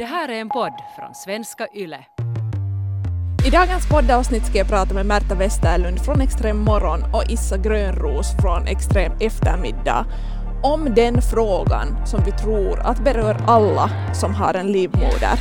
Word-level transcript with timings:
Det 0.00 0.06
här 0.06 0.28
är 0.28 0.40
en 0.40 0.48
podd 0.48 0.72
från 0.96 1.14
svenska 1.14 1.68
YLE. 1.74 2.04
I 3.46 3.50
dagens 3.50 3.88
poddavsnitt 3.88 4.46
ska 4.46 4.58
jag 4.58 4.68
prata 4.68 4.94
med 4.94 5.06
Märta 5.06 5.34
Westerlund 5.34 6.04
från 6.04 6.20
Extrem 6.20 6.58
morgon 6.58 7.14
och 7.14 7.30
Issa 7.30 7.56
Grönros 7.58 8.26
från 8.42 8.66
Extrem 8.66 9.12
eftermiddag 9.20 10.06
om 10.62 10.94
den 10.94 11.22
frågan 11.22 12.06
som 12.06 12.24
vi 12.24 12.32
tror 12.32 12.80
att 12.80 13.04
berör 13.04 13.36
alla 13.46 14.14
som 14.14 14.34
har 14.34 14.54
en 14.54 14.72
livmoder. 14.72 15.38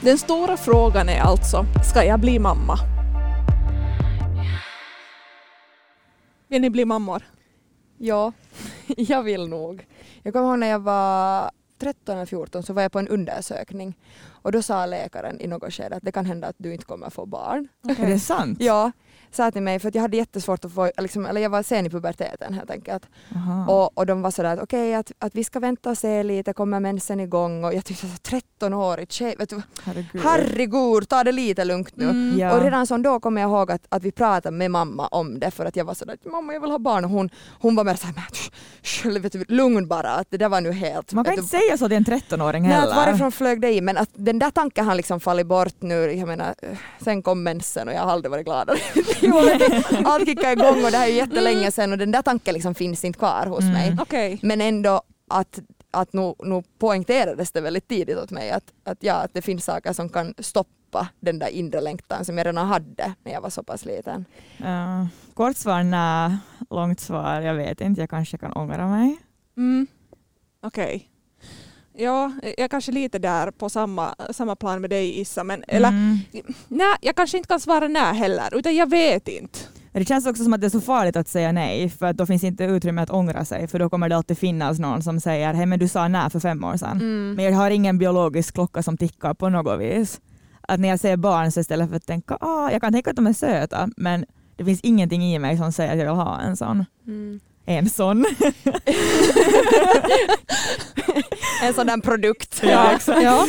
Den 0.00 0.18
stora 0.18 0.56
frågan 0.56 1.08
är 1.08 1.20
alltså, 1.20 1.64
ska 1.90 2.04
jag 2.04 2.20
bli 2.20 2.38
mamma? 2.38 2.78
Vill 6.48 6.60
ni 6.60 6.70
bli 6.70 6.84
mammor? 6.84 7.22
Ja, 7.98 8.32
jag 8.86 9.22
vill 9.22 9.48
nog. 9.48 9.86
Jag 10.22 10.32
kommer 10.32 10.48
ihåg 10.48 10.58
när 10.58 10.66
jag 10.66 10.78
var 10.78 11.50
13 11.78 12.14
eller 12.14 12.26
14 12.26 12.62
så 12.62 12.72
var 12.72 12.82
jag 12.82 12.92
på 12.92 12.98
en 12.98 13.08
undersökning 13.08 13.98
och 14.28 14.52
då 14.52 14.62
sa 14.62 14.86
läkaren 14.86 15.40
i 15.40 15.46
något 15.46 15.72
skede 15.72 15.96
att 15.96 16.02
det 16.02 16.12
kan 16.12 16.26
hända 16.26 16.48
att 16.48 16.56
du 16.58 16.72
inte 16.72 16.84
kommer 16.84 17.10
få 17.10 17.26
barn. 17.26 17.68
Är 17.88 18.06
det 18.06 18.18
sant? 18.18 18.58
Ja, 18.60 18.92
sa 19.30 19.50
till 19.50 19.62
mig 19.62 19.78
för 19.78 19.88
att 19.88 19.94
jag 19.94 20.02
hade 20.02 20.16
jättesvårt 20.16 20.64
att 20.64 20.72
få, 20.72 20.90
liksom, 20.98 21.26
eller 21.26 21.40
jag 21.40 21.50
var 21.50 21.62
sen 21.62 21.86
i 21.86 21.90
puberteten 21.90 22.54
helt 22.54 22.70
enkelt. 22.70 23.02
Aha. 23.34 23.66
Och, 23.74 23.98
och 23.98 24.06
de 24.06 24.22
var 24.22 24.30
sådär 24.30 24.54
att 24.56 24.62
okej 24.62 24.94
att, 24.94 25.12
att 25.18 25.34
vi 25.34 25.44
ska 25.44 25.60
vänta 25.60 25.90
och 25.90 25.98
se 25.98 26.22
lite, 26.22 26.52
kommer 26.52 26.80
mensen 26.80 27.20
igång 27.20 27.64
och 27.64 27.74
jag 27.74 27.84
tyckte 27.84 28.06
att 28.06 28.42
13-årig 28.60 29.12
tjej, 29.12 29.34
vet 29.38 29.48
du, 29.50 29.62
Herregud. 29.84 30.22
herregud 30.22 31.08
ta 31.08 31.24
det 31.24 31.32
lite 31.32 31.64
lugnt 31.64 31.96
nu. 31.96 32.04
Mm. 32.04 32.38
Ja. 32.38 32.56
Och 32.56 32.62
redan 32.62 32.86
som 32.86 33.02
då 33.02 33.20
kommer 33.20 33.40
jag 33.40 33.48
ihåg 33.50 33.70
att, 33.72 33.86
att 33.88 34.02
vi 34.02 34.12
pratade 34.12 34.56
med 34.56 34.70
mamma 34.70 35.06
om 35.06 35.38
det 35.38 35.50
för 35.50 35.64
att 35.64 35.76
jag 35.76 35.84
var 35.84 35.94
sådär 35.94 36.14
att 36.14 36.32
mamma 36.32 36.52
jag 36.52 36.60
vill 36.60 36.70
ha 36.70 36.78
barn 36.78 37.04
och 37.04 37.10
hon, 37.10 37.30
hon 37.60 37.76
var 37.76 37.84
mer 37.84 37.94
såhär 37.94 38.14
"Men, 38.14 38.24
sh- 38.82 39.18
vet 39.20 39.32
du, 39.32 39.44
lugn 39.48 39.88
bara 39.88 40.10
att 40.10 40.26
det 40.30 40.36
där 40.36 40.48
var 40.48 40.60
nu 40.60 40.72
helt 40.72 41.12
Man 41.12 41.24
kan 41.24 41.34
inte 41.34 41.42
du, 41.44 41.48
säga 41.48 41.78
så 41.78 41.88
till 41.88 41.96
en 41.96 42.04
13-åring 42.04 42.62
Nej, 42.62 42.72
heller. 42.72 42.90
att 42.90 42.96
varifrån 42.96 43.32
flög 43.32 43.60
det 43.60 43.72
i? 43.72 43.80
Men 43.80 43.96
att 43.96 44.10
den 44.14 44.38
där 44.38 44.50
tanken 44.50 44.86
har 44.86 44.94
liksom 44.94 45.20
fallit 45.20 45.46
bort 45.46 45.74
nu. 45.82 46.12
Jag 46.12 46.28
menar, 46.28 46.54
sen 47.00 47.22
kom 47.22 47.42
mensen 47.42 47.88
och 47.88 47.94
jag 47.94 48.00
har 48.00 48.12
aldrig 48.12 48.30
varit 48.30 48.44
gladare. 48.44 48.78
Allt 50.04 50.26
kickade 50.28 50.52
igång 50.52 50.84
och 50.84 50.90
det 50.90 50.96
här 50.96 51.06
är 51.06 51.10
ju 51.10 51.16
jättelänge 51.16 51.70
sedan 51.70 51.92
och 51.92 51.98
den 51.98 52.10
där 52.12 52.22
tanken 52.22 52.54
liksom 52.54 52.74
finns 52.74 53.04
inte 53.04 53.18
kvar 53.18 53.46
hos 53.46 53.60
Mm. 53.60 53.72
mig. 53.72 53.96
Okej. 54.00 54.38
Men 54.42 54.60
ändå 54.60 55.02
att, 55.30 55.58
att 55.90 56.12
nu, 56.12 56.34
nu 56.38 56.62
poängterades 56.78 57.52
det 57.52 57.60
väldigt 57.60 57.88
tidigt 57.88 58.18
åt 58.18 58.30
mig 58.30 58.50
att, 58.50 58.64
att, 58.84 58.98
ja, 59.00 59.14
att 59.14 59.34
det 59.34 59.42
finns 59.42 59.64
saker 59.64 59.92
som 59.92 60.08
kan 60.08 60.34
stoppa 60.38 61.08
den 61.20 61.38
där 61.38 61.48
inre 61.48 61.80
längtan 61.80 62.24
som 62.24 62.38
jag 62.38 62.46
redan 62.46 62.66
hade 62.66 63.14
när 63.24 63.32
jag 63.32 63.40
var 63.40 63.50
så 63.50 63.62
pass 63.62 63.84
liten. 63.84 64.24
Ja. 64.56 65.08
kort 65.34 65.56
svar 65.56 65.82
nej, 65.82 66.36
långt 66.70 67.00
svar 67.00 67.40
jag 67.40 67.54
vet 67.54 67.80
inte, 67.80 68.00
jag 68.00 68.10
kanske 68.10 68.38
kan 68.38 68.52
ångra 68.52 68.86
mig. 68.88 69.16
Mm. 69.56 69.86
Okej. 70.62 71.10
Ja, 71.98 72.32
jag 72.58 72.70
kanske 72.70 72.92
lite 72.92 73.18
där 73.18 73.50
på 73.50 73.68
samma, 73.70 74.14
samma 74.30 74.56
plan 74.56 74.80
med 74.80 74.90
dig 74.90 75.20
Issa, 75.20 75.44
men 75.44 75.64
eller 75.68 75.88
Mm. 75.88 76.18
nej, 76.68 76.96
jag 77.00 77.16
kanske 77.16 77.36
inte 77.36 77.48
kan 77.48 77.60
svara 77.60 77.88
nej 77.88 78.14
heller, 78.14 78.54
utan 78.58 78.76
jag 78.76 78.90
vet 78.90 79.28
inte. 79.28 79.58
Det 79.92 80.04
känns 80.04 80.26
också 80.26 80.44
som 80.44 80.52
att 80.52 80.60
det 80.60 80.66
är 80.66 80.70
så 80.70 80.80
farligt 80.80 81.16
att 81.16 81.28
säga 81.28 81.52
nej, 81.52 81.88
för 81.88 82.06
att 82.06 82.16
då 82.16 82.26
finns 82.26 82.44
inte 82.44 82.64
utrymme 82.64 83.02
att 83.02 83.10
ångra 83.10 83.44
sig, 83.44 83.68
för 83.68 83.78
då 83.78 83.90
kommer 83.90 84.08
det 84.08 84.16
alltid 84.16 84.38
finnas 84.38 84.78
någon 84.78 85.02
som 85.02 85.20
säger 85.20 85.54
hej 85.54 85.66
men 85.66 85.78
du 85.78 85.88
sa 85.88 86.08
nej 86.08 86.30
för 86.30 86.40
fem 86.40 86.64
år 86.64 86.76
sedan. 86.76 86.96
Mm. 86.96 87.34
Men 87.36 87.44
jag 87.44 87.52
har 87.52 87.70
ingen 87.70 87.98
biologisk 87.98 88.54
klocka 88.54 88.82
som 88.82 88.96
tickar 88.96 89.34
på 89.34 89.48
något 89.48 89.80
vis. 89.80 90.20
Att 90.60 90.80
när 90.80 90.88
jag 90.88 91.00
ser 91.00 91.16
barn 91.16 91.52
så 91.52 91.60
istället 91.60 91.88
för 91.88 91.96
att 91.96 92.06
tänka, 92.06 92.36
ah, 92.40 92.70
jag 92.70 92.80
kan 92.80 92.92
tänka 92.92 93.10
att 93.10 93.16
de 93.16 93.26
är 93.26 93.32
söta, 93.32 93.88
men 93.96 94.24
det 94.56 94.64
finns 94.64 94.80
ingenting 94.80 95.22
i 95.34 95.38
mig 95.38 95.56
som 95.58 95.72
säger 95.72 95.92
att 95.92 95.98
jag 95.98 96.04
vill 96.06 96.14
ha 96.14 96.40
en 96.40 96.56
sån. 96.56 96.84
Mm. 97.06 97.40
En 97.66 97.88
sån. 97.90 98.26
En 101.62 101.74
sån 101.74 101.86
där 101.86 102.00
produkt. 102.00 102.60
Ja, 102.62 102.92
exakt. 102.92 103.22
Ja. 103.22 103.46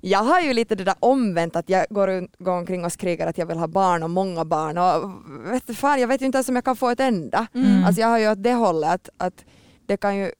Jag 0.00 0.18
har 0.18 0.40
ju 0.40 0.52
lite 0.52 0.74
det 0.74 0.84
där 0.84 0.94
omvänt 1.00 1.56
att 1.56 1.68
jag 1.68 1.86
går, 1.90 2.28
går 2.44 2.52
omkring 2.52 2.84
och 2.84 2.92
skriker 2.92 3.26
att 3.26 3.38
jag 3.38 3.46
vill 3.46 3.58
ha 3.58 3.66
barn 3.68 4.02
och 4.02 4.10
många 4.10 4.44
barn 4.44 4.78
och 4.78 5.10
vet 5.52 5.76
fan, 5.76 6.00
jag 6.00 6.08
vet 6.08 6.22
ju 6.22 6.26
inte 6.26 6.36
ens 6.38 6.48
om 6.48 6.54
jag 6.54 6.64
kan 6.64 6.76
få 6.76 6.88
ett 6.90 7.00
enda. 7.00 7.46
Mm. 7.54 7.84
Alltså 7.84 8.00
jag 8.00 8.08
har 8.08 8.18
ju 8.18 8.30
åt 8.30 8.42
det 8.42 8.52
hållet 8.52 8.90
att, 8.90 9.08
att 9.26 9.44
det 9.86 9.96
kan 9.96 10.16
ju 10.16 10.30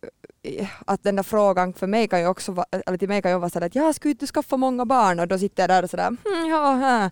att 0.86 1.02
den 1.02 1.16
där 1.16 1.22
frågan 1.22 1.72
för 1.72 1.86
mig 1.86 2.08
kan 2.08 2.20
ju 2.20 2.26
också 2.26 2.52
vara, 2.52 2.66
eller 2.86 2.98
till 2.98 3.08
mig 3.08 3.22
kan 3.22 3.30
ju 3.30 3.38
vara 3.38 3.50
sådär 3.50 3.66
att 3.66 3.74
ja, 3.74 3.92
skulle 3.92 4.12
inte 4.12 4.26
skaffa 4.26 4.56
många 4.56 4.84
barn? 4.86 5.20
Och 5.20 5.28
då 5.28 5.38
sitter 5.38 5.62
jag 5.62 5.70
där 5.70 5.82
och 5.82 5.90
sådär 5.90 6.06
hmm, 6.08 6.50
ja, 6.50 7.10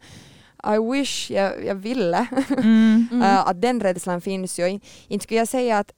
I 0.75 0.79
wish 0.93 1.31
jag, 1.31 1.65
jag 1.67 1.75
ville. 1.75 2.27
Mm. 2.59 3.09
Mm. 3.13 3.23
Att 3.47 3.63
den 3.63 3.81
rädslan 3.81 4.21
finns 4.21 4.59
ju. 4.59 4.69
In- 4.69 4.81
Inte 5.09 5.23
skulle 5.23 5.39
jag 5.41 5.49
säga 5.49 5.79
att, 5.79 5.91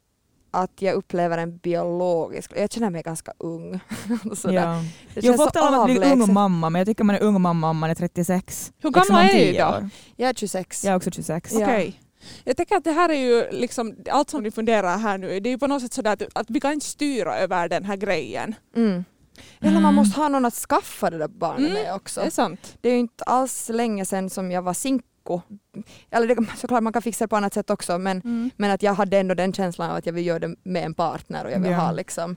att 0.52 0.82
jag 0.82 0.94
upplever 0.94 1.38
en 1.38 1.56
biologisk, 1.56 2.52
jag 2.56 2.72
känner 2.72 2.90
mig 2.90 3.02
ganska 3.02 3.32
ung. 3.38 3.80
Ja. 4.44 4.82
Jag 5.14 5.36
får 5.36 5.46
tala 5.50 5.76
om 5.80 5.90
att 5.90 5.96
bli 5.98 6.12
ung 6.12 6.32
mamma, 6.32 6.70
men 6.70 6.78
jag 6.80 6.86
tycker 6.86 7.04
man 7.04 7.16
är 7.16 7.22
ung 7.22 7.40
mamma 7.40 7.70
om 7.70 7.78
man 7.78 7.90
är 7.90 7.94
36. 7.94 8.72
Hur 8.78 8.90
Liksom 8.90 9.02
gammal 9.14 9.24
om 9.24 9.30
är 9.30 9.34
du 9.46 9.52
10 9.52 9.64
då? 9.64 9.88
Jag 10.16 10.28
är 10.30 10.34
26. 10.34 10.84
Jag 10.84 10.92
är 10.92 10.96
också 10.96 11.10
26. 11.10 11.52
Ja. 11.52 11.58
Okej. 11.62 12.00
Jag 12.44 12.56
tänker 12.56 12.76
att 12.76 12.84
det 12.84 12.92
här 12.92 13.08
är 13.08 13.14
ju 13.14 13.44
liksom, 13.50 13.96
allt 14.10 14.30
som 14.30 14.42
ni 14.42 14.50
funderar 14.50 14.98
här 14.98 15.18
nu, 15.18 15.40
det 15.40 15.48
är 15.48 15.50
ju 15.50 15.58
på 15.58 15.66
något 15.66 15.82
sätt 15.82 15.92
sådär 15.92 16.12
att, 16.12 16.22
att 16.34 16.50
vi 16.50 16.60
kan 16.60 16.72
inte 16.72 16.86
styra 16.86 17.38
över 17.38 17.68
den 17.68 17.84
här 17.84 17.96
grejen. 17.96 18.54
Mm. 18.76 19.04
Eller 19.60 19.72
man 19.72 19.82
Mm. 19.82 19.94
måste 19.94 20.20
ha 20.20 20.28
någon 20.28 20.44
att 20.44 20.54
skaffa 20.54 21.10
det 21.10 21.18
där 21.18 21.28
barnet 21.28 21.70
Mm, 21.70 21.72
med 21.72 21.94
också. 21.94 22.20
Det 22.20 22.26
är 22.26 22.30
sant. 22.30 22.76
Det 22.80 22.88
är 22.88 22.92
ju 22.92 22.98
inte 22.98 23.24
alls 23.24 23.68
länge 23.68 24.04
sedan 24.04 24.30
som 24.30 24.50
jag 24.50 24.62
var 24.62 24.74
sinko. 25.26 25.40
Eller 26.10 26.26
det, 26.26 26.46
såklart 26.56 26.82
man 26.82 26.92
kan 26.92 27.02
fixa 27.02 27.24
det 27.24 27.28
på 27.28 27.36
annat 27.36 27.54
sätt 27.54 27.70
också 27.70 27.98
men, 27.98 28.20
Mm. 28.20 28.50
men 28.56 28.70
att 28.70 28.82
jag 28.82 28.94
hade 28.94 29.18
ändå 29.18 29.34
den 29.34 29.52
känslan 29.52 29.90
av 29.90 29.96
att 29.96 30.06
jag 30.06 30.12
vill 30.12 30.26
göra 30.26 30.38
det 30.38 30.54
med 30.64 30.84
en 30.84 30.94
partner 30.94 31.44
och 31.44 31.50
jag 31.50 31.60
vill 31.60 31.70
Ja. 31.70 31.78
ha 31.78 31.92
liksom 31.92 32.36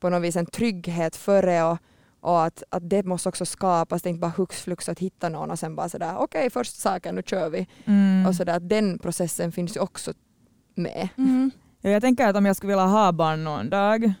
på 0.00 0.10
något 0.10 0.22
vis 0.22 0.36
en 0.36 0.46
trygghet 0.46 1.16
före 1.16 1.62
och, 1.64 1.78
och 2.20 2.44
att, 2.44 2.62
att 2.70 2.90
det 2.90 3.02
måste 3.04 3.28
också 3.28 3.46
skapas, 3.46 4.02
det 4.02 4.08
är 4.08 4.10
inte 4.10 4.20
bara 4.20 4.32
hux 4.36 4.62
flux 4.62 4.88
att 4.88 4.98
hitta 4.98 5.28
någon 5.28 5.50
och 5.50 5.58
sen 5.58 5.76
bara 5.76 5.88
sådär 5.88 6.14
okej 6.18 6.50
först 6.50 6.80
saken, 6.80 7.14
nu 7.14 7.22
kör 7.26 7.50
vi. 7.50 7.66
Mm. 7.84 8.26
Och 8.26 8.34
sådär 8.34 8.56
att 8.56 8.68
den 8.68 8.98
processen 8.98 9.52
finns 9.52 9.76
ju 9.76 9.80
också 9.80 10.12
med. 10.74 11.08
Mm. 11.18 11.50
Ja, 11.80 11.90
jag 11.90 12.02
tänker 12.02 12.28
att 12.28 12.36
om 12.36 12.46
jag 12.46 12.56
skulle 12.56 12.72
vilja 12.72 12.86
ha 12.86 13.12
barn 13.12 13.44
någon 13.44 13.70
dag 13.70 14.12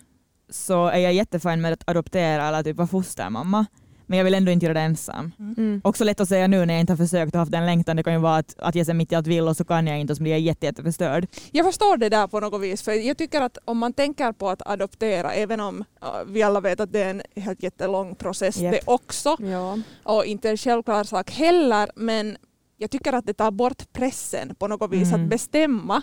så 0.50 0.86
är 0.86 0.98
jag 0.98 1.12
jättefin 1.12 1.60
med 1.60 1.72
att 1.72 1.88
adoptera 1.88 2.48
eller 2.48 2.62
typ 2.62 2.76
vara 2.76 2.88
fostermamma. 2.88 3.66
Men 4.12 4.16
jag 4.18 4.24
vill 4.24 4.34
ändå 4.34 4.52
inte 4.52 4.66
göra 4.66 4.74
det 4.74 4.80
ensam. 4.80 5.32
Mm. 5.38 5.80
Också 5.84 6.04
lätt 6.04 6.20
att 6.20 6.28
säga 6.28 6.46
nu 6.46 6.66
när 6.66 6.74
jag 6.74 6.80
inte 6.80 6.92
har 6.92 6.96
försökt 6.96 7.34
och 7.34 7.38
haft 7.38 7.52
den 7.52 7.66
längtan. 7.66 7.96
Det 7.96 8.02
kan 8.02 8.12
ju 8.12 8.18
vara 8.18 8.36
att, 8.36 8.54
att 8.58 8.74
jag 8.74 8.86
ser 8.86 8.94
mitt 8.94 9.12
i 9.12 9.14
allt 9.14 9.26
vill 9.26 9.48
och 9.48 9.56
så 9.56 9.64
kan 9.64 9.86
jag 9.86 10.00
inte 10.00 10.12
och 10.12 10.16
så 10.16 10.22
blir 10.22 10.32
jag 10.32 10.40
jätte, 10.40 10.66
jätteförstörd. 10.66 11.26
Jag 11.52 11.66
förstår 11.66 11.96
det 11.96 12.08
där 12.08 12.26
på 12.26 12.40
något 12.40 12.60
vis, 12.62 12.82
för 12.82 12.92
jag 12.92 13.16
tycker 13.16 13.40
att 13.40 13.58
om 13.64 13.78
man 13.78 13.92
tänker 13.92 14.32
på 14.32 14.48
att 14.50 14.62
adoptera, 14.66 15.32
även 15.32 15.60
om 15.60 15.84
vi 16.26 16.42
alla 16.42 16.60
vet 16.60 16.80
att 16.80 16.92
det 16.92 17.02
är 17.02 17.10
en 17.10 17.22
helt 17.36 17.62
jättelång 17.62 18.14
process 18.14 18.56
Japp. 18.56 18.72
det 18.72 18.80
också, 18.84 19.36
Ja. 19.40 19.78
och 20.02 20.24
inte 20.24 20.50
en 20.50 20.56
självklar 20.56 21.04
sak 21.04 21.30
heller, 21.30 21.90
men 21.96 22.36
jag 22.76 22.90
tycker 22.90 23.12
att 23.12 23.26
det 23.26 23.34
tar 23.34 23.50
bort 23.50 23.92
pressen 23.92 24.54
på 24.58 24.68
något 24.68 24.90
vis 24.92 25.08
Mm. 25.08 25.24
att 25.24 25.30
bestämma. 25.30 26.02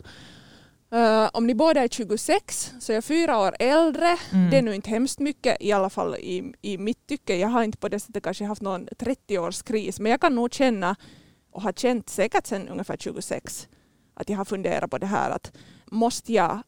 Eh, 0.91 1.29
om 1.33 1.47
ni 1.47 1.55
båda 1.55 1.83
är 1.83 1.87
26 1.87 2.73
så 2.79 2.91
jag 2.91 2.97
är 2.97 3.01
fyra 3.01 3.39
år 3.39 3.55
äldre. 3.59 4.17
Mm. 4.31 4.49
Det 4.49 4.57
är 4.57 4.61
nu 4.61 4.75
inte 4.75 4.89
hemskt 4.89 5.19
mycket 5.19 5.57
i 5.59 5.71
alla 5.71 5.89
fall 5.89 6.15
i, 6.15 6.53
i 6.61 6.77
mitt 6.77 7.07
tycke. 7.07 7.35
Jag 7.35 7.47
har 7.47 7.63
inte 7.63 7.77
på 7.77 7.89
det 7.89 7.99
sättet 7.99 8.23
kanske 8.23 8.45
haft 8.45 8.61
någon 8.61 8.87
30-årskris 8.87 10.01
men 10.01 10.11
jag 10.11 10.21
kan 10.21 10.35
nog 10.35 10.53
känna 10.53 10.95
och 11.51 11.61
har 11.61 11.71
känt 11.71 12.09
säkert 12.09 12.45
sedan 12.47 12.67
ungefär 12.69 12.97
26 12.97 13.67
att 14.13 14.29
jag 14.29 14.37
har 14.37 14.45
funderat 14.45 14.91
på 14.91 14.97
det 14.97 15.05
här 15.07 15.29
att 15.29 15.51
måste 15.85 16.33
jag 16.33 16.61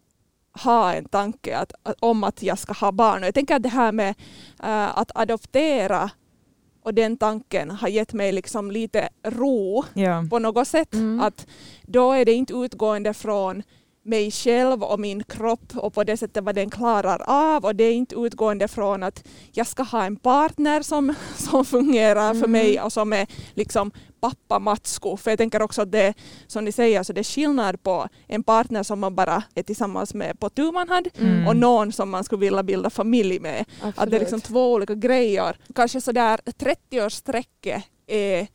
ha 0.64 0.94
en 0.94 1.06
tanke 1.06 1.58
att, 1.58 1.74
att, 1.84 1.96
om 2.00 2.24
att 2.24 2.44
jag 2.44 2.60
ska 2.60 2.74
ha 2.74 2.92
barn. 2.92 3.22
Och 3.24 3.28
jag 3.28 3.34
tänker 3.34 3.56
att 3.56 3.64
det 3.64 3.70
här 3.70 3.92
med 3.92 4.10
eh, 4.64 4.98
att 4.98 5.12
adoptera 5.16 6.10
och 6.84 6.94
den 6.94 7.18
tanken 7.18 7.72
har 7.72 7.88
gett 7.88 8.14
mig 8.14 8.32
liksom 8.32 8.72
lite 8.72 9.10
ro 9.24 9.84
Ja. 9.94 10.26
på 10.30 10.40
något 10.40 10.68
sätt. 10.68 10.94
Mm. 10.94 11.20
Att 11.20 11.48
då 11.82 12.12
är 12.12 12.26
det 12.26 12.34
inte 12.34 12.54
utgående 12.54 13.14
från 13.14 13.64
mig 14.04 14.32
själv 14.32 14.84
och 14.84 15.00
min 15.00 15.24
kropp 15.24 15.78
och 15.78 15.94
på 15.94 16.04
det 16.04 16.18
sättet 16.18 16.44
vad 16.44 16.56
den 16.56 16.70
klarar 16.70 17.22
av 17.28 17.66
och 17.66 17.76
det 17.76 17.84
är 17.84 17.94
inte 17.94 18.16
utgående 18.16 18.68
från 18.68 19.04
att 19.04 19.28
jag 19.52 19.68
ska 19.68 19.84
ha 19.84 20.04
en 20.04 20.16
partner 20.16 20.82
som, 20.82 21.14
som 21.38 21.66
fungerar 21.66 22.30
för 22.34 22.38
Mm. 22.46 22.52
mig 22.52 22.82
och 22.82 22.94
som 22.94 23.14
är 23.14 23.28
liksom 23.54 23.92
pappa 24.22 24.60
Matsko. 24.60 25.18
För 25.18 25.32
jag 25.32 25.38
tänker 25.38 25.62
också 25.62 25.82
att 25.82 25.92
det 25.92 26.14
som 26.48 26.66
ni 26.66 26.72
säger, 26.72 27.04
så 27.04 27.14
det 27.14 27.22
är 27.22 27.24
skillnad 27.24 27.84
på 27.84 28.08
en 28.28 28.44
partner 28.44 28.84
som 28.84 29.00
man 29.00 29.16
bara 29.16 29.44
är 29.56 29.64
tillsammans 29.64 30.14
med 30.14 30.40
på 30.40 30.50
tu 30.50 30.72
man 30.72 30.90
hand 30.90 31.08
Mm. 31.20 31.48
och 31.48 31.56
någon 31.56 31.92
som 31.92 32.10
man 32.10 32.24
skulle 32.24 32.40
vilja 32.40 32.64
bilda 32.64 32.90
familj 32.90 33.40
med. 33.40 33.66
Att 33.96 34.10
det 34.10 34.16
är 34.16 34.20
liksom 34.20 34.42
två 34.42 34.74
olika 34.74 34.96
grejer. 34.96 35.58
Kanske 35.76 36.02
sådär 36.02 36.40
30-årssträcket 36.46 37.82
är, 38.08 38.48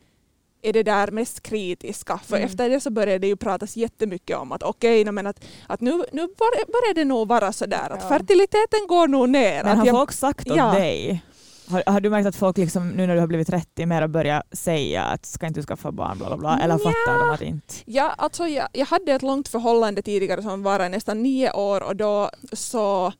är 0.69 0.73
det 0.73 0.83
där 0.83 1.11
mest 1.11 1.43
kritiska. 1.43 2.19
För 2.25 2.35
Mm. 2.37 2.45
efter 2.49 2.69
det 2.69 2.79
så 2.79 2.89
börjar 2.89 3.19
det 3.19 3.27
ju 3.27 3.35
pratas 3.35 3.75
jättemycket 3.77 4.37
om 4.37 4.51
att 4.51 4.63
okej, 4.63 5.01
okay, 5.01 5.11
men 5.11 5.27
att, 5.27 5.43
att 5.67 5.81
nu, 5.81 5.91
nu 5.91 6.27
börjar, 6.27 6.93
det 6.93 7.05
nog 7.05 7.27
vara 7.27 7.51
sådär 7.51 7.89
att 7.89 7.99
Ja. 8.01 8.09
fertiliteten 8.09 8.87
går 8.87 9.07
nog 9.07 9.29
ner. 9.29 9.63
Men 9.63 9.77
har 9.77 9.85
jag, 9.85 9.95
folk 9.95 10.11
sagt 10.11 10.51
åt 10.51 10.57
Ja. 10.57 10.71
dig? 10.71 11.23
Har, 11.69 11.83
har 11.85 11.99
du 12.01 12.09
märkt 12.09 12.27
att 12.27 12.35
folk 12.35 12.57
liksom, 12.57 12.89
nu 12.89 13.07
när 13.07 13.13
du 13.15 13.19
har 13.19 13.27
blivit 13.27 13.47
30 13.47 13.85
mer 13.85 14.07
börjar 14.07 14.43
säga 14.51 15.03
att 15.03 15.25
ska 15.25 15.47
inte 15.47 15.59
du 15.59 15.65
skaffa 15.65 15.91
barn 15.91 16.17
bla 16.17 16.27
bla 16.27 16.37
bla 16.37 16.59
eller 16.59 16.77
fattar 16.77 17.19
de 17.19 17.29
att 17.33 17.41
inte? 17.41 17.73
Ja, 17.85 18.13
alltså 18.17 18.47
jag, 18.47 18.67
jag 18.73 18.85
hade 18.85 19.11
ett 19.11 19.21
långt 19.21 19.47
förhållande 19.47 20.01
tidigare 20.01 20.41
som 20.43 20.63
var 20.63 20.89
nästan 20.89 21.23
nio 21.23 21.51
år 21.51 21.83
och 21.83 21.95
då 21.95 22.29
så 22.53 23.13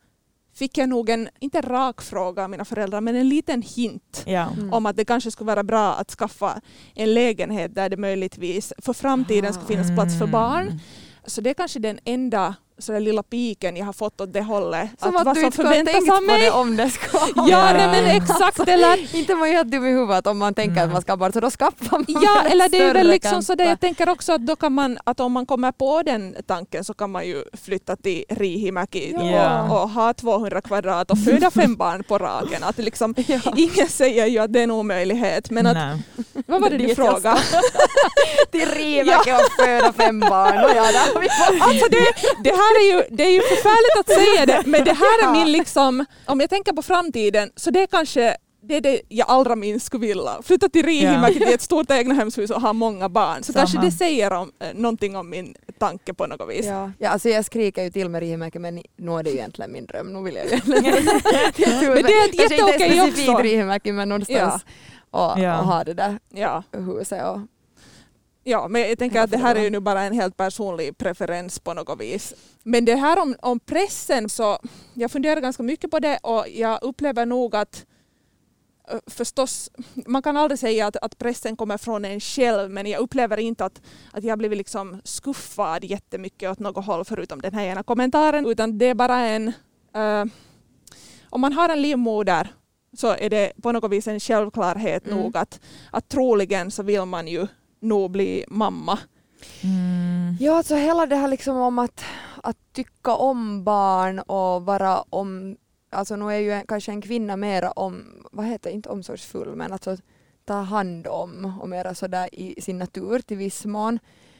fick 0.57 0.77
jag 0.77 0.89
nog 0.89 1.09
en, 1.09 1.29
inte 1.39 1.57
en 1.57 1.63
rak 1.63 2.01
fråga 2.01 2.43
av 2.43 2.49
mina 2.49 2.65
föräldrar, 2.65 3.01
men 3.01 3.15
en 3.15 3.29
liten 3.29 3.61
hint 3.61 4.23
Ja. 4.25 4.47
Mm. 4.57 4.73
om 4.73 4.85
att 4.85 4.95
det 4.95 5.05
kanske 5.05 5.31
skulle 5.31 5.47
vara 5.47 5.63
bra 5.63 5.93
att 5.93 6.11
skaffa 6.11 6.61
en 6.95 7.13
lägenhet 7.13 7.75
där 7.75 7.89
det 7.89 7.97
möjligtvis 7.97 8.73
för 8.77 8.93
framtiden 8.93 9.53
ska 9.53 9.63
finnas 9.65 9.95
plats 9.95 10.19
för 10.19 10.27
barn. 10.27 10.79
Så 11.27 11.41
det 11.41 11.49
är 11.49 11.53
kanske 11.53 11.79
den 11.79 11.99
enda 12.05 12.55
så 12.79 12.91
där 12.91 12.99
lilla 12.99 13.23
piken 13.23 13.77
jag 13.77 13.85
har 13.85 13.93
fått 13.93 14.21
åt 14.21 14.33
det 14.33 14.41
hållet. 14.41 14.89
Som 14.99 15.15
att, 15.15 15.25
vad 15.25 15.35
du 15.35 15.41
inte 15.41 15.51
skulle 15.53 15.69
ha 15.69 15.75
tänkt 15.75 16.07
på 16.07 16.37
det 16.39 16.51
om 16.51 16.75
det 16.77 16.89
ska 16.89 17.17
Ja, 17.35 17.45
Ja. 17.49 17.73
nej, 17.73 17.87
men 17.87 18.05
exakt. 18.21 18.59
Eller, 18.67 19.15
Inte 19.15 19.35
man 19.35 19.47
helt 19.47 19.71
dum 19.71 19.85
i 19.85 19.89
huvudet 19.91 20.27
om 20.27 20.37
man 20.37 20.53
tänker 20.53 20.71
Mm. 20.77 20.83
att 20.87 20.93
man 20.93 21.01
ska 21.01 21.11
ha 21.11 21.17
barn 21.17 21.33
så 21.33 21.39
då 21.39 21.49
skaffar 21.49 21.87
man 21.91 22.05
ja, 22.07 22.43
eller 22.51 22.69
det 22.69 22.77
är 22.77 22.93
väl 22.93 23.07
liksom 23.07 23.43
så 23.43 23.55
där, 23.55 23.65
jag 23.65 23.79
tänker 23.79 24.09
också 24.09 24.33
att, 24.33 24.45
då 24.45 24.55
kan 24.55 24.73
man, 24.73 24.97
att 25.03 25.19
om 25.19 25.31
man 25.31 25.45
kommer 25.45 25.71
på 25.71 26.01
den 26.03 26.35
tanken 26.47 26.83
så 26.83 26.93
kan 26.93 27.11
man 27.11 27.27
ju 27.27 27.43
flytta 27.53 27.95
till 27.95 28.23
Riihimäki 28.29 29.13
Ja. 29.33 29.63
och, 29.71 29.83
och 29.83 29.89
ha 29.89 30.13
200 30.13 30.61
kvadrat 30.61 31.11
och 31.11 31.19
föda 31.19 31.51
fem 31.51 31.75
barn 31.75 32.03
på 32.03 32.17
raken. 32.17 32.63
Att 32.63 32.77
liksom, 32.77 33.15
Ja. 33.27 33.39
ingen 33.55 33.87
säger 33.89 34.25
ju 34.25 34.39
att 34.39 34.53
det 34.53 34.59
är 34.59 34.63
en 34.63 34.71
omöjlighet. 34.71 35.49
Men 35.49 35.67
att. 35.67 35.77
Vad 36.47 36.61
var 36.61 36.69
det 36.69 36.77
du 36.77 36.85
Dit 36.85 36.97
jag 36.97 37.07
frågade? 37.07 37.41
Till 38.51 38.65
Riimäki 38.69 39.31
och 39.31 39.63
föda 39.65 39.93
fem 39.93 40.19
barn. 40.19 40.63
Och 40.63 40.69
ja, 40.69 40.83
där 40.91 41.19
vi 41.21 41.27
Alltså 41.61 41.89
det, 41.89 42.05
det 42.43 42.55
här 42.55 42.79
är 42.81 42.93
ju, 42.93 43.03
det 43.15 43.23
är 43.23 43.31
ju 43.31 43.41
förfärligt 43.41 43.99
att 43.99 44.15
säga 44.15 44.45
det, 44.45 44.69
men 44.69 44.83
det 44.83 44.93
här 44.93 45.27
är 45.27 45.31
min 45.31 45.51
liksom, 45.51 46.05
om 46.25 46.39
jag 46.39 46.49
tänker 46.49 46.73
på 46.73 46.81
framtiden, 46.81 47.51
så 47.55 47.71
det 47.71 47.81
är 47.81 47.87
kanske 47.87 48.37
det 48.67 48.75
är 48.75 48.81
det 48.81 49.01
jag 49.09 49.29
allra 49.29 49.55
minst 49.55 49.85
skulle 49.85 50.07
vilja. 50.07 50.41
Flytta 50.43 50.69
till 50.69 50.85
Riihimäki 50.85 51.39
till 51.39 51.53
ett 51.53 51.61
stort 51.61 51.91
egnahemshus 51.91 52.49
och 52.51 52.61
ha 52.61 52.73
många 52.73 53.09
barn. 53.09 53.43
Så 53.43 53.53
Samma. 53.53 53.61
kanske 53.65 53.81
det 53.81 53.91
säger 53.91 54.33
om, 54.33 54.51
eh, 54.59 54.67
någonting 54.73 55.15
om 55.15 55.29
min 55.29 55.55
tanke 55.79 56.13
på 56.13 56.27
något 56.27 56.49
vis. 56.49 56.65
Ja. 56.65 56.91
ja, 56.99 57.09
alltså 57.09 57.29
jag 57.29 57.45
skriker 57.45 57.83
ju 57.83 57.89
till 57.89 58.09
med 58.09 58.19
Riihimäki 58.19 58.59
men 58.59 58.83
nu 58.97 59.11
är 59.11 59.23
det 59.23 59.29
ju 59.29 59.35
egentligen 59.37 59.71
min 59.71 59.85
dröm. 59.85 60.13
Nu 60.13 60.23
vill 60.23 60.35
jag 60.35 60.45
ju 60.45 60.51
egentligen 60.51 61.93
Men 61.93 62.03
det 62.03 62.13
är 62.13 62.25
ett 62.25 62.37
Kanske 62.37 62.43
inte 62.43 62.53
jätteokej 62.53 62.91
specifikt 62.91 63.29
också. 63.29 63.43
Riihimäki 63.43 63.91
men 63.91 64.09
någonstans 64.09 64.65
och, 65.11 65.39
Ja. 65.39 65.59
och 65.59 65.65
ha 65.67 65.83
det 65.83 65.93
där 65.93 66.19
Ja. 66.29 66.63
huset. 66.71 67.25
Och, 67.25 67.39
Ja, 68.43 68.67
men 68.67 68.81
jag 68.81 68.99
tänker 68.99 69.21
att 69.21 69.31
det 69.31 69.37
här 69.37 69.55
är 69.55 69.61
ju 69.63 69.69
nu 69.69 69.79
bara 69.79 70.01
en 70.01 70.13
helt 70.13 70.37
personlig 70.37 70.97
preferens 70.97 71.59
på 71.59 71.73
något 71.73 72.01
vis. 72.01 72.33
Men 72.63 72.85
det 72.85 72.95
här 72.95 73.21
om, 73.21 73.35
om 73.41 73.59
pressen 73.59 74.29
så, 74.29 74.59
jag 74.93 75.11
funderar 75.11 75.41
ganska 75.41 75.63
mycket 75.63 75.91
på 75.91 75.99
det 75.99 76.17
och 76.23 76.45
jag 76.49 76.79
upplever 76.83 77.25
nog 77.25 77.55
att 77.55 77.85
förstås, 79.07 79.69
man 80.07 80.21
kan 80.21 80.37
aldrig 80.37 80.59
säga 80.59 80.87
att, 80.87 80.95
att 80.97 81.17
pressen 81.17 81.55
kommer 81.55 81.77
från 81.77 82.05
en 82.05 82.19
själv 82.19 82.71
men 82.71 82.85
jag 82.85 82.99
upplever 83.01 83.37
inte 83.37 83.65
att, 83.65 83.81
att 84.11 84.23
jag 84.23 84.37
blivit 84.37 84.57
liksom 84.57 85.01
skuffad 85.03 85.83
jättemycket 85.83 86.51
åt 86.51 86.59
något 86.59 86.85
håll 86.85 87.05
förutom 87.05 87.41
den 87.41 87.53
här 87.53 87.65
ena 87.65 87.83
kommentaren 87.83 88.45
utan 88.45 88.77
det 88.77 88.85
är 88.85 88.95
bara 88.95 89.17
en, 89.19 89.47
eh, 89.95 90.25
om 91.29 91.41
man 91.41 91.53
har 91.53 91.69
en 91.69 91.81
livmoder 91.81 92.47
så 92.93 93.15
är 93.15 93.29
det 93.29 93.51
på 93.61 93.71
något 93.71 93.91
vis 93.91 94.07
en 94.07 94.19
självklarhet 94.19 95.07
Mm. 95.07 95.19
nog 95.19 95.37
att, 95.37 95.59
att 95.91 96.09
troligen 96.09 96.71
så 96.71 96.83
vill 96.83 97.05
man 97.05 97.27
ju 97.27 97.47
nog 97.79 98.11
bli 98.11 98.45
mamma. 98.47 98.99
Mm. 99.63 100.35
Ja, 100.39 100.57
alltså 100.57 100.75
hela 100.75 101.05
det 101.05 101.15
här 101.15 101.27
liksom 101.27 101.57
om 101.57 101.79
att, 101.79 102.03
att 102.43 102.57
tycka 102.73 103.15
om 103.15 103.63
barn 103.63 104.19
och 104.19 104.65
vara 104.65 105.01
om, 105.01 105.57
alltså 105.89 106.15
nu 106.15 106.25
är 106.25 106.39
ju 106.39 106.51
en, 106.51 106.67
kanske 106.67 106.91
en 106.91 107.01
kvinna 107.01 107.37
mera 107.37 107.71
om, 107.71 108.23
vad 108.31 108.45
heter 108.45 108.69
inte 108.69 108.89
omsorgsfull 108.89 109.55
men 109.55 109.71
alltså 109.73 109.97
ta 110.45 110.53
hand 110.53 111.07
om 111.07 111.57
och 111.61 111.69
mera 111.69 111.95
sådär 111.95 112.29
i 112.31 112.61
sin 112.61 112.77
natur 112.77 113.19
till 113.19 113.37
viss 113.37 113.65
mån. 113.65 113.99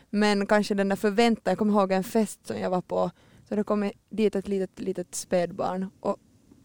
Men 0.09 0.45
kanske 0.47 0.73
den 0.75 0.89
där 0.89 0.95
förväntan, 0.95 1.51
jag 1.51 1.57
kommer 1.57 1.73
ihåg 1.73 1.91
en 1.91 2.03
fest 2.03 2.47
som 2.47 2.59
jag 2.59 2.69
var 2.69 2.81
på, 2.81 3.11
så 3.49 3.55
det 3.55 3.63
kom 3.63 3.91
dit 4.09 4.35
ett 4.35 4.47
litet, 4.47 4.79
litet 4.79 5.15
spädbarn 5.15 5.89
och 5.99 6.17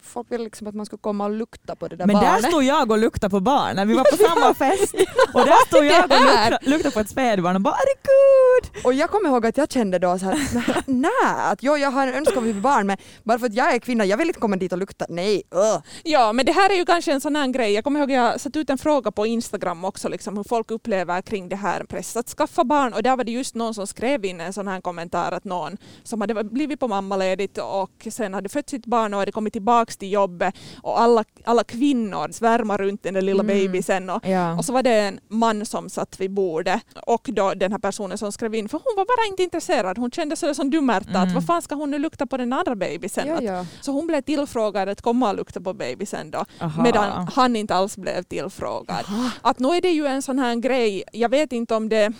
folk 0.03 0.31
ville 0.31 0.43
liksom 0.43 0.67
att 0.67 0.75
man 0.75 0.85
skulle 0.85 0.99
komma 0.99 1.25
och 1.25 1.31
lukta 1.31 1.75
på 1.75 1.87
det 1.87 1.95
där 1.95 2.05
Men 2.05 2.15
barnet. 2.15 2.41
där 2.41 2.49
stod 2.49 2.63
jag 2.63 2.91
och 2.91 2.97
luktade 2.97 3.31
på 3.31 3.39
barnen. 3.39 3.87
Vi 3.87 3.93
var 3.93 4.03
på 4.03 4.17
samma 4.29 4.53
fest 4.53 4.93
och 5.33 5.45
där 5.45 5.65
stod 5.67 5.85
jag 5.85 6.03
och 6.03 6.09
luktade, 6.09 6.59
luktade 6.61 6.93
på 6.93 6.99
ett 6.99 7.09
spädbarn 7.09 7.55
och 7.55 7.61
bara 7.61 7.75
good? 8.03 8.85
Och 8.85 8.93
jag 8.93 9.09
kommer 9.09 9.29
ihåg 9.29 9.45
att 9.45 9.57
jag 9.57 9.71
kände 9.71 9.99
då 9.99 10.19
så 10.19 10.25
här, 10.25 10.83
nej, 10.85 11.11
att 11.51 11.63
jo, 11.63 11.77
jag 11.77 11.91
har 11.91 12.07
en 12.07 12.13
önskan 12.13 12.37
om 12.37 12.61
barn 12.61 12.87
men 12.87 12.97
bara 13.23 13.39
för 13.39 13.45
att 13.45 13.53
jag 13.53 13.73
är 13.75 13.79
kvinna, 13.79 14.05
jag 14.05 14.17
vill 14.17 14.27
inte 14.27 14.39
komma 14.39 14.55
dit 14.55 14.71
och 14.71 14.77
lukta, 14.77 15.05
nej. 15.09 15.43
Uh. 15.55 15.81
Ja, 16.03 16.33
men 16.33 16.45
det 16.45 16.51
här 16.51 16.69
är 16.69 16.75
ju 16.75 16.85
kanske 16.85 17.13
en 17.13 17.21
sån 17.21 17.35
här 17.35 17.47
grej. 17.47 17.73
Jag 17.73 17.83
kommer 17.83 17.99
ihåg 17.99 18.11
att 18.11 18.17
jag 18.17 18.41
satt 18.41 18.55
ut 18.55 18.69
en 18.69 18.77
fråga 18.77 19.11
på 19.11 19.25
Instagram 19.25 19.85
också, 19.85 20.09
liksom 20.09 20.37
hur 20.37 20.43
folk 20.43 20.71
upplever 20.71 21.21
kring 21.21 21.49
det 21.49 21.55
här 21.55 21.83
press 21.83 22.15
att 22.17 22.29
skaffa 22.29 22.63
barn. 22.63 22.93
Och 22.93 23.03
där 23.03 23.15
var 23.17 23.23
det 23.23 23.31
just 23.31 23.55
någon 23.55 23.73
som 23.73 23.87
skrev 23.87 24.25
in 24.25 24.41
en 24.41 24.53
sån 24.53 24.67
här 24.67 24.81
kommentar 24.81 25.31
att 25.31 25.43
någon 25.43 25.77
som 26.03 26.21
hade 26.21 26.43
blivit 26.43 26.79
på 26.79 26.87
mammaledigt 26.87 27.57
och 27.57 28.07
sen 28.11 28.33
hade 28.33 28.49
fött 28.49 28.69
sitt 28.69 28.85
barn 28.85 29.13
och 29.13 29.19
hade 29.19 29.31
kommit 29.31 29.55
tillbaks 29.93 29.97
till 29.97 30.11
jobbet 30.11 30.55
och 30.83 30.99
alla, 30.99 31.23
alla 31.45 31.63
kvinnor 31.63 32.31
svärmar 32.31 32.77
runt 32.77 33.03
den 33.03 33.13
där 33.13 33.21
lilla 33.21 33.43
Mm. 33.43 33.57
bebisen 33.57 34.09
och, 34.09 34.25
Ja. 34.27 34.57
och 34.57 34.65
så 34.65 34.73
var 34.73 34.83
det 34.83 34.93
en 34.99 35.19
man 35.29 35.65
som 35.65 35.89
satt 35.89 36.19
vid 36.19 36.31
bordet 36.31 36.81
och 37.07 37.29
då 37.33 37.53
den 37.53 37.71
här 37.71 37.79
personen 37.79 38.17
som 38.17 38.31
skrev 38.31 38.55
in, 38.55 38.69
för 38.69 38.77
hon 38.83 38.93
var 38.97 39.05
bara 39.05 39.27
inte 39.29 39.43
intresserad. 39.43 39.97
Hon 39.97 40.11
kände 40.11 40.35
sig 40.35 40.55
som 40.55 40.69
dumärta, 40.69 41.09
att 41.19 41.23
Mm. 41.23 41.33
vad 41.33 41.45
fan 41.45 41.61
ska 41.61 41.75
hon 41.75 41.91
nu 41.91 41.99
lukta 41.99 42.25
på 42.25 42.37
den 42.37 42.53
andra 42.53 42.75
bebisen? 42.75 43.27
Ja, 43.27 43.35
Att, 43.37 43.43
ja. 43.43 43.65
så 43.81 43.91
hon 43.91 44.07
blev 44.07 44.21
tillfrågad 44.21 44.89
att 44.89 45.01
komma 45.01 45.29
och 45.29 45.35
lukta 45.35 45.61
på 45.61 45.73
bebisen 45.73 46.31
då. 46.31 46.45
Aha. 46.61 46.83
Medan 46.83 47.27
han 47.35 47.55
inte 47.55 47.75
alls 47.75 47.97
blev 47.97 48.23
tillfrågad. 48.23 49.05
Att 49.41 49.59
nu 49.59 49.67
är 49.69 49.81
det 49.81 49.91
ju 49.91 50.05
en 50.05 50.21
sån 50.21 50.39
här 50.39 50.55
grej, 50.55 51.03
jag 51.13 51.29
vet 51.29 51.51
inte 51.53 51.75
om 51.75 51.89
det 51.89 52.13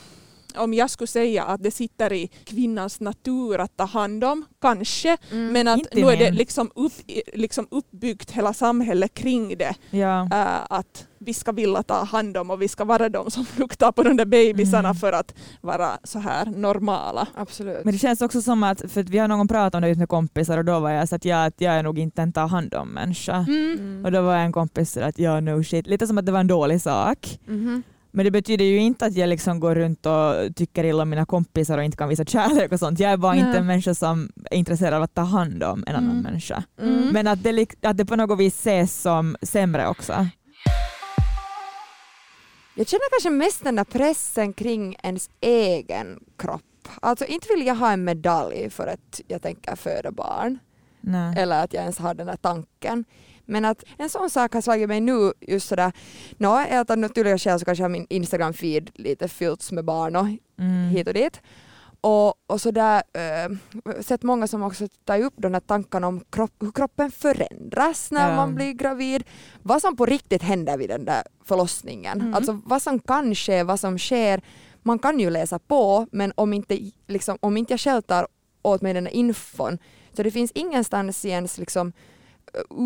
om 0.58 0.74
jag 0.74 0.90
skulle 0.90 1.08
säga 1.08 1.44
att 1.44 1.64
det 1.64 1.72
sitter 1.72 2.14
i 2.14 2.28
kvinnans 2.44 3.00
natur 3.00 3.60
att 3.60 3.78
ta 3.78 3.84
hand 3.86 4.24
om, 4.24 4.46
kanske. 4.62 5.18
Mm. 5.32 5.54
Men 5.54 5.68
att 5.68 5.94
nu 5.94 6.02
är 6.02 6.18
det 6.18 6.32
liksom, 6.32 6.72
upp, 6.76 6.94
liksom 7.34 7.68
uppbyggt 7.72 8.32
hela 8.32 8.54
samhället 8.54 9.14
kring 9.14 9.58
det. 9.58 9.76
Ja. 9.90 10.22
Äh, 10.32 10.78
att 10.78 11.08
vi 11.26 11.34
ska 11.34 11.52
vilja 11.52 11.84
ta 11.84 12.04
hand 12.04 12.38
om 12.38 12.52
och 12.52 12.62
vi 12.62 12.68
ska 12.68 12.84
vara 12.86 13.10
de 13.10 13.32
som 13.32 13.46
luktar 13.58 13.92
på 13.92 14.04
de 14.04 14.18
där 14.18 14.26
bebisarna 14.26 14.90
Mm. 14.90 14.96
för 14.96 15.14
att 15.14 15.34
vara 15.62 15.90
så 16.04 16.20
här 16.20 16.46
normala. 16.46 17.28
Absolut. 17.36 17.86
Men 17.86 17.94
det 17.94 18.00
känns 18.00 18.22
också 18.22 18.42
som 18.42 18.64
att, 18.64 18.92
för 18.92 19.02
att 19.02 19.10
vi 19.10 19.18
har 19.18 19.28
någon 19.28 19.48
pratat 19.48 19.76
om 19.76 19.82
det 19.82 19.90
ut 19.90 19.98
med 19.98 20.10
kompisar 20.10 20.58
och 20.58 20.66
då 20.66 20.80
var 20.80 20.90
jag 20.90 21.10
så 21.10 21.16
att 21.16 21.26
jag, 21.26 21.46
att 21.46 21.62
jag 21.62 21.74
är 21.74 21.84
nog 21.84 22.00
inte 22.00 22.22
en 22.22 22.34
ta 22.34 22.46
hand 22.46 22.74
om 22.74 22.90
människa. 22.90 23.46
Mm. 23.48 24.06
Och 24.06 24.12
då 24.12 24.22
var 24.22 24.36
en 24.36 24.52
kompis 24.52 24.92
så 24.92 25.02
att 25.02 25.20
ja 25.20 25.40
no 25.40 25.64
shit, 25.64 25.88
lite 25.88 26.08
som 26.08 26.18
att 26.18 26.26
det 26.26 26.32
var 26.32 26.40
en 26.40 26.48
dålig 26.48 26.82
sak. 26.82 27.40
Mhm. 27.46 27.84
Men 28.16 28.26
det 28.26 28.32
betyder 28.32 28.66
ju 28.66 28.78
inte 28.78 29.06
att 29.06 29.16
jag 29.16 29.30
liksom 29.30 29.60
går 29.60 29.76
runt 29.76 30.06
och 30.06 30.56
tycker 30.56 30.84
illa 30.84 31.04
om 31.04 31.10
mina 31.10 31.26
kompisar 31.26 31.78
och 31.78 31.84
inte 31.84 31.98
kan 31.98 32.10
visa 32.10 32.26
kärlek 32.26 32.72
och 32.72 32.80
sånt. 32.80 33.00
Jag 33.00 33.12
är 33.12 33.18
bara 33.18 33.34
Nej. 33.34 33.42
inte 33.42 33.58
en 33.58 33.66
människa 33.66 33.94
som 33.94 34.32
är 34.52 34.58
intresserad 34.58 34.94
av 34.94 35.04
att 35.04 35.14
ta 35.14 35.22
hand 35.22 35.64
om 35.64 35.84
en 35.88 35.96
annan 35.96 36.12
Mm. 36.12 36.24
människa. 36.24 36.64
Mm. 36.82 37.10
Men 37.14 37.28
att 37.28 37.44
det, 37.44 37.68
att 37.82 37.98
det 37.98 38.06
på 38.06 38.16
något 38.16 38.40
vis 38.40 38.54
ses 38.60 39.02
som 39.02 39.36
sämre 39.42 39.88
också. 39.88 40.28
Jag 42.76 42.88
känner 42.88 43.10
kanske 43.12 43.30
mest 43.30 43.64
den 43.64 43.76
där 43.76 43.84
pressen 43.84 44.54
kring 44.54 44.96
ens 45.04 45.30
egen 45.42 46.20
kropp. 46.38 46.62
Alltså 47.02 47.26
inte 47.26 47.48
vill 47.56 47.68
jag 47.68 47.76
ha 47.76 47.92
en 47.92 48.04
medalj 48.04 48.70
för 48.70 48.88
att 48.88 49.22
jag 49.28 49.42
tänker 49.42 49.76
föda 49.76 50.12
barn 50.12 50.60
Nej. 51.02 51.36
eller 51.38 51.64
att 51.64 51.74
jag 51.74 51.82
ens 51.82 51.98
har 51.98 52.14
den 52.14 52.28
där 52.28 52.36
tanken. 52.36 53.06
Men 53.46 53.66
att 53.66 53.84
en 53.98 54.10
sån 54.10 54.30
sak 54.30 54.54
har 54.54 54.62
slagit 54.62 54.88
mig 54.88 55.02
nu 55.02 55.34
just 55.42 55.68
sådär, 55.68 55.92
nå 56.38 56.56
är 56.58 56.80
att 56.80 56.90
av 56.90 56.98
naturliga 56.98 57.38
skäl 57.38 57.60
så 57.60 57.66
kanske 57.66 57.84
har 57.84 57.90
min 57.90 58.08
Instagram-feed 58.08 58.90
lite 58.94 59.28
fyllts 59.28 59.72
med 59.72 59.86
barn 59.86 60.16
och 60.16 60.28
Mm. 60.60 60.90
hit 60.90 61.08
och 61.08 61.14
dit. 61.14 61.42
Och, 62.02 62.34
och 62.48 62.62
sådär, 62.62 63.04
äh, 63.14 64.02
sett 64.02 64.24
många 64.24 64.48
som 64.48 64.64
också 64.64 64.88
tar 65.06 65.22
upp 65.22 65.34
de 65.38 65.54
här 65.54 65.60
tankarna 65.62 66.08
om 66.08 66.24
kropp, 66.30 66.52
hur 66.60 66.72
kroppen 66.72 67.12
förändras 67.12 68.12
när 68.12 68.30
Ja. 68.30 68.36
man 68.36 68.56
blir 68.56 68.72
gravid. 68.74 69.24
Vad 69.62 69.82
som 69.82 69.96
på 69.96 70.06
riktigt 70.06 70.42
händer 70.44 70.78
vid 70.78 70.90
den 70.90 71.06
där 71.06 71.24
förlossningen. 71.46 72.22
Mm. 72.22 72.34
Alltså 72.34 72.62
vad 72.66 72.82
som 72.82 73.00
kan 73.00 73.36
ske, 73.36 73.64
vad 73.64 73.80
som 73.80 73.98
sker. 74.00 74.42
Man 74.84 75.00
kan 75.00 75.20
ju 75.20 75.30
läsa 75.30 75.60
på 75.60 76.08
men 76.12 76.34
om 76.36 76.54
inte, 76.54 76.80
liksom, 77.08 77.38
om 77.42 77.58
inte 77.58 77.74
jag 77.74 77.80
själv 77.80 78.02
tar 78.02 78.28
åt 78.62 78.82
mig 78.82 78.94
den 78.94 79.06
här 79.06 79.14
infon 79.14 79.78
så 80.14 80.24
det 80.24 80.32
finns 80.32 80.52
ingenstans 80.52 81.26
i 81.26 81.30
ens 81.30 81.58
liksom, 81.58 81.94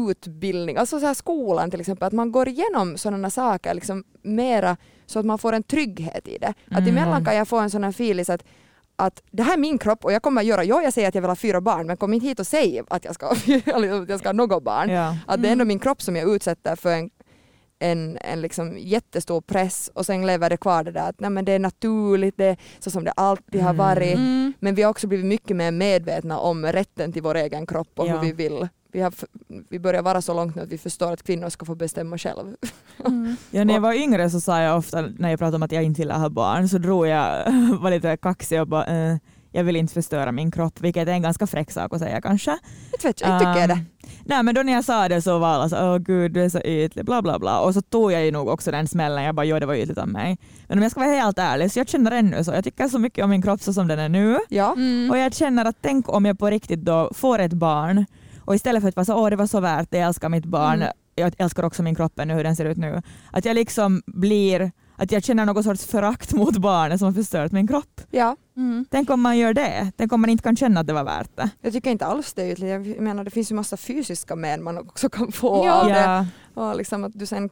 utbildning, 0.09 0.77
alltså 0.77 1.00
så 1.00 1.05
här 1.05 1.13
skolan 1.13 1.71
till 1.71 1.79
exempel, 1.79 2.07
att 2.07 2.13
man 2.13 2.31
går 2.31 2.47
igenom 2.47 2.97
sådana 2.97 3.29
saker 3.29 3.74
liksom 3.74 4.03
mera 4.21 4.77
så 5.05 5.19
att 5.19 5.25
man 5.25 5.38
får 5.38 5.53
en 5.53 5.63
trygghet 5.63 6.27
i 6.27 6.38
det. 6.38 6.53
Att 6.71 6.77
Mm. 6.79 6.97
emellan 6.97 7.25
kan 7.25 7.36
jag 7.36 7.47
få 7.47 7.57
en 7.59 7.69
sån 7.69 7.83
här 7.83 7.89
feeling 7.91 8.25
att 8.29 8.43
att 9.00 9.24
det 9.31 9.43
här 9.43 9.53
är 9.53 9.57
min 9.57 9.77
kropp 9.77 10.05
och 10.05 10.12
jag 10.13 10.21
kommer 10.21 10.41
att 10.41 10.47
göra, 10.47 10.63
jo 10.63 10.81
jag 10.81 10.93
säger 10.93 11.07
att 11.07 11.15
jag 11.15 11.21
vill 11.21 11.29
ha 11.29 11.36
fyra 11.36 11.62
barn 11.62 11.88
men 11.88 11.97
kom 11.97 12.13
inte 12.13 12.27
hit 12.27 12.39
och 12.39 12.47
säg 12.47 12.81
att 12.88 13.05
jag 13.05 13.15
ska, 13.15 13.27
att 13.65 14.09
jag 14.09 14.19
ska 14.19 14.27
ha 14.29 14.33
något 14.33 14.63
barn. 14.63 14.89
Ja. 14.89 15.17
Att 15.27 15.41
det 15.41 15.47
är 15.47 15.51
ändå 15.51 15.65
min 15.65 15.79
kropp 15.79 16.01
som 16.01 16.15
jag 16.15 16.36
utsätter 16.36 16.75
för 16.75 16.93
en, 16.93 17.09
en, 17.79 18.17
en 18.21 18.41
liksom 18.41 18.77
jättestor 18.77 19.41
press 19.41 19.91
och 19.93 20.05
sen 20.05 20.25
lever 20.27 20.50
det 20.50 20.57
kvar 20.57 20.83
det 20.83 20.91
där 20.91 21.09
att 21.09 21.19
nej, 21.19 21.29
men 21.29 21.45
det 21.45 21.51
är 21.51 21.59
naturligt, 21.59 22.38
det 22.38 22.45
är 22.45 22.57
så 22.79 22.91
som 22.91 23.03
det 23.03 23.12
alltid 23.12 23.62
har 23.62 23.69
Mm. 23.69 23.77
varit. 23.86 24.15
Mm. 24.15 24.53
Men 24.59 24.75
vi 24.75 24.81
har 24.83 24.89
också 24.89 25.07
blivit 25.07 25.25
mycket 25.25 25.55
mer 25.57 25.71
medvetna 25.71 26.39
om 26.39 26.65
rätten 26.65 27.13
till 27.13 27.21
vår 27.21 27.36
egen 27.36 27.65
kropp 27.67 28.00
och 28.00 28.07
Ja. 28.07 28.13
hur 28.13 28.21
vi 28.21 28.31
vill. 28.31 28.67
Vi, 28.91 29.01
har, 29.01 29.13
vi 29.70 29.79
börjar 29.79 30.01
vara 30.01 30.22
så 30.22 30.34
långt 30.34 30.56
nu 30.56 30.62
att 30.62 30.70
vi 30.70 30.77
förstår 30.77 31.12
att 31.12 31.24
kvinnor 31.24 31.50
ska 31.50 31.65
få 31.65 31.75
bestämma 31.75 32.17
själv. 32.17 32.56
Mm. 33.06 33.36
Ja, 33.51 33.63
när 33.63 33.74
jag 33.74 33.82
var 33.82 33.94
yngre 33.94 34.29
så 34.29 34.41
sa 34.41 34.62
jag 34.62 34.77
ofta 34.77 35.01
när 35.01 35.29
jag 35.29 35.39
pratade 35.39 35.56
om 35.56 35.63
att 35.63 35.72
jag 35.72 35.84
inte 35.84 36.01
ville 36.01 36.13
ha 36.13 36.29
barn 36.29 36.70
så 36.70 36.77
drog 36.77 37.08
jag, 37.08 37.51
var 37.82 37.89
lite 37.89 38.17
kaxig 38.17 38.62
och 38.62 38.67
bara 38.67 38.86
eh, 38.86 39.17
jag 39.51 39.63
vill 39.63 39.75
inte 39.75 39.94
förstöra 39.94 40.32
min 40.32 40.51
kropp, 40.51 40.82
vilket 40.82 41.08
är 41.08 41.12
en 41.12 41.22
ganska 41.22 41.48
fräck 41.48 41.72
sak 41.72 41.94
att 41.94 42.00
säga 42.00 42.22
kanske. 42.22 42.51
Inte 42.94 43.08
vet 43.08 43.22
jag, 43.22 43.36
inte 43.36 43.46
tycker 43.46 43.60
jag 43.60 43.70
det. 43.70 43.74
Um, 43.74 43.86
nej 44.25 44.44
men 44.44 44.56
då 44.56 44.63
när 44.63 44.74
jag 44.74 44.84
sa 44.84 45.08
det 45.08 45.22
så 45.22 45.39
var 45.39 45.48
alla 45.48 45.70
så 45.70 45.77
åh 45.77 45.98
gud 45.98 46.32
du 46.32 46.44
är 46.44 46.50
så 46.50 46.60
ytlig, 46.60 47.06
bla 47.06 47.22
bla 47.22 47.39
bla. 47.39 47.60
Och 47.60 47.74
så 47.74 47.82
tog 47.82 48.12
jag 48.12 48.25
ju 48.25 48.32
nog 48.32 48.48
också 48.48 48.72
den 48.72 48.88
smällen, 48.88 49.24
jag 49.24 49.36
bara 49.36 49.46
jo 49.46 49.60
det 49.60 49.65
var 49.65 49.75
ytligt 49.75 49.98
av 49.98 50.08
mig. 50.08 50.38
Men 50.67 50.77
om 50.77 50.82
jag 50.82 50.91
ska 50.91 51.00
vara 51.00 51.12
helt 51.12 51.39
ärlig 51.39 51.72
så 51.72 51.79
jag 51.79 51.89
känner 51.89 52.12
ännu 52.12 52.44
så, 52.44 52.51
jag 52.51 52.63
tycker 52.63 52.88
så 52.88 53.00
mycket 53.00 53.24
om 53.24 53.29
min 53.29 53.41
kropp 53.41 53.62
så 53.62 53.74
som 53.74 53.88
den 53.88 54.00
är 54.00 54.10
nu. 54.10 54.38
Ja. 54.50 54.74
Mm. 54.74 55.12
Och 55.12 55.17
jag 55.17 55.36
känner 55.36 55.65
att 55.65 55.75
tänk 55.82 56.10
om 56.10 56.25
jag 56.25 56.39
på 56.39 56.50
riktigt 56.50 56.82
då 56.82 57.12
får 57.13 57.39
ett 57.39 57.53
barn 57.53 58.06
och 58.48 58.56
istället 58.56 58.82
för 58.82 58.89
att 58.89 58.96
vara 58.96 59.06
så 59.06 59.16
åh 59.24 59.30
det 59.30 59.36
var 59.36 59.48
så 59.48 59.60
värt 59.60 59.92
det, 59.92 59.98
jag 59.98 60.08
älskar 60.08 60.30
mitt 60.30 60.46
barn, 60.46 60.82
Mm. 60.82 60.94
jag 61.16 61.34
älskar 61.38 61.63
också 61.63 61.84
min 61.84 61.96
kropp 61.96 62.13
nu 62.16 62.34
hur 62.34 62.44
den 62.44 62.56
ser 62.56 62.66
ut 62.66 62.77
nu. 62.77 63.01
Att 63.32 63.46
jag 63.46 63.56
liksom 63.56 64.01
blir, 64.06 64.72
att 64.96 65.12
jag 65.12 65.24
känner 65.24 65.46
något 65.46 65.63
sorts 65.66 65.86
förakt 65.86 66.34
mot 66.34 66.58
barnet 66.58 67.00
som 67.00 67.06
har 67.06 67.13
förstört 67.13 67.51
min 67.51 67.68
kropp. 67.68 68.01
ja. 68.12 68.36
Mm. 68.58 68.86
Tänk 68.89 69.10
om 69.10 69.22
man 69.22 69.38
gör 69.38 69.54
det, 69.54 69.92
tänk 69.98 70.12
om 70.13 70.22
man 70.22 70.30
inte 70.30 70.44
kan 70.44 70.56
känna 70.56 70.80
att 70.80 70.88
det 70.88 70.94
var 70.94 71.04
värt 71.04 71.36
det. 71.36 71.50
Jag 71.62 71.74
tycker 71.74 71.92
inte 71.92 72.06
alls 72.06 72.34
det 72.34 72.44
är 72.44 72.51
ytligt. 72.51 72.70
Jag 72.70 73.01
menar 73.01 73.24
det 73.24 73.32
finns 73.32 73.51
ju 73.51 73.56
massa 73.56 73.77
fysiska 73.77 74.36
men 74.36 74.63
man 74.63 74.77
också 74.77 75.10
kan 75.10 75.32
få 75.32 75.66
Ja. 75.66 75.74
av 75.82 75.88
det. 75.88 76.27
Och 76.62 76.77
liksom 76.77 77.04
att 77.04 77.12
du 77.16 77.25
sen, 77.25 77.50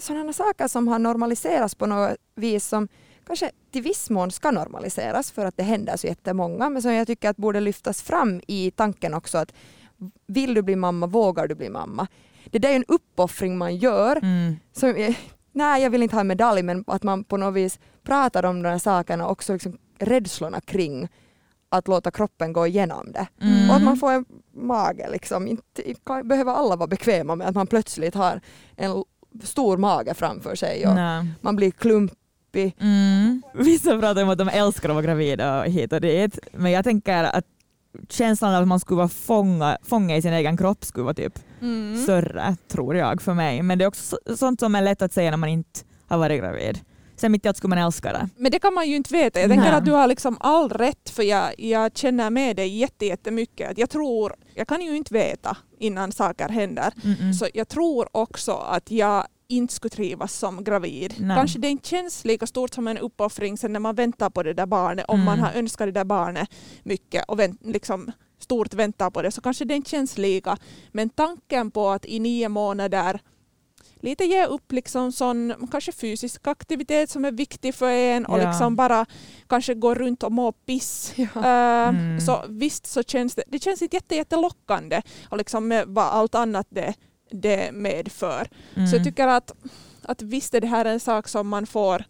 sådana 0.00 0.32
saker 0.32 0.68
som 0.68 0.88
har 0.88 0.98
normaliserats 0.98 1.74
på 1.74 1.86
något 1.86 2.16
vis 2.36 2.66
som 2.68 2.88
kanske 3.26 3.50
till 3.70 3.82
viss 3.82 4.10
mån 4.10 4.30
ska 4.30 4.50
normaliseras 4.50 5.30
för 5.30 5.46
att 5.46 5.56
det 5.56 5.62
händer 5.62 5.96
så 5.96 6.06
jättemånga 6.06 6.70
men 6.70 6.82
som 6.82 6.92
jag 6.94 7.06
tycker 7.06 7.30
att 7.30 7.36
borde 7.36 7.60
lyftas 7.60 8.02
fram 8.02 8.40
i 8.46 8.70
tanken 8.70 9.14
också 9.14 9.38
att 9.38 9.52
vill 10.26 10.54
du 10.54 10.62
bli 10.62 10.76
mamma, 10.76 11.06
vågar 11.06 11.46
du 11.48 11.54
bli 11.54 11.68
mamma? 11.70 12.06
Det 12.50 12.58
där 12.58 12.68
är 12.70 12.76
en 12.76 12.84
uppoffring 12.88 13.58
man 13.58 13.76
gör. 13.76 14.16
Mm. 14.16 14.56
Som, 14.72 14.88
är- 14.88 15.18
nej, 15.52 15.82
jag 15.82 15.90
vill 15.90 16.02
inte 16.02 16.16
ha 16.16 16.20
en 16.20 16.26
medalj 16.26 16.62
men 16.62 16.84
att 16.86 17.02
man 17.02 17.24
på 17.24 17.36
något 17.36 17.54
vis 17.54 17.78
pratar 18.02 18.44
om 18.44 18.62
de 18.62 18.68
här 18.68 18.78
sakerna 18.78 19.28
också 19.28 19.52
liksom 19.52 19.78
rädslorna 19.98 20.60
kring 20.60 21.08
att 21.68 21.88
låta 21.88 22.10
kroppen 22.10 22.52
gå 22.52 22.66
igenom 22.66 23.12
det. 23.12 23.26
Mm. 23.42 23.70
Och 23.70 23.76
att 23.76 23.82
man 23.82 23.96
får 23.96 24.12
en 24.12 24.24
mage 24.54 25.08
liksom. 25.10 25.48
Inte 25.48 25.82
behöver 26.24 26.52
alla 26.52 26.76
vara 26.76 26.86
bekväma 26.86 27.34
med 27.36 27.48
att 27.48 27.54
man 27.54 27.66
plötsligt 27.66 28.14
har 28.14 28.40
en 28.76 29.04
stor 29.42 29.76
mage 29.76 30.14
framför 30.14 30.54
sig 30.54 30.86
och 30.86 30.94
Nej. 30.94 31.26
man 31.40 31.56
blir 31.56 31.70
klumpig. 32.52 32.76
Mm. 32.80 33.42
Vissa 33.54 33.98
pratar 33.98 34.22
om 34.22 34.28
att 34.28 34.38
de 34.38 34.48
älskar 34.48 34.88
att 34.88 34.94
vara 34.94 35.04
gravida 35.06 35.60
och 35.60 35.66
hit 35.66 35.92
och 35.92 36.00
dit. 36.00 36.38
Men 36.52 36.72
jag 36.72 36.84
tänker 36.84 37.24
att 37.24 37.44
känslan 38.08 38.54
av 38.54 38.62
att 38.62 38.68
man 38.68 38.80
skulle 38.80 38.96
vara 38.98 39.08
fånga, 39.08 39.78
fånga 39.82 40.16
i 40.16 40.22
sin 40.22 40.32
egen 40.32 40.56
kropp 40.56 40.84
skulle 40.84 41.04
vara 41.04 41.14
typ 41.14 41.38
Mm. 41.60 42.02
större, 42.02 42.56
tror 42.68 42.96
jag, 42.96 43.22
för 43.22 43.34
mig. 43.34 43.62
Men 43.62 43.78
det 43.78 43.84
är 43.84 43.86
också 43.86 44.16
så- 44.26 44.36
sånt 44.36 44.60
som 44.60 44.74
är 44.74 44.82
lätt 44.82 45.02
att 45.02 45.12
säga 45.12 45.30
när 45.30 45.36
man 45.38 45.48
inte 45.48 45.80
har 46.08 46.18
varit 46.18 46.40
gravid. 46.40 46.80
Sen 47.16 47.32
mitt 47.32 47.44
i 47.44 47.48
allt 47.48 47.56
skulle 47.56 47.68
man 47.68 47.78
älska 47.78 48.12
det. 48.12 48.28
Men 48.36 48.52
det 48.52 48.58
kan 48.58 48.74
man 48.74 48.88
ju 48.88 48.96
inte 48.96 49.12
veta. 49.14 49.40
Jag 49.40 49.50
tänker 49.50 49.72
att 49.72 49.84
du 49.84 49.92
har 49.92 50.06
liksom 50.06 50.36
all 50.40 50.68
rätt 50.68 51.10
för 51.10 51.22
jag, 51.22 51.54
jag 51.60 51.96
känner 51.96 52.30
med 52.30 52.56
dig 52.56 52.68
jätte, 52.78 53.06
jättemycket. 53.06 53.78
Jag 53.78 53.90
tror, 53.90 54.34
jag 54.54 54.68
kan 54.68 54.82
ju 54.82 54.96
inte 54.96 55.14
veta 55.14 55.56
innan 55.78 56.12
saker 56.12 56.48
händer. 56.48 56.92
Mm-mm. 57.02 57.32
Så 57.32 57.46
jag 57.54 57.68
tror 57.68 58.08
också 58.16 58.52
att 58.52 58.90
jag 58.90 59.26
inte 59.48 59.74
skulle 59.74 59.90
trivas 59.90 60.32
som 60.34 60.64
gravid. 60.64 61.14
Nej. 61.18 61.36
Kanske 61.36 61.58
det 61.58 61.68
inte 61.68 61.88
känns 61.88 62.24
lika 62.24 62.46
stort 62.46 62.74
som 62.74 62.88
en 62.88 62.98
uppoffring 62.98 63.58
sen 63.58 63.72
när 63.72 63.80
man 63.80 63.94
väntar 63.94 64.30
på 64.30 64.42
det 64.42 64.54
där 64.54 64.66
barnet. 64.66 65.04
Om 65.08 65.14
Mm. 65.14 65.24
man 65.26 65.38
har 65.40 65.52
önskat 65.52 65.86
det 65.88 65.92
där 65.92 66.04
barnet 66.04 66.48
mycket 66.82 67.24
och 67.28 67.38
vänt, 67.38 67.60
liksom 67.64 68.12
stort 68.38 68.74
väntar 68.74 69.10
på 69.10 69.22
det 69.22 69.30
så 69.30 69.40
kanske 69.40 69.64
det 69.64 69.74
inte 69.74 69.90
känns 69.90 70.18
lika. 70.18 70.56
Men 70.92 71.08
tanken 71.08 71.70
på 71.70 71.88
att 71.88 72.04
i 72.06 72.18
nio 72.20 72.48
månader 72.48 73.20
lite 74.00 74.24
ge 74.24 74.46
upp 74.46 74.72
liksom 74.72 75.12
sån 75.12 75.68
kanske 75.70 75.92
fysisk 75.92 76.46
aktivitet 76.46 77.10
som 77.10 77.24
är 77.24 77.32
viktig 77.32 77.74
för 77.74 77.90
en 77.90 78.26
och 78.26 78.38
Ja. 78.38 78.48
liksom 78.50 78.76
bara 78.76 79.06
kanske 79.48 79.74
gå 79.74 79.94
runt 79.94 80.22
och 80.22 80.32
må 80.32 80.52
piss. 80.52 81.12
Ja. 81.16 81.26
Eh, 81.34 81.88
Mm. 81.88 82.20
Så 82.20 82.44
visst 82.48 82.86
så 82.86 83.02
känns 83.02 83.34
det, 83.34 83.42
det 83.48 83.58
känns 83.62 83.82
inte 83.82 83.96
jätte, 83.96 84.14
jättelockande 84.16 85.02
och 85.28 85.38
liksom 85.38 85.68
med 85.68 85.84
vad 85.88 86.04
allt 86.04 86.34
annat 86.34 86.66
det, 86.70 86.94
det 87.30 87.72
medför. 87.72 88.48
Mm. 88.74 88.86
Så 88.88 88.96
jag 88.96 89.04
tycker 89.04 89.26
att, 89.26 89.52
att 90.02 90.22
visst 90.22 90.54
är 90.54 90.60
det 90.60 90.66
här 90.66 90.84
en 90.84 91.00
sak 91.00 91.28
som 91.28 91.48
man 91.48 91.66
får, 91.66 92.04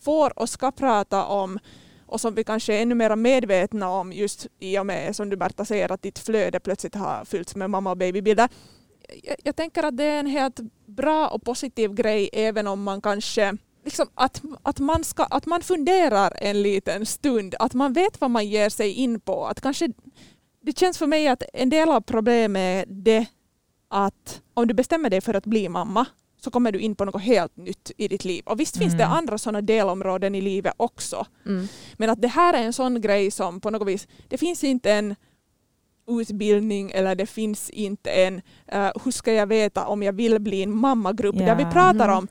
får 0.00 0.38
och 0.38 0.48
ska 0.48 0.72
prata 0.72 1.24
om 1.24 1.58
och 2.06 2.20
som 2.20 2.34
vi 2.34 2.44
kanske 2.44 2.74
är 2.74 2.82
ännu 2.82 2.94
mer 2.94 3.16
medvetna 3.16 3.90
om 3.90 4.12
just 4.12 4.46
i 4.58 4.78
och 4.78 4.86
med 4.86 5.16
som 5.16 5.30
du 5.30 5.36
Berta 5.36 5.64
säger 5.64 5.92
att 5.92 6.02
ditt 6.02 6.18
flöde 6.18 6.60
plötsligt 6.60 6.94
har 6.94 7.24
fyllts 7.24 7.56
med 7.56 7.70
mamma 7.70 7.90
och 7.90 7.96
babybilder. 7.96 8.48
Jag, 9.22 9.36
jag 9.42 9.56
tänker 9.56 9.82
att 9.82 9.96
det 9.96 10.04
är 10.04 10.20
en 10.20 10.26
helt 10.26 10.60
bra 10.86 11.28
och 11.28 11.42
positiv 11.42 11.94
grej 11.94 12.30
även 12.32 12.66
om 12.66 12.82
man 12.82 13.00
kanske 13.00 13.56
liksom 13.84 14.06
att, 14.14 14.42
att, 14.62 14.78
man 14.78 15.04
ska, 15.04 15.24
att 15.24 15.46
man 15.46 15.62
funderar 15.62 16.32
en 16.36 16.62
liten 16.62 17.06
stund, 17.06 17.54
att 17.58 17.74
man 17.74 17.92
vet 17.92 18.20
vad 18.20 18.30
man 18.30 18.46
ger 18.46 18.68
sig 18.68 18.92
in 18.92 19.20
på. 19.20 19.46
Att 19.46 19.60
kanske, 19.60 19.88
det 20.60 20.78
känns 20.78 20.98
för 20.98 21.06
mig 21.06 21.28
att 21.28 21.42
en 21.52 21.70
del 21.70 21.88
av 21.88 22.00
problemet 22.00 22.88
är 22.88 22.92
det 22.94 23.26
att 23.94 24.42
om 24.54 24.68
du 24.68 24.74
bestämmer 24.74 25.10
dig 25.10 25.20
för 25.20 25.34
att 25.34 25.46
bli 25.46 25.68
mamma 25.68 26.06
så 26.40 26.50
kommer 26.50 26.72
du 26.72 26.78
in 26.78 26.94
på 26.94 27.04
något 27.04 27.22
helt 27.22 27.56
nytt 27.56 27.90
i 27.96 28.08
ditt 28.08 28.24
liv. 28.24 28.42
Och 28.46 28.60
visst 28.60 28.76
finns 28.76 28.94
det 28.96 29.02
Mm. 29.04 29.16
andra 29.16 29.38
sådana 29.38 29.60
delområden 29.60 30.34
i 30.34 30.40
livet 30.40 30.74
också. 30.76 31.26
Mm. 31.46 31.66
Men 31.96 32.10
att 32.10 32.22
det 32.22 32.28
här 32.28 32.54
är 32.54 32.62
en 32.62 32.72
sån 32.72 33.00
grej 33.00 33.30
som 33.30 33.60
på 33.60 33.70
något 33.70 33.88
vis, 33.88 34.08
det 34.28 34.38
finns 34.38 34.64
inte 34.64 34.92
en 34.92 35.14
utbildning 36.08 36.90
eller 36.90 37.14
det 37.14 37.26
finns 37.26 37.70
inte 37.70 38.10
en 38.10 38.42
eh, 38.66 38.90
hur 39.04 39.10
ska 39.10 39.32
jag 39.32 39.46
veta 39.46 39.86
om 39.86 40.02
jag 40.02 40.12
vill 40.12 40.38
bli 40.40 40.62
en 40.62 40.76
mammagrupp 40.76 41.36
där 41.38 41.56
vi 41.56 41.64
pratar 41.64 42.08
Mhm. 42.08 42.18
om 42.18 42.28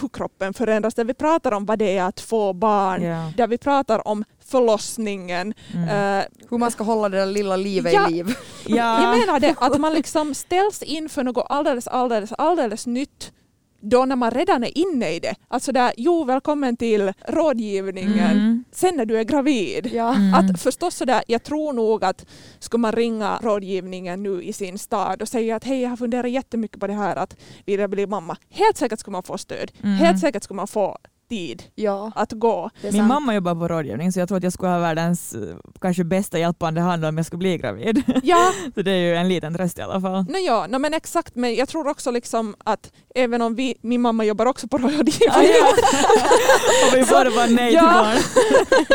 hur 0.00 0.08
kroppen 0.08 0.54
förändras, 0.54 0.94
där 0.94 1.04
vi 1.04 1.14
pratar 1.14 1.52
om 1.52 1.66
vad 1.66 1.78
det 1.78 1.98
är 1.98 2.02
att 2.02 2.20
få 2.20 2.52
barn, 2.52 3.02
Ja. 3.02 3.32
där 3.36 3.46
vi 3.46 3.58
pratar 3.58 4.08
om 4.08 4.24
förlossningen. 4.44 5.54
Mm. 5.74 6.18
eh, 6.18 6.24
Hur 6.50 6.58
man 6.58 6.70
ska 6.70 6.84
hålla 6.84 7.08
det 7.08 7.18
där 7.18 7.26
lilla 7.26 7.56
livet 7.56 7.92
Ja. 7.92 8.08
i 8.08 8.12
liv. 8.12 8.34
ja. 8.66 9.02
Jag 9.02 9.18
menar 9.18 9.40
det, 9.40 9.54
att 9.58 9.80
man 9.80 9.94
liksom 9.94 10.34
ställs 10.34 10.82
inför 10.82 11.24
något 11.24 11.46
alldeles, 11.48 11.86
alldeles, 11.88 12.32
alldeles 12.32 12.86
nytt 12.86 13.32
då 13.80 14.04
när 14.04 14.16
man 14.16 14.30
redan 14.30 14.64
är 14.64 14.78
inne 14.78 15.10
i 15.10 15.20
det. 15.20 15.34
Alltså 15.48 15.72
där, 15.72 15.92
jo 15.96 16.24
välkommen 16.24 16.76
till 16.76 17.12
rådgivningen 17.28 18.30
Mm. 18.30 18.64
sen 18.72 18.96
när 18.96 19.04
du 19.06 19.18
är 19.18 19.24
gravid. 19.24 19.90
Ja. 19.94 20.14
Mm. 20.14 20.34
Att 20.34 20.60
förstås 20.60 20.94
sådär, 20.94 21.22
jag 21.26 21.42
tror 21.42 21.72
nog 21.72 22.04
att 22.04 22.26
skulle 22.58 22.80
man 22.80 22.92
ringa 22.92 23.38
rådgivningen 23.42 24.22
nu 24.22 24.42
i 24.42 24.52
sin 24.52 24.78
stad 24.78 25.22
och 25.22 25.28
säga 25.28 25.56
att 25.56 25.64
hej 25.64 25.80
jag 25.80 25.90
har 25.90 25.96
funderat 25.96 26.30
jättemycket 26.30 26.80
på 26.80 26.86
det 26.86 26.92
här 26.92 27.16
att 27.16 27.36
vilja 27.66 27.88
bli 27.88 28.06
mamma. 28.06 28.36
Helt 28.50 28.76
säkert 28.76 29.00
skulle 29.00 29.12
man 29.12 29.22
få 29.22 29.38
stöd. 29.38 29.72
Mm. 29.82 29.94
Helt 29.96 30.20
säkert 30.20 30.44
skulle 30.44 30.56
man 30.56 30.68
få 30.68 30.98
tid 31.28 31.62
ja. 31.74 32.12
att 32.14 32.32
gå. 32.32 32.70
Min 32.82 32.92
sant. 32.92 33.08
mamma 33.08 33.34
jobbar 33.34 33.54
på 33.54 33.68
rådgivning 33.68 34.12
så 34.12 34.18
jag 34.20 34.28
tror 34.28 34.38
att 34.38 34.44
jag 34.44 34.52
skulle 34.52 34.70
ha 34.70 34.78
världens 34.78 35.34
eh, 35.34 35.40
kanske 35.80 36.04
bästa 36.04 36.38
hjälpande 36.38 36.80
hand 36.80 37.04
om 37.04 37.16
jag 37.16 37.26
skulle 37.26 37.38
bli 37.38 37.58
gravid. 37.58 38.02
Ja, 38.22 38.52
så 38.74 38.82
det 38.82 38.90
är 38.90 38.96
ju 38.96 39.14
en 39.14 39.28
liten 39.28 39.54
tröst 39.54 39.78
i 39.78 39.82
alla 39.82 40.00
fall. 40.00 40.24
no, 40.24 40.36
ja 40.36 40.66
no, 40.66 40.78
men 40.78 40.94
exakt 40.94 41.34
men 41.34 41.54
jag 41.54 41.68
tror 41.68 41.88
också 41.88 42.10
liksom 42.10 42.54
att 42.64 42.92
även 43.14 43.42
om 43.42 43.54
vi, 43.54 43.74
min 43.82 44.00
mamma 44.00 44.24
jobbar 44.24 44.46
också 44.46 44.68
på 44.68 44.78
rådgivning 44.88 45.28
Ah, 45.30 45.42
ja. 45.42 45.66
Och 46.92 46.96
vi 46.98 47.04
båda 47.04 47.30
bara 47.30 47.46
nej 47.46 47.74
Ja. 47.74 47.80
till 47.80 47.92
barn. 47.92 48.86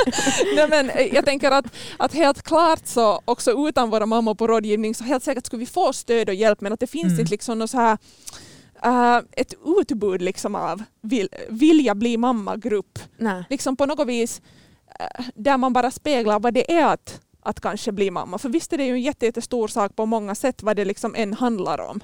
Nej, 0.56 0.68
men 0.70 0.90
eh, 0.90 1.16
jag 1.16 1.26
tänker 1.26 1.52
att, 1.52 1.66
att 1.98 2.14
helt 2.14 2.42
klart 2.44 2.82
så 2.88 3.22
också 3.26 3.68
utan 3.68 3.90
våra 3.90 4.06
mammor 4.06 4.36
på 4.36 4.48
rådgivning 4.48 4.96
så 4.96 5.04
helt 5.04 5.24
säkert 5.24 5.46
skulle 5.46 5.60
vi 5.60 5.66
få 5.66 5.94
stöd 5.94 6.30
och 6.30 6.36
hjälp 6.36 6.62
men 6.62 6.74
att 6.74 6.80
det 6.80 6.88
finns 6.88 7.04
Mm. 7.04 7.20
inte 7.20 7.32
liksom 7.32 7.60
något 7.60 7.70
så 7.70 7.78
här 7.78 7.98
eh, 8.86 9.18
ett 9.32 9.54
utbud 9.80 10.22
liksom 10.22 10.56
av 10.56 10.84
vill, 11.02 11.30
vilja 11.50 11.96
bli 11.96 12.18
mamma-grupp. 12.18 13.00
Liksom 13.50 13.76
på 13.76 13.86
något 13.86 14.08
vis 14.08 14.42
eh, 15.00 15.26
där 15.36 15.58
man 15.58 15.74
bara 15.74 15.92
speglar 15.92 16.40
vad 16.40 16.54
det 16.54 16.72
är 16.72 16.86
att, 16.86 17.22
att 17.42 17.60
kanske 17.60 17.92
bli 17.92 18.12
mamma. 18.12 18.38
För 18.38 18.50
visst 18.50 18.74
är 18.74 18.78
det 18.78 18.86
ju 18.86 18.92
en 18.94 19.02
jätte, 19.02 19.26
jättestor 19.26 19.68
sak 19.68 19.96
på 19.96 20.06
många 20.06 20.36
sätt 20.36 20.64
vad 20.64 20.76
det 20.76 20.86
liksom 20.86 21.16
än 21.16 21.34
handlar 21.34 21.82
om. 21.82 22.00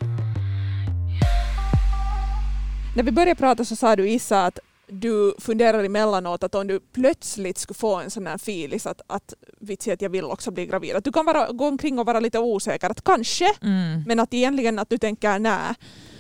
När 2.96 3.04
vi 3.04 3.12
började 3.12 3.36
prata 3.36 3.66
så 3.66 3.76
sa 3.76 3.96
du 3.96 4.10
Issa 4.10 4.46
att 4.46 4.60
du 4.92 5.36
funderar 5.40 5.84
emellanåt 5.84 6.44
att 6.44 6.56
om 6.56 6.68
du 6.68 6.80
plötsligt 6.80 7.58
skulle 7.58 7.76
få 7.78 7.96
en 7.96 8.12
sån 8.12 8.28
här 8.28 8.38
filis 8.38 8.86
att, 8.86 9.02
att 9.08 9.34
vitsi 9.60 9.92
att 9.92 10.02
jag 10.02 10.10
vill 10.10 10.26
också 10.26 10.52
bli 10.52 10.66
gravid. 10.66 10.96
Att 10.96 11.04
du 11.04 11.12
kan 11.12 11.26
vara, 11.26 11.52
gå 11.52 11.68
omkring 11.68 12.00
och 12.00 12.06
vara 12.06 12.20
lite 12.20 12.40
osäker. 12.40 12.90
Att 12.90 13.04
kanske, 13.04 13.46
Mm. 13.62 14.04
men 14.08 14.20
att 14.20 14.34
egentligen 14.34 14.80
att 14.80 14.90
du 14.90 14.98
tänker 14.98 15.40
nej. 15.40 15.76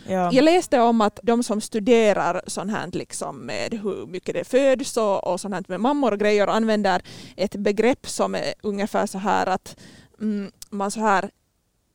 Ja. 0.09 0.29
Jag 0.33 0.43
läste 0.45 0.79
om 0.79 1.01
att 1.01 1.19
de 1.23 1.43
som 1.43 1.61
studerar 1.61 2.41
sånt 2.47 2.71
här 2.71 2.89
liksom 2.93 3.37
med 3.37 3.79
hur 3.83 4.05
mycket 4.05 4.33
det 4.35 4.43
föds 4.43 4.97
och, 4.97 5.27
och 5.27 5.41
sånt 5.41 5.53
här 5.53 5.63
med 5.67 5.79
mammor 5.79 6.11
och 6.11 6.19
grejer 6.19 6.47
använder 6.47 7.01
ett 7.35 7.55
begrepp 7.55 8.09
som 8.09 8.35
är 8.35 8.53
ungefär 8.61 9.05
så 9.05 9.17
här 9.17 9.45
att 9.47 9.79
mm, 10.21 10.51
man 10.69 10.91
så 10.91 10.99
här 10.99 11.29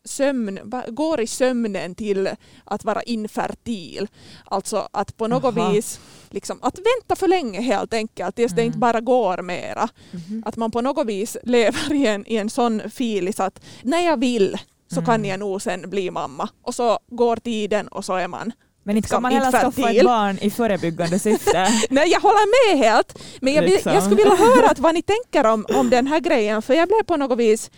sömn, 0.06 0.58
går 0.88 1.20
i 1.20 1.26
sömnen 1.26 1.94
till 1.94 2.28
att 2.64 2.84
vara 2.84 3.02
infertil. 3.02 4.08
Alltså 4.44 4.88
att 4.92 5.16
på 5.16 5.26
något 5.28 5.56
Aha. 5.56 5.70
vis 5.72 6.00
liksom, 6.30 6.58
att 6.62 6.78
vänta 6.78 7.16
för 7.16 7.28
länge 7.28 7.60
helt 7.60 7.94
enkelt 7.94 8.36
tills 8.36 8.52
det 8.52 8.60
Mm. 8.62 8.66
inte 8.66 8.78
bara 8.78 9.00
går 9.00 9.42
mera. 9.42 9.88
Mhm. 10.10 10.42
Att 10.46 10.56
man 10.56 10.70
på 10.70 10.80
något 10.80 11.06
vis 11.06 11.36
lever 11.42 11.92
i 11.92 12.06
en, 12.06 12.26
i 12.26 12.36
en 12.36 12.50
sån 12.50 12.90
filis 12.90 13.40
att 13.40 13.60
när 13.82 14.00
jag 14.00 14.20
vill 14.20 14.58
så 14.94 15.02
kan 15.02 15.14
Mm. 15.14 15.24
jag 15.30 15.38
nog 15.40 15.62
sen 15.62 15.90
bli 15.90 16.10
mamma. 16.10 16.48
Och 16.62 16.74
så 16.74 16.98
går 17.10 17.36
tiden 17.36 17.88
och 17.88 18.04
så 18.04 18.14
är 18.14 18.28
man 18.28 18.52
Men 18.82 18.96
inte 18.96 19.08
kan 19.08 19.16
liksom 19.16 19.22
man 19.22 19.32
heller 19.32 19.50
skaffa 19.50 19.90
ett 19.90 20.04
barn 20.04 20.38
i 20.40 20.50
förebyggande 20.50 21.18
syfte. 21.18 21.68
Nej, 21.90 22.08
jag 22.10 22.20
håller 22.20 22.74
med 22.76 22.86
helt. 22.86 23.18
Men 23.40 23.54
jag, 23.54 23.64
Liksom. 23.64 23.92
jag 23.94 24.02
skulle 24.02 24.16
vilja 24.16 24.34
höra 24.36 24.70
att 24.70 24.78
vad 24.78 24.94
ni 24.94 25.02
tänker 25.02 25.46
om, 25.50 25.66
om 25.74 25.90
den 25.90 26.06
här 26.06 26.20
grejen, 26.20 26.62
för 26.62 26.74
jag 26.74 26.88
blev 26.88 27.02
på 27.02 27.16
något 27.16 27.38
vis 27.38 27.70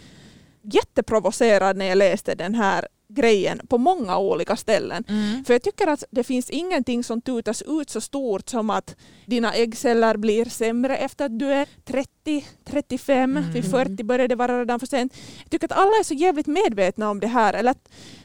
jätteprovocerad 0.73 1.77
när 1.77 1.87
jag 1.87 1.99
läste 1.99 2.35
den 2.35 2.55
här 2.55 2.89
grejen 3.09 3.61
på 3.69 3.79
många 3.79 4.19
olika 4.19 4.57
ställen. 4.57 5.05
Mm. 5.09 5.45
För 5.45 5.55
jag 5.55 5.63
tycker 5.63 5.87
att 5.87 6.05
det 6.11 6.25
finns 6.25 6.51
ingenting 6.51 7.05
som 7.05 7.21
tutas 7.21 7.63
ut 7.63 7.91
så 7.91 8.01
stort 8.01 8.49
som 8.49 8.71
att 8.71 8.97
dina 9.27 9.55
äggceller 9.55 10.17
blir 10.17 10.45
sämre 10.45 10.97
efter 10.97 11.25
att 11.27 11.39
du 11.39 11.47
är 11.53 11.67
30, 11.85 12.47
35, 12.65 13.37
Mm. 13.37 13.53
vid 13.53 13.71
40 13.71 14.03
börjar 14.05 14.29
det 14.29 14.35
vara 14.35 14.61
redan 14.61 14.81
för 14.81 14.87
sent. 14.87 15.17
Jag 15.43 15.51
tycker 15.51 15.67
att 15.67 15.73
alla 15.79 15.91
är 16.01 16.05
så 16.05 16.15
jävligt 16.15 16.47
medvetna 16.47 17.11
om 17.11 17.21
det 17.21 17.27
här. 17.27 17.55
Eller 17.55 17.75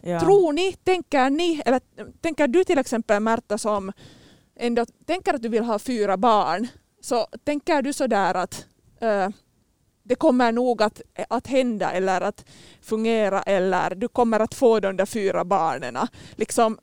Ja. 0.02 0.20
Tror 0.20 0.54
ni, 0.54 0.74
tänker 0.74 1.30
ni, 1.30 1.62
eller 1.66 1.82
tänker 2.22 2.48
du 2.48 2.64
till 2.64 2.78
exempel 2.78 3.20
Märta 3.20 3.58
som 3.58 3.92
ändå 4.60 4.86
tänker 5.06 5.34
att 5.34 5.42
du 5.42 5.50
vill 5.50 5.64
ha 5.64 5.80
fyra 5.80 6.18
barn, 6.18 6.68
så 7.02 7.28
tänker 7.44 7.82
du 7.82 7.94
sådär 7.94 8.34
att 8.34 8.66
eh, 9.02 9.30
det 10.12 10.16
kommer 10.16 10.52
nog 10.52 10.82
att, 10.84 11.02
att 11.30 11.48
hända 11.48 11.92
eller 11.92 12.22
att 12.22 12.46
fungera 12.82 13.42
eller 13.42 13.96
du 13.96 14.08
kommer 14.08 14.40
att 14.40 14.54
få 14.54 14.80
de 14.80 14.98
där 14.98 15.06
fyra 15.06 15.46
barnen. 15.46 15.98
Liksom, 16.36 16.78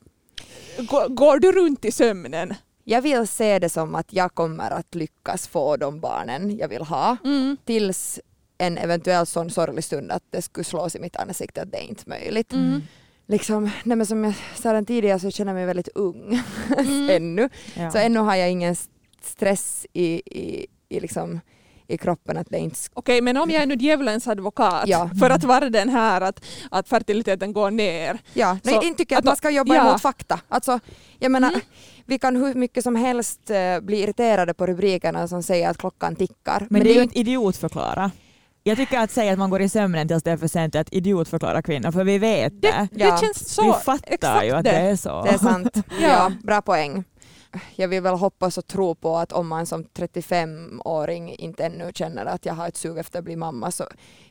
går, 0.79 1.09
går 1.09 1.39
du 1.39 1.53
runt 1.53 1.85
i 1.85 1.93
sömnen? 1.93 2.55
Jag 2.85 3.03
vill 3.03 3.27
se 3.27 3.59
det 3.59 3.69
som 3.69 3.95
att 3.95 4.13
jag 4.13 4.35
kommer 4.35 4.71
att 4.71 4.95
lyckas 4.95 5.49
få 5.49 5.77
de 5.77 6.01
barnen 6.01 6.57
jag 6.57 6.69
vill 6.69 6.83
ha 6.83 7.17
tills 7.65 8.21
en 8.59 8.79
eventuell 8.79 9.27
sån 9.27 9.51
sorglig 9.51 9.85
stund 9.85 10.11
att 10.13 10.23
det 10.31 10.43
skulle 10.43 10.65
slås 10.65 10.97
i 10.97 11.01
mitt 11.01 11.17
ansikte 11.17 11.63
att 11.63 11.71
det 11.73 11.79
är 11.79 11.89
inte 11.89 12.09
möjligt. 12.09 12.53
Mm. 12.53 12.83
Liksom, 13.27 13.71
nej 13.85 13.97
men 13.97 14.07
som 14.07 14.25
jag 14.25 14.35
sa 14.57 14.69
redan 14.71 14.87
tidigare 14.87 15.19
så 15.21 15.31
känner 15.31 15.53
jag 15.53 15.57
mig 15.57 15.67
väldigt 15.67 15.89
ung 15.95 16.41
Mm. 16.79 17.11
ännu. 17.11 17.49
Ja. 17.77 17.91
Så 17.91 17.99
ännu 17.99 18.19
har 18.21 18.37
jag 18.37 18.51
ingen 18.51 18.73
st- 18.73 18.93
stress 19.23 19.87
i, 19.93 20.23
i, 20.41 20.67
i, 20.89 21.01
liksom, 21.01 21.41
i 21.88 21.99
kroppen 21.99 22.37
att 22.37 22.47
det 22.50 22.59
inte 22.59 22.76
Okej, 22.95 23.21
men 23.21 23.37
om 23.37 23.50
jag 23.50 23.62
är 23.62 23.66
nu 23.66 23.75
djävulens 23.75 24.28
advokat 24.28 24.83
Ja. 24.87 25.11
för 25.21 25.30
att 25.30 25.45
vara 25.45 25.71
den 25.71 25.88
här 25.88 26.21
att, 26.21 26.45
att 26.71 26.88
fertiliteten 26.88 27.52
går 27.52 27.71
ner. 27.71 28.18
Ja, 28.35 28.59
Så 28.64 28.71
nej, 28.71 28.87
inte 28.87 28.99
tycker 28.99 29.14
jag 29.14 29.18
att 29.18 29.25
man 29.25 29.37
ska 29.37 29.50
jobba 29.50 29.75
ja. 29.75 29.88
emot 29.88 30.00
fakta. 30.02 30.40
Alltså, 30.49 30.80
jag 31.18 31.30
menar, 31.33 31.49
Mm. 31.49 31.61
vi 32.07 32.18
kan 32.18 32.37
hur 32.37 32.54
mycket 32.54 32.85
som 32.85 32.97
helst 32.97 33.50
eh, 33.50 33.80
bli 33.80 34.02
irriterade 34.02 34.54
på 34.54 34.66
rubrikerna 34.66 35.28
som 35.28 35.42
säger 35.42 35.71
att 35.71 35.78
klockan 35.78 36.16
tickar. 36.16 36.66
Men 36.71 36.85
det 36.85 36.90
är 36.90 36.95
ju 36.95 37.02
inte 37.02 37.18
idiotförklara. 37.18 38.11
Jag 38.62 38.76
tycker 38.76 38.99
att 38.99 39.11
säga 39.11 39.33
att 39.33 39.38
man 39.38 39.50
går 39.50 39.62
i 39.62 39.68
sömnen 39.68 40.09
tills 40.09 40.23
det 40.23 40.30
är 40.30 40.37
för 40.37 40.49
sent 40.49 40.75
är 40.75 40.80
att 40.80 40.92
idiotförklara 40.92 41.62
kvinnor, 41.62 41.90
för 41.92 42.04
vi 42.04 42.18
vet 42.18 42.62
det. 42.62 42.88
Det, 42.92 43.04
Ja. 43.04 43.11
det 43.12 43.21
känns 43.21 43.54
så 43.54 43.62
vi 43.62 43.73
fattar 43.73 44.42
ju 44.42 44.50
att 44.52 44.64
det. 44.64 44.71
det 44.71 44.76
är 44.76 44.97
så. 44.97 45.23
Det 45.23 45.28
är 45.30 45.38
sant. 45.38 45.71
Ja. 46.00 46.09
ja. 46.09 46.33
bra 46.42 46.62
poäng. 46.62 47.04
Jag 47.76 47.88
vill 47.88 48.02
väl 48.02 48.14
hoppas 48.14 48.59
och 48.59 48.67
tro 48.67 48.95
på 48.95 49.17
att 49.17 49.33
om 49.33 49.49
man 49.49 49.67
som 49.67 49.85
35-åring 49.85 51.35
inte 51.35 51.64
ännu 51.64 51.90
känner 51.95 52.26
att 52.26 52.47
jag 52.47 52.55
har 52.55 52.69
ett 52.69 52.76
sug 52.76 52.99
efter 52.99 53.19
att 53.19 53.25
bli 53.25 53.37
mamma 53.37 53.71
så 53.71 53.85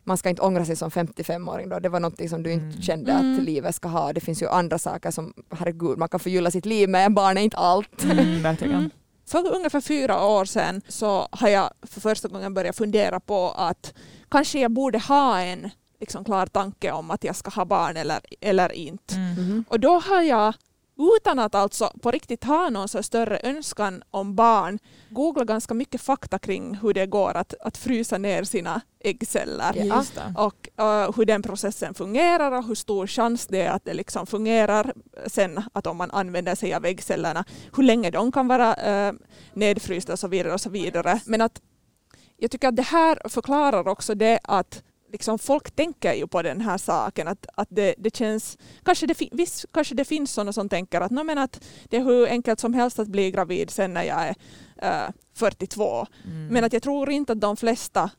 man 0.04 0.18
ska 0.18 0.30
inte 0.30 0.42
ångra 0.42 0.66
sig 0.66 0.76
som 0.76 0.90
55-åring 0.90 1.70
då. 1.70 1.80
Det 1.80 1.90
var 1.90 2.00
någonting 2.00 2.30
som 2.30 2.44
du 2.44 2.52
inte 2.52 2.64
Mm. 2.66 2.82
kände 2.82 3.12
Mm. 3.12 3.34
att 3.38 3.44
livet 3.44 3.76
ska 3.76 3.88
ha. 3.88 4.14
Det 4.14 4.20
finns 4.22 4.42
ju 4.42 4.48
andra 4.50 4.78
saker 4.78 5.12
som, 5.12 5.34
herregud, 5.52 5.98
man 5.98 6.10
kan 6.10 6.20
förgylla 6.20 6.52
sitt 6.52 6.66
liv 6.66 6.90
med. 6.90 7.14
Barn 7.14 7.38
är 7.38 7.42
inte 7.42 7.58
allt. 7.58 8.04
Mm, 8.04 8.42
verkligen. 8.44 8.76
Mm. 8.76 8.90
För 9.28 9.56
ungefär 9.56 9.82
fyra 9.82 10.26
år 10.26 10.46
sedan 10.46 10.82
så 10.88 11.28
har 11.32 11.48
jag 11.50 11.70
för 11.82 12.02
första 12.02 12.28
gången 12.28 12.54
börjat 12.54 12.76
fundera 12.76 13.20
på 13.20 13.50
att 13.58 13.94
kanske 14.30 14.60
jag 14.60 14.72
borde 14.72 15.00
ha 15.00 15.40
en 15.42 15.70
liksom, 16.00 16.24
klar 16.26 16.46
tanke 16.46 16.92
om 16.92 17.12
att 17.12 17.24
jag 17.24 17.36
ska 17.36 17.50
ha 17.52 17.66
barn 17.66 17.98
eller, 17.98 18.20
eller 18.42 18.72
inte. 18.72 19.16
Mm. 19.16 19.32
Mhm. 19.34 19.66
Och 19.70 19.80
då 19.80 20.00
har 20.00 20.22
jag 20.22 20.54
utan 20.98 21.40
att 21.40 21.56
alltså 21.56 21.92
på 22.02 22.12
riktigt 22.12 22.44
ha 22.44 22.70
någon 22.70 22.88
så 22.88 23.04
större 23.04 23.40
önskan 23.44 24.04
om 24.12 24.36
barn 24.36 24.80
googlat 25.10 25.48
ganska 25.48 25.74
mycket 25.74 26.02
fakta 26.02 26.40
kring 26.40 26.76
hur 26.76 26.94
det 26.94 27.06
går 27.06 27.38
att, 27.38 27.54
att 27.62 27.78
frysa 27.78 28.18
ner 28.18 28.44
sina 28.44 28.82
äggceller. 29.00 29.74
Ja. 29.76 30.04
Och 30.36 30.70
eh, 30.84 31.12
hur 31.16 31.26
den 31.26 31.42
processen 31.42 31.94
fungerar 31.94 32.52
och 32.52 32.66
hur 32.66 32.76
stor 32.76 33.08
chans 33.08 33.48
det 33.48 33.62
är 33.62 33.72
att 33.72 33.86
det 33.86 33.94
liksom 33.94 34.28
fungerar 34.28 34.94
sen 35.28 35.64
att 35.74 35.88
om 35.88 35.98
man 35.98 36.12
använder 36.12 36.56
sig 36.56 36.74
av 36.74 36.86
äggcellerna, 36.86 37.46
hur 37.76 37.84
länge 37.84 38.12
de 38.12 38.32
kan 38.32 38.48
vara 38.48 39.10
uh, 39.10 39.16
nedfrysta 39.54 40.14
och 40.14 40.20
så 40.20 40.28
vidare 40.28 40.54
och 40.54 40.62
så 40.62 40.70
vidare. 40.70 41.20
Men 41.26 41.42
att 41.42 41.62
jag 42.38 42.52
tycker 42.52 42.68
att 42.68 42.76
det 42.76 42.82
här 42.82 43.30
förklarar 43.30 43.88
också 43.88 44.16
det 44.16 44.40
att 44.44 44.84
liksom 45.12 45.40
folk 45.40 45.72
tänker 45.72 46.14
ju 46.14 46.28
på 46.28 46.42
den 46.42 46.62
här 46.62 46.78
saken 46.78 47.28
att, 47.28 47.46
att 47.56 47.68
det, 47.72 47.96
det 47.98 48.16
känns, 48.16 48.58
kanske 48.84 49.08
det, 49.08 49.22
visst, 49.32 49.66
kanske 49.72 49.96
det 49.96 50.06
finns 50.06 50.32
sådana 50.32 50.54
som 50.54 50.70
tänker 50.70 51.02
att, 51.02 51.12
no, 51.12 51.24
men 51.24 51.38
att 51.38 51.64
det 51.90 51.98
är 51.98 52.04
hur 52.04 52.28
enkelt 52.28 52.60
som 52.60 52.74
helst 52.74 53.00
att 53.00 53.08
bli 53.08 53.32
gravid 53.32 53.70
sen 53.70 53.94
när 53.94 54.04
jag 54.04 54.22
är 54.22 54.36
eh, 54.82 55.10
42. 55.34 56.08
Mm. 56.26 56.48
Men 56.48 56.64
att 56.64 56.74
jag 56.74 56.84
tror 56.84 57.10
inte 57.10 57.34
att 57.34 57.42
de 57.42 57.58
flesta 57.58 58.10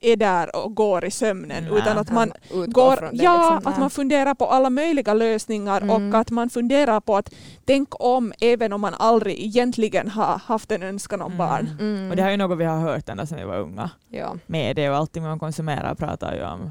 är 0.00 0.16
där 0.16 0.56
och 0.56 0.74
går 0.74 1.04
i 1.04 1.10
sömnen 1.10 1.64
Nej. 1.64 1.78
utan 1.78 1.98
att 1.98 2.10
man 2.12 2.32
går, 2.66 3.08
ja, 3.12 3.54
liksom. 3.54 3.72
att 3.72 3.78
man 3.78 3.90
funderar 3.90 4.34
på 4.34 4.46
alla 4.46 4.70
möjliga 4.70 5.14
lösningar 5.14 5.80
Mm. 5.80 6.12
och 6.14 6.20
att 6.20 6.30
man 6.30 6.50
funderar 6.50 7.00
på 7.00 7.16
att 7.16 7.34
tänk 7.64 7.88
om 8.04 8.32
även 8.40 8.72
om 8.72 8.80
man 8.80 8.94
aldrig 8.98 9.40
egentligen 9.40 10.08
har 10.08 10.38
haft 10.44 10.70
en 10.72 10.82
önskan 10.82 11.22
om 11.22 11.36
barn. 11.36 11.76
Mm. 11.80 12.10
Och 12.10 12.16
det 12.16 12.22
här 12.22 12.28
är 12.28 12.32
ju 12.32 12.38
något 12.38 12.58
vi 12.58 12.64
har 12.64 12.80
hört 12.80 13.08
ända 13.08 13.26
sedan 13.26 13.38
vi 13.38 13.44
var 13.44 13.58
unga. 13.58 13.90
ja. 14.08 14.36
Media 14.46 14.90
och 14.90 14.96
allting 14.96 15.22
man 15.22 15.38
konsumerar 15.38 15.94
pratar 15.94 16.34
ju 16.34 16.44
om 16.44 16.70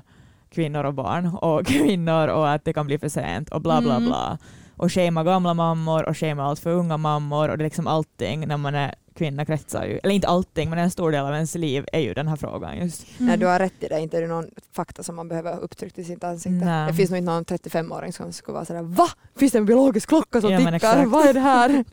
kvinnor 0.49 0.83
och 0.83 0.93
barn 0.93 1.27
och 1.41 1.65
kvinnor 1.67 2.27
och 2.27 2.49
att 2.51 2.65
det 2.65 2.73
kan 2.73 2.85
bli 2.85 2.97
för 2.97 3.09
sent 3.09 3.49
och 3.49 3.61
bla 3.61 3.81
bla 3.81 3.95
Mm. 3.95 4.05
bla. 4.09 4.37
Och 4.83 4.91
shama 4.93 5.23
gamla 5.23 5.53
mammor 5.53 6.09
och 6.09 6.17
shama 6.17 6.43
allt 6.43 6.59
för 6.59 6.69
unga 6.69 6.97
mammor 6.97 7.49
och 7.49 7.57
det 7.57 7.61
är 7.63 7.65
liksom 7.65 7.87
allting 7.87 8.47
när 8.47 8.57
man 8.57 8.75
är 8.75 8.95
kvinna 9.15 9.45
kretsar 9.45 9.85
ju, 9.85 9.99
eller 10.03 10.13
inte 10.15 10.27
allting 10.27 10.69
men 10.69 10.79
en 10.79 10.91
stor 10.91 11.11
del 11.11 11.25
av 11.25 11.33
ens 11.33 11.55
liv 11.55 11.85
är 11.93 11.99
ju 11.99 12.13
den 12.13 12.27
här 12.27 12.35
frågan 12.35 12.77
just. 12.77 13.05
Nej, 13.17 13.37
du 13.37 13.45
har 13.45 13.59
rätt 13.59 13.83
i 13.83 13.87
det. 13.87 13.99
Inte 13.99 14.17
är 14.17 14.21
det 14.21 14.27
någon 14.27 14.49
fakta 14.75 15.03
som 15.03 15.15
man 15.15 15.27
behöver 15.27 15.59
upptryckt 15.59 15.99
i 15.99 16.03
sitt 16.03 16.23
ansikte. 16.23 16.65
Nej. 16.65 16.87
Det 16.87 16.93
finns 16.93 17.09
nog 17.09 17.17
inte 17.17 17.31
någon 17.31 17.45
35-åring 17.45 18.13
som 18.13 18.33
skulle 18.33 18.53
vara 18.53 18.65
sådär 18.65 18.81
Va? 18.81 19.07
Finns 19.35 19.51
det 19.51 19.57
en 19.57 19.65
biologisk 19.65 20.09
klocka 20.09 20.41
som 20.41 20.51
Ja, 20.51 20.71
tickar? 20.71 21.05
Vad 21.05 21.25
är 21.27 21.33
det 21.33 21.39
här? 21.39 21.69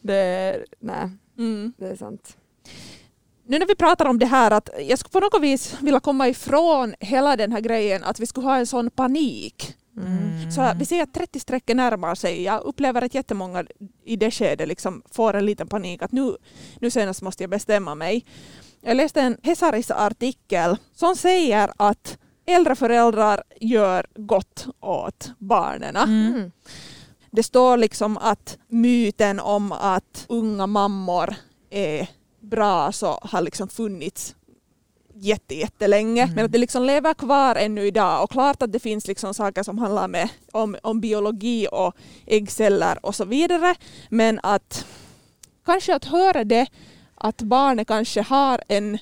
det 0.00 0.14
är, 0.16 0.64
nej, 0.80 1.10
Mm. 1.38 1.72
det 1.78 1.86
är 1.88 1.96
sant. 1.96 2.36
Nu 3.46 3.58
när 3.58 3.66
vi 3.66 3.74
pratar 3.74 4.06
om 4.06 4.18
det 4.18 4.26
här 4.26 4.50
att 4.50 4.70
jag 4.88 4.98
skulle 4.98 5.12
på 5.12 5.20
något 5.20 5.42
vis 5.42 5.76
vilja 5.80 6.00
komma 6.00 6.28
ifrån 6.28 6.94
hela 7.00 7.36
den 7.36 7.52
här 7.52 7.60
grejen 7.60 8.04
att 8.04 8.20
vi 8.20 8.26
skulle 8.26 8.46
ha 8.46 8.56
en 8.56 8.66
sån 8.66 8.90
panik. 8.90 9.74
Mm. 9.96 10.50
Så 10.50 10.72
vi 10.76 10.84
ser 10.84 11.02
att 11.02 11.12
30-strecket 11.12 11.76
närmar 11.76 12.14
sig. 12.14 12.42
Jag 12.42 12.62
upplever 12.62 13.02
att 13.02 13.14
jättemånga 13.14 13.64
i 14.04 14.16
det 14.16 14.30
skedet 14.30 14.68
liksom 14.68 15.02
får 15.10 15.34
en 15.34 15.46
liten 15.46 15.66
panik 15.66 16.02
att 16.02 16.12
nu, 16.12 16.36
nu 16.80 16.90
senast 16.90 17.22
måste 17.22 17.42
jag 17.42 17.50
bestämma 17.50 17.94
mig. 17.94 18.24
Jag 18.80 18.96
läste 18.96 19.20
en 19.20 19.36
Hesaris 19.42 19.90
artikel 19.90 20.76
som 20.94 21.16
säger 21.16 21.70
att 21.76 22.18
äldre 22.46 22.76
föräldrar 22.76 23.42
gör 23.60 24.06
gott 24.14 24.66
åt 24.80 25.30
barnen. 25.38 25.96
Mm. 25.96 26.52
Det 27.30 27.42
står 27.42 27.76
liksom 27.76 28.16
att 28.16 28.58
myten 28.68 29.40
om 29.40 29.72
att 29.72 30.24
unga 30.28 30.66
mammor 30.66 31.34
är 31.70 32.08
bra 32.40 32.92
så 32.92 33.18
har 33.22 33.40
liksom 33.40 33.68
funnits 33.68 34.34
jätte, 35.20 35.54
jättelänge. 35.54 36.22
Mm. 36.22 36.34
Men 36.34 36.44
att 36.44 36.52
det 36.52 36.58
liksom 36.58 36.82
lever 36.82 37.14
kvar 37.14 37.56
ännu 37.56 37.86
idag. 37.86 38.24
Och 38.24 38.30
klart 38.30 38.62
att 38.62 38.72
det 38.72 38.78
finns 38.78 39.06
liksom 39.06 39.34
saker 39.34 39.62
som 39.62 39.78
handlar 39.78 40.08
med, 40.08 40.28
om, 40.52 40.76
om 40.82 41.00
biologi 41.00 41.66
och 41.72 41.94
äggceller 42.26 43.06
och 43.06 43.14
så 43.14 43.24
vidare. 43.24 43.74
Men 44.08 44.40
att 44.42 44.86
kanske 45.64 45.94
att 45.94 46.04
höra 46.04 46.44
det 46.44 46.66
att 47.14 47.42
barnet 47.42 47.88
kanske 47.88 48.22
har 48.22 48.60
en 48.68 48.98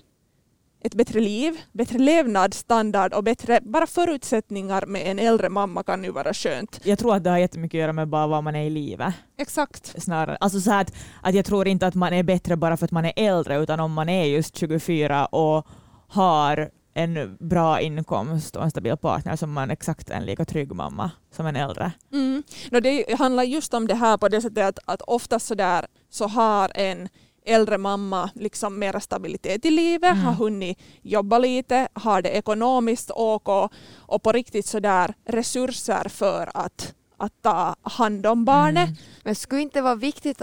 ett 0.80 0.94
bättre 0.94 1.20
liv, 1.20 1.60
bättre 1.72 1.98
levnadsstandard 1.98 3.12
och 3.12 3.24
bättre 3.24 3.60
bara 3.62 3.86
förutsättningar 3.86 4.86
med 4.86 5.02
en 5.06 5.18
äldre 5.18 5.48
mamma 5.48 5.82
kan 5.82 6.04
ju 6.04 6.10
vara 6.10 6.34
skönt. 6.34 6.80
Jag 6.84 6.98
tror 6.98 7.16
att 7.16 7.24
det 7.24 7.30
har 7.30 7.38
jättemycket 7.38 7.78
att 7.78 7.80
göra 7.80 7.92
med 7.92 8.08
bara 8.08 8.26
vad 8.26 8.44
man 8.44 8.56
är 8.56 8.64
i 8.64 8.70
livet. 8.70 9.14
Exakt. 9.38 10.02
Snarare. 10.02 10.36
Alltså 10.40 10.60
så 10.60 10.72
att, 10.72 10.94
att 11.22 11.34
jag 11.34 11.44
tror 11.44 11.68
inte 11.68 11.86
att 11.86 11.94
man 11.94 12.12
är 12.12 12.22
bättre 12.22 12.56
bara 12.56 12.76
för 12.76 12.84
att 12.84 12.90
man 12.90 13.04
är 13.04 13.12
äldre 13.16 13.62
utan 13.62 13.80
om 13.80 13.92
man 13.92 14.08
är 14.08 14.24
just 14.24 14.56
24 14.56 15.26
och 15.26 15.66
har 16.08 16.70
en 16.94 17.36
bra 17.40 17.80
inkomst 17.80 18.56
och 18.56 18.62
en 18.62 18.70
stabil 18.70 18.96
partner 18.96 19.36
som 19.36 19.52
man 19.52 19.70
exakt 19.70 20.10
en 20.10 20.24
lika 20.24 20.44
trygg 20.44 20.72
mamma 20.72 21.10
som 21.30 21.46
en 21.46 21.56
äldre. 21.56 21.92
Mm. 22.12 22.42
No, 22.70 22.80
det 22.80 23.18
handlar 23.18 23.42
just 23.42 23.74
om 23.74 23.86
det 23.86 23.94
här 23.94 24.16
på 24.16 24.28
det 24.28 24.40
sättet 24.40 24.68
att, 24.68 24.78
att 24.84 25.02
oftast 25.02 25.46
så, 25.46 25.54
där, 25.54 25.86
så 26.10 26.26
har 26.26 26.70
en 26.74 27.08
äldre 27.46 27.78
mamma 27.78 28.30
liksom 28.34 28.78
mera 28.78 29.00
stabilitet 29.00 29.64
i 29.64 29.70
livet, 29.70 30.12
Mm. 30.12 30.24
har 30.24 30.32
hunnit 30.32 30.78
jobba 31.02 31.38
lite, 31.38 31.88
har 31.92 32.22
det 32.22 32.28
ekonomiskt 32.28 33.10
ok 33.14 33.48
och, 33.48 33.72
och 33.96 34.22
på 34.22 34.32
riktigt 34.32 34.66
så 34.66 34.80
där 34.80 35.14
resurser 35.26 36.08
för 36.08 36.50
att, 36.54 36.94
att 37.16 37.32
ta 37.42 37.76
hand 37.82 38.26
om 38.26 38.44
barnet. 38.44 38.88
Mm. 38.88 38.96
Men 39.24 39.34
skulle 39.34 39.62
inte 39.62 39.82
vara 39.82 39.94
viktigt 39.94 40.42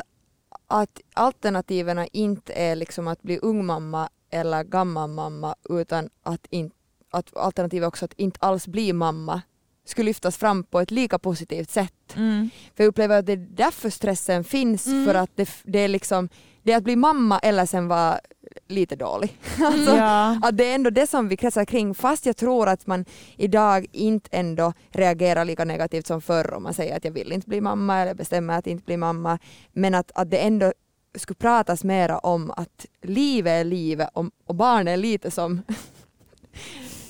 att 0.67 0.99
alternativen 1.13 2.07
inte 2.11 2.53
är 2.53 2.75
liksom 2.75 3.07
att 3.07 3.21
bli 3.21 3.39
ung 3.39 3.65
mamma 3.65 4.09
eller 4.35 4.63
gammal 4.63 5.09
mamma 5.09 5.55
utan 5.69 6.09
att, 6.23 6.45
in, 6.49 6.71
att 7.11 7.37
alternativet 7.37 7.87
också 7.87 8.05
att 8.05 8.13
inte 8.13 8.39
alls 8.41 8.67
bli 8.67 8.93
mamma 8.93 9.41
skulle 9.87 10.05
lyftas 10.05 10.37
fram 10.37 10.63
på 10.63 10.79
ett 10.79 10.91
lika 10.91 11.19
positivt 11.19 11.69
sätt. 11.69 12.15
Mm. 12.15 12.49
För 12.75 12.83
jag 12.83 12.89
upplever 12.89 13.19
att 13.19 13.25
det 13.25 13.33
är 13.33 13.47
därför 13.49 13.89
stressen 13.89 14.43
finns, 14.43 14.87
Mm. 14.87 15.05
för 15.05 15.15
att 15.15 15.29
det, 15.35 15.49
det 15.63 15.79
är 15.79 15.87
liksom 15.87 16.29
det 16.63 16.71
är 16.71 16.77
att 16.77 16.83
bli 16.83 16.95
mamma 16.95 17.39
eller 17.39 17.65
sen 17.65 17.87
vara 17.87 18.19
lite 18.67 18.95
dålig. 18.95 19.39
alltså, 19.63 19.95
Ja. 19.95 20.39
att 20.43 20.57
det 20.57 20.65
är 20.71 20.75
ändå 20.75 20.89
det 20.89 21.07
som 21.07 21.27
vi 21.27 21.37
kretsar 21.37 21.65
kring 21.65 21.95
fast 21.95 22.25
jag 22.25 22.37
tror 22.37 22.69
att 22.69 22.87
man 22.87 23.05
idag 23.37 23.85
inte 23.91 24.29
ändå 24.31 24.73
reagerar 24.89 25.45
lika 25.45 25.65
negativt 25.65 26.07
som 26.07 26.21
förr 26.21 26.53
om 26.53 26.63
man 26.63 26.73
säger 26.73 26.97
att 26.97 27.05
jag 27.05 27.11
vill 27.11 27.31
inte 27.31 27.47
bli 27.49 27.61
mamma 27.61 27.99
eller 27.99 28.13
bestämmer 28.13 28.57
att 28.57 28.67
inte 28.67 28.83
bli 28.85 28.97
mamma. 28.97 29.39
Men 29.73 29.95
att, 29.95 30.11
att 30.15 30.31
det 30.31 30.37
ändå 30.37 30.73
skulle 31.17 31.35
pratas 31.35 31.83
mera 31.83 32.17
om 32.19 32.51
att 32.51 32.85
livet 33.01 33.51
är 33.51 33.63
livet 33.63 34.09
och, 34.13 34.25
och 34.45 34.55
barn 34.55 34.87
är 34.87 34.97
lite 34.97 35.31
som 35.31 35.61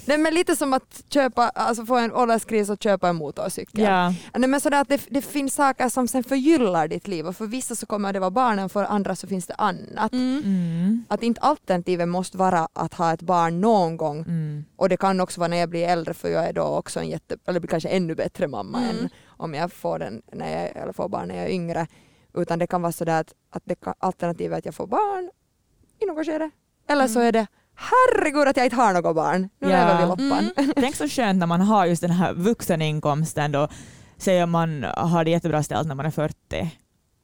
Nej 0.07 0.17
men 0.17 0.33
lite 0.33 0.55
som 0.55 0.73
att 0.73 1.03
köpa, 1.09 1.49
alltså 1.49 1.85
få 1.85 1.95
en 1.97 2.13
ålderskris 2.13 2.69
och 2.69 2.83
köpa 2.83 3.09
en 3.09 3.15
motorcykel. 3.15 3.83
Ja. 3.83 4.13
Nej, 4.35 4.49
men 4.49 4.61
sådär 4.61 4.81
att 4.81 4.89
det, 4.89 5.01
det 5.09 5.21
finns 5.21 5.53
saker 5.55 5.89
som 5.89 6.07
sen 6.07 6.23
förgyllar 6.23 6.87
ditt 6.87 7.07
liv 7.07 7.27
och 7.27 7.35
för 7.35 7.45
vissa 7.47 7.75
så 7.75 7.85
kommer 7.85 8.13
det 8.13 8.19
vara 8.19 8.31
barnen, 8.31 8.69
för 8.69 8.83
andra 8.83 9.15
så 9.15 9.27
finns 9.27 9.47
det 9.47 9.53
annat. 9.53 10.13
Mm. 10.13 11.05
Att 11.07 11.23
inte 11.23 11.41
alternativet 11.41 12.07
måste 12.07 12.37
vara 12.37 12.67
att 12.73 12.93
ha 12.93 13.13
ett 13.13 13.21
barn 13.21 13.61
någon 13.61 13.97
gång 13.97 14.19
Mm. 14.27 14.65
och 14.75 14.89
det 14.89 14.97
kan 14.97 15.21
också 15.21 15.39
vara 15.39 15.47
när 15.47 15.57
jag 15.57 15.69
blir 15.69 15.87
äldre 15.87 16.13
för 16.13 16.29
jag 16.29 16.45
är 16.45 16.53
då 16.53 16.63
också 16.63 16.99
en 16.99 17.09
jätte, 17.09 17.37
eller 17.45 17.59
blir 17.59 17.69
kanske 17.69 17.89
ännu 17.89 18.15
bättre 18.15 18.47
mamma 18.47 18.77
Mm. 18.77 18.89
än 18.97 19.09
om 19.27 19.53
jag 19.53 19.71
får, 19.71 19.99
den 19.99 20.21
när 20.33 20.61
jag, 20.61 20.75
eller 20.83 20.93
får 20.93 21.09
barn 21.09 21.27
när 21.27 21.35
jag 21.35 21.45
är 21.45 21.49
yngre. 21.49 21.87
Utan 22.35 22.59
det 22.59 22.67
kan 22.67 22.81
vara 22.81 22.91
sådär 22.91 23.19
att, 23.21 23.33
att 23.49 23.61
det 23.65 23.75
kan, 23.75 23.93
alternativet 23.99 24.53
är 24.53 24.57
att 24.59 24.65
jag 24.65 24.75
får 24.75 24.87
barn 24.87 25.29
i 25.99 26.05
något 26.05 26.25
skede. 26.25 26.49
Eller 26.89 27.07
så 27.07 27.19
är 27.19 27.31
det 27.31 27.47
herregud 27.75 28.47
att 28.47 28.57
jag 28.57 28.65
inte 28.65 28.75
har 28.75 28.93
något 28.93 29.15
barn. 29.15 29.49
Nu 29.59 29.69
Ja. 29.69 29.77
lever 29.77 30.01
vi 30.01 30.07
loppan. 30.07 30.51
Tänk 30.75 30.95
så 30.95 31.07
skönt 31.07 31.39
när 31.39 31.47
man 31.47 31.61
har 31.61 31.85
just 31.85 32.01
den 32.01 32.11
här 32.11 32.33
vuxeninkomsten 32.33 33.51
då, 33.51 33.67
säger 34.17 34.45
man 34.45 34.83
har 34.83 35.23
det 35.23 35.31
jättebra 35.31 35.63
ställt 35.63 35.87
när 35.87 35.95
man 35.95 36.05
är 36.05 36.11
40 36.11 36.71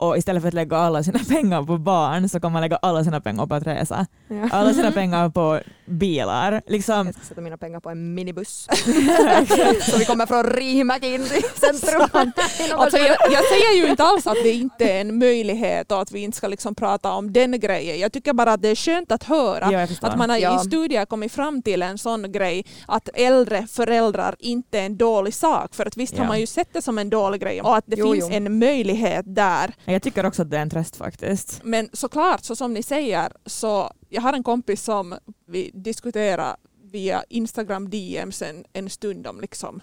och 0.02 0.18
istället 0.18 0.42
för 0.42 0.48
att 0.48 0.54
lägga 0.54 0.76
alla 0.76 1.02
sina 1.02 1.18
pengar 1.28 1.62
på 1.62 1.78
barn 1.78 2.28
så 2.28 2.40
kan 2.40 2.52
man 2.52 2.62
lägga 2.62 2.76
alla 2.76 3.04
sina 3.04 3.20
pengar 3.20 3.46
på 3.46 3.54
att 3.54 3.66
resa. 3.66 4.06
Ja. 4.28 4.48
Alla 4.52 4.72
sina 4.72 4.92
pengar 5.00 5.28
på 5.28 5.60
bilar. 5.86 6.62
Liksom, 6.66 7.06
Jag 7.06 7.14
ska 7.14 7.24
sätta 7.24 7.40
mina 7.40 7.56
pengar 7.56 7.80
på 7.80 7.90
en 7.90 8.14
minibuss. 8.14 8.68
så 9.90 9.98
vi 9.98 10.04
kommer 10.04 10.26
från 10.26 10.44
Riihimäki 10.44 11.14
in 11.14 11.24
till 11.24 11.42
centrum. 11.54 12.32
Alltså 12.72 12.98
jag, 12.98 13.16
jag 13.32 13.44
säger 13.44 13.76
ju 13.76 13.86
inte 13.90 14.02
alls 14.04 14.26
att 14.26 14.36
det 14.42 14.52
inte 14.52 14.84
är 14.92 15.00
en 15.00 15.18
möjlighet 15.18 15.92
och 15.92 16.00
att 16.02 16.12
vi 16.12 16.20
inte 16.20 16.36
ska 16.36 16.48
liksom 16.48 16.74
prata 16.74 17.12
om 17.12 17.32
den 17.32 17.60
grejen. 17.60 18.00
Jag 18.00 18.12
tycker 18.12 18.32
bara 18.32 18.52
att 18.52 18.62
det 18.62 18.68
är 18.68 18.74
skönt 18.74 19.12
att 19.12 19.24
höra 19.24 19.72
ja, 19.72 19.86
att 20.00 20.18
man 20.18 20.30
har 20.30 20.36
Ja. 20.38 20.56
i 20.56 20.64
studier 20.64 21.04
kommit 21.04 21.32
fram 21.32 21.62
till 21.62 21.82
en 21.82 21.98
sån 21.98 22.32
grej 22.32 22.64
att 22.86 23.08
äldre 23.14 23.66
föräldrar 23.66 24.36
inte 24.38 24.78
är 24.78 24.86
en 24.86 24.96
dålig 24.96 25.34
sak. 25.34 25.74
För 25.74 25.86
att 25.86 25.96
visst 25.96 26.18
har 26.18 26.26
man 26.26 26.40
ju 26.40 26.46
sett 26.46 26.68
det 26.72 26.82
som 26.82 26.98
en 26.98 27.10
dålig 27.10 27.40
grej 27.40 27.62
och 27.62 27.76
att 27.76 27.84
det 27.86 27.96
Jo, 27.98 28.12
finns 28.12 28.26
jo. 28.30 28.36
en 28.36 28.58
möjlighet 28.58 29.24
där. 29.34 29.72
Jag 29.92 30.02
tycker 30.02 30.26
också 30.26 30.42
att 30.42 30.50
det 30.50 30.56
är 30.56 30.62
en 30.62 30.70
tröst 30.70 30.96
faktiskt. 30.96 31.60
Men 31.64 31.88
såklart, 31.92 32.44
så 32.44 32.56
som 32.56 32.74
ni 32.74 32.82
säger, 32.82 33.32
så 33.46 33.92
jag 34.08 34.22
har 34.22 34.32
en 34.32 34.42
kompis 34.42 34.82
som 34.82 35.14
vi 35.46 35.70
diskuterar 35.74 36.56
via 36.82 37.24
Instagram 37.28 37.90
DMs 37.90 38.42
en, 38.42 38.64
en 38.72 38.90
stund 38.90 39.26
om 39.26 39.40
liksom 39.40 39.80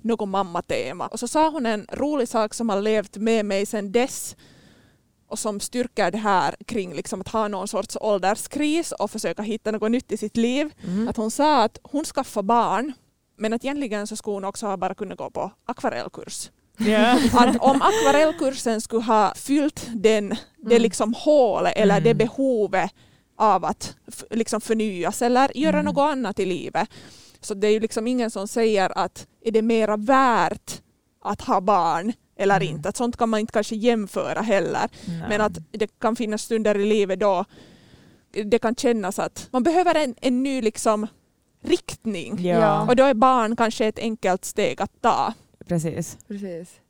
något 0.00 0.28
mammatema. 0.28 1.06
Och 1.06 1.20
så 1.20 1.28
sa 1.28 1.50
hon 1.50 1.66
en 1.66 1.86
rolig 1.92 2.28
sak 2.28 2.54
som 2.54 2.68
har 2.68 2.80
levt 2.80 3.16
med 3.16 3.44
mig 3.44 3.66
sedan 3.66 3.92
dess 3.92 4.36
och 5.28 5.38
som 5.38 5.60
styrker 5.60 6.10
det 6.10 6.18
här 6.18 6.54
kring 6.66 6.94
liksom 6.94 7.20
att 7.20 7.28
ha 7.28 7.48
någon 7.48 7.68
sorts 7.68 7.96
ålderskris 8.00 8.92
och 8.92 9.10
försöka 9.10 9.42
hitta 9.42 9.70
något 9.70 9.90
nytt 9.90 10.12
i 10.12 10.16
sitt 10.16 10.36
liv. 10.36 10.70
Mm. 10.84 11.08
Att 11.08 11.16
hon 11.16 11.30
sa 11.30 11.62
att 11.62 11.78
hon 11.82 12.04
skaffade 12.04 12.46
barn 12.46 12.92
men 13.36 13.52
att 13.52 13.64
egentligen 13.64 14.06
så 14.06 14.16
skulle 14.16 14.34
hon 14.34 14.44
också 14.44 14.66
ha 14.66 14.76
bara 14.76 14.94
kunnat 14.94 15.18
gå 15.18 15.30
på 15.30 15.50
akvarellkurs. 15.64 16.50
Ja. 16.78 17.18
Att 17.32 17.56
om 17.60 17.82
akvarellkursen 17.82 18.80
skulle 18.80 19.02
ha 19.02 19.34
fyllt 19.36 19.86
den, 19.94 20.28
det 20.56 20.70
Mm. 20.74 20.82
liksom 20.82 21.14
hålet 21.14 21.72
eller 21.76 22.00
det 22.00 22.10
Mm. 22.10 22.18
behovet 22.18 22.90
av 23.38 23.64
att 23.64 23.96
f- 24.08 24.24
liksom 24.30 24.60
förnyas 24.60 25.22
eller 25.22 25.56
göra 25.58 25.78
Mm. 25.78 25.84
något 25.84 26.10
annat 26.12 26.38
i 26.38 26.44
livet. 26.46 26.88
Så 27.40 27.54
det 27.54 27.66
är 27.66 27.70
ju 27.72 27.80
liksom 27.80 28.06
ingen 28.06 28.30
som 28.30 28.48
säger 28.48 28.98
att 28.98 29.26
är 29.44 29.50
det 29.52 29.62
mera 29.62 29.96
värt 29.96 30.82
att 31.24 31.40
ha 31.40 31.60
barn 31.60 32.12
eller 32.38 32.56
Mm. 32.56 32.68
inte. 32.76 32.88
Att 32.88 32.96
sånt 32.96 33.16
kan 33.16 33.28
man 33.28 33.40
inte 33.40 33.52
kanske 33.52 33.76
jämföra 33.76 34.40
heller. 34.40 34.88
Nej. 35.08 35.22
Men 35.28 35.40
att 35.40 35.52
det 35.70 35.98
kan 36.00 36.16
finnas 36.16 36.42
stunder 36.42 36.78
i 36.78 36.86
livet 36.86 37.20
då 37.20 37.44
det 38.44 38.58
kan 38.58 38.74
kännas 38.74 39.18
att 39.18 39.48
man 39.50 39.62
behöver 39.62 39.94
en, 39.94 40.14
en 40.20 40.42
ny 40.42 40.62
liksom 40.62 41.06
riktning. 41.64 42.44
Ja. 42.44 42.86
Och 42.88 42.96
då 42.96 43.04
är 43.04 43.14
barn 43.14 43.56
kanske 43.56 43.86
ett 43.86 43.98
enkelt 43.98 44.44
steg 44.44 44.82
att 44.82 44.90
ta. 45.00 45.34
Precis. 45.62 46.18
Precis. 46.28 46.80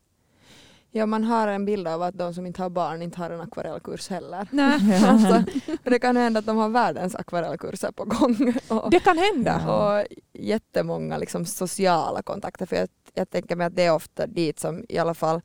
Ja, 0.94 1.06
man 1.06 1.24
har 1.24 1.48
en 1.48 1.64
bild 1.64 1.88
av 1.88 2.02
att 2.02 2.18
de 2.18 2.34
som 2.34 2.46
inte 2.46 2.62
har 2.62 2.70
barn 2.70 3.02
inte 3.02 3.18
har 3.18 3.30
en 3.30 3.40
akvarellkurs 3.40 4.08
heller. 4.08 4.48
Nej. 4.50 4.78
Alltså, 5.04 5.44
det 5.90 5.98
kan 5.98 6.16
hända 6.16 6.38
att 6.38 6.46
de 6.46 6.56
har 6.56 6.68
världens 6.68 7.14
akvarellkurser 7.14 7.92
på 7.92 8.04
gång. 8.04 8.54
Och, 8.68 8.90
Det 8.90 9.00
kan 9.00 9.18
hända. 9.18 9.74
Och 9.74 10.06
jättemånga 10.32 11.18
liksom, 11.18 11.46
sociala 11.46 12.22
kontakter. 12.22 12.66
För 12.66 12.76
jag, 12.76 12.88
jag 13.14 13.30
tänker 13.30 13.56
mig 13.56 13.66
att 13.66 13.76
det 13.76 13.82
är 13.82 13.94
ofta 13.94 14.26
dit 14.26 14.58
som 14.60 14.84
i 14.88 14.98
alla 14.98 15.14
fall 15.14 15.40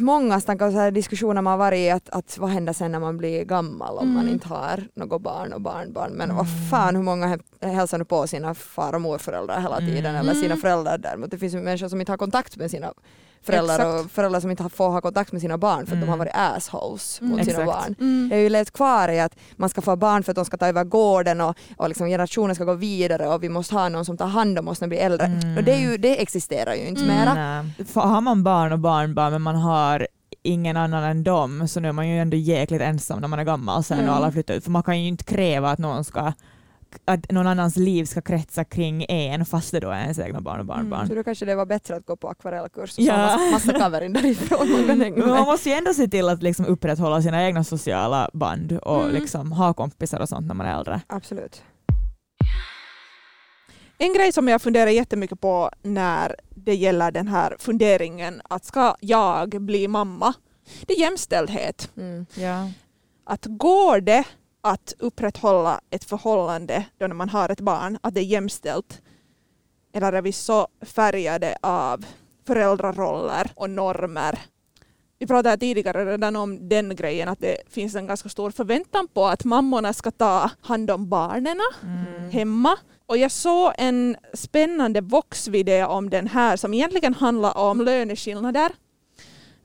många 0.00 0.40
tankar 0.40 0.70
så 0.70 0.76
här 0.78 0.90
diskussioner 0.90 1.42
man 1.42 1.50
har 1.50 1.58
varit 1.58 1.78
i 1.78 1.90
att, 1.90 2.08
att 2.08 2.38
vad 2.38 2.50
händer 2.50 2.72
sen 2.72 2.92
när 2.92 2.98
man 3.00 3.16
blir 3.16 3.44
gammal 3.44 3.98
om 3.98 4.08
man 4.12 4.22
Mm. 4.22 4.34
inte 4.34 4.48
har 4.48 4.84
något 4.94 5.22
barn 5.22 5.52
och 5.52 5.60
barnbarn. 5.60 6.10
Men 6.12 6.24
Mm. 6.30 6.36
vad 6.36 6.46
fan 6.70 6.96
hur 6.96 7.02
många 7.02 7.26
hä- 7.26 7.68
hälsar 7.72 7.98
nu 7.98 8.04
på 8.04 8.26
sina 8.26 8.54
far 8.54 8.92
och 8.94 9.00
morföräldrar 9.00 9.60
hela 9.60 9.78
tiden 9.78 10.04
Mm. 10.14 10.16
eller 10.20 10.34
sina 10.34 10.46
Mm. 10.46 10.58
föräldrar 10.58 10.98
däremot. 10.98 11.30
Det 11.30 11.38
finns 11.38 11.54
ju 11.54 11.60
människor 11.60 11.88
som 11.88 12.00
inte 12.00 12.12
har 12.12 12.16
kontakt 12.16 12.56
med 12.56 12.70
sina 12.70 12.92
föräldrar 13.42 13.74
Exakt. 13.74 14.04
och 14.04 14.10
föräldrar 14.10 14.40
som 14.40 14.50
inte 14.50 14.62
har- 14.62 14.70
får 14.70 14.88
ha 14.88 15.00
kontakt 15.00 15.32
med 15.32 15.40
sina 15.40 15.58
barn 15.58 15.86
för 15.86 15.94
att 15.94 16.00
de 16.00 16.08
har 16.08 16.14
Mm. 16.14 16.18
varit 16.18 16.32
assholes 16.34 17.20
Mm. 17.20 17.30
mot 17.36 17.44
sina 17.44 17.62
Exakt. 17.62 17.66
barn. 17.80 17.94
Mm. 18.00 18.28
Det 18.28 18.36
är 18.36 18.40
ju 18.40 18.48
levt 18.48 18.70
kvar 18.70 19.08
i 19.08 19.20
att 19.20 19.36
man 19.56 19.68
ska 19.68 19.80
få 19.80 19.96
barn 19.96 20.22
för 20.22 20.32
att 20.32 20.36
de 20.36 20.44
ska 20.44 20.56
ta 20.56 20.66
över 20.66 20.84
gården 20.84 21.40
och, 21.40 21.56
och 21.76 21.88
liksom 21.88 22.06
generationen 22.08 22.54
ska 22.54 22.64
gå 22.64 22.74
vidare 22.74 23.26
och 23.28 23.42
vi 23.42 23.48
måste 23.48 23.74
ha 23.74 23.88
någon 23.88 24.04
som 24.04 24.16
tar 24.16 24.26
hand 24.26 24.58
om 24.58 24.68
oss 24.68 24.80
när 24.80 24.88
vi 24.88 24.96
blir 24.96 24.98
äldre. 25.00 25.26
Mm. 25.26 25.56
Och 25.56 25.64
det, 25.64 25.76
ju, 25.76 25.96
det 25.96 26.22
existerar 26.22 26.74
ju 26.74 26.86
inte 26.86 27.02
Mm. 27.02 27.16
mera. 27.16 27.64
Har 27.94 28.20
man 28.20 28.42
barn 28.44 28.72
och 28.72 28.78
barnbarn 28.78 29.32
men 29.32 29.42
man 29.42 29.56
har 29.56 30.06
ingen 30.42 30.76
annan 30.76 31.04
än 31.04 31.24
dem 31.24 31.68
så 31.68 31.80
nu 31.80 31.88
är 31.88 31.92
man 31.92 32.08
ju 32.08 32.20
ändå 32.20 32.36
jäkligt 32.36 32.80
ensam 32.82 33.20
när 33.20 33.28
man 33.28 33.38
är 33.38 33.44
gammal 33.44 33.84
sen 33.84 33.98
Mm. 33.98 34.10
och 34.10 34.16
alla 34.16 34.32
flyttar 34.32 34.54
ut. 34.54 34.64
För 34.64 34.70
man 34.70 34.82
kan 34.82 35.00
ju 35.02 35.08
inte 35.08 35.24
kräva 35.24 35.70
att 35.70 35.78
någon 35.78 36.04
ska 36.04 36.32
att 37.04 37.30
någon 37.32 37.46
annans 37.46 37.76
liv 37.76 38.04
ska 38.04 38.20
kretsa 38.22 38.64
kring 38.64 39.04
en 39.08 39.44
fast 39.46 39.70
det 39.72 39.80
då 39.80 39.90
är 39.90 40.00
ens 40.00 40.18
egna 40.18 40.40
barn 40.40 40.60
och 40.60 40.66
barnbarn. 40.66 41.08
Så 41.08 41.14
då 41.14 41.24
kanske 41.24 41.44
det 41.46 41.54
var 41.54 41.66
bättre 41.66 41.96
att 41.96 42.06
gå 42.06 42.16
på 42.16 42.28
akvarellkurs 42.28 42.98
och 42.98 43.04
Ja. 43.04 43.16
massa, 43.16 43.38
massa 43.50 43.78
kaverin 43.78 44.12
därifrån 44.12 44.70
man 44.70 44.86
kan 44.86 44.98
Men 44.98 45.28
man 45.28 45.44
måste 45.44 45.68
ju 45.68 45.74
ändå 45.74 45.94
se 45.94 46.08
till 46.08 46.28
att 46.28 46.42
liksom 46.42 46.66
upprätthålla 46.66 47.22
sina 47.22 47.44
egna 47.46 47.64
sociala 47.64 48.30
band 48.32 48.72
och 48.72 49.00
Mm. 49.02 49.14
liksom 49.14 49.52
ha 49.52 49.74
kompisar 49.74 50.20
och 50.20 50.28
sånt 50.28 50.46
när 50.46 50.54
man 50.54 50.66
är 50.66 50.78
äldre. 50.78 51.00
Absolut. 51.06 51.62
En 53.98 54.12
grej 54.14 54.32
som 54.32 54.48
jag 54.48 54.62
funderar 54.62 54.90
jättemycket 54.90 55.40
på 55.40 55.70
när 55.82 56.36
det 56.50 56.74
gäller 56.74 57.10
den 57.10 57.28
här 57.28 57.56
funderingen 57.58 58.40
att 58.44 58.64
ska 58.64 58.94
jag 59.00 59.48
bli 59.62 59.88
mamma? 59.88 60.34
Det 60.86 60.92
är 60.94 61.00
jämställdhet. 61.00 61.90
Mm. 61.96 62.26
Ja. 62.34 62.70
Att 63.26 63.46
går 63.46 64.00
det 64.00 64.24
att 64.68 64.94
upprätthålla 64.98 65.80
ett 65.90 66.04
förhållande 66.04 66.84
då 66.98 67.06
när 67.06 67.14
man 67.14 67.28
har 67.28 67.48
ett 67.48 67.60
barn, 67.60 67.98
att 68.00 68.14
det 68.14 68.20
är 68.20 68.24
jämställt? 68.24 69.02
Eller 69.92 70.12
är 70.12 70.22
vi 70.22 70.32
så 70.32 70.68
färgade 70.80 71.56
av 71.62 72.06
föräldraroller 72.46 73.50
och 73.54 73.70
normer? 73.70 74.38
Vi 75.18 75.26
pratade 75.26 75.56
tidigare 75.58 76.12
redan 76.12 76.36
om 76.36 76.68
den 76.68 76.96
grejen 76.96 77.28
att 77.28 77.40
det 77.40 77.56
finns 77.70 77.94
en 77.94 78.06
ganska 78.06 78.28
stor 78.28 78.50
förväntan 78.50 79.08
på 79.08 79.26
att 79.26 79.44
mammorna 79.44 79.92
ska 79.92 80.10
ta 80.10 80.50
hand 80.60 80.90
om 80.90 81.08
barnen 81.08 81.58
Mm. 81.82 82.30
hemma. 82.30 82.76
Och 83.06 83.16
jag 83.16 83.30
såg 83.30 83.72
en 83.78 84.16
spännande 84.34 85.00
Vox-video 85.00 85.86
om 85.86 86.10
den 86.10 86.26
här 86.26 86.56
som 86.56 86.74
egentligen 86.74 87.14
handlar 87.14 87.56
om 87.56 87.80
löneskillnader. 87.80 88.72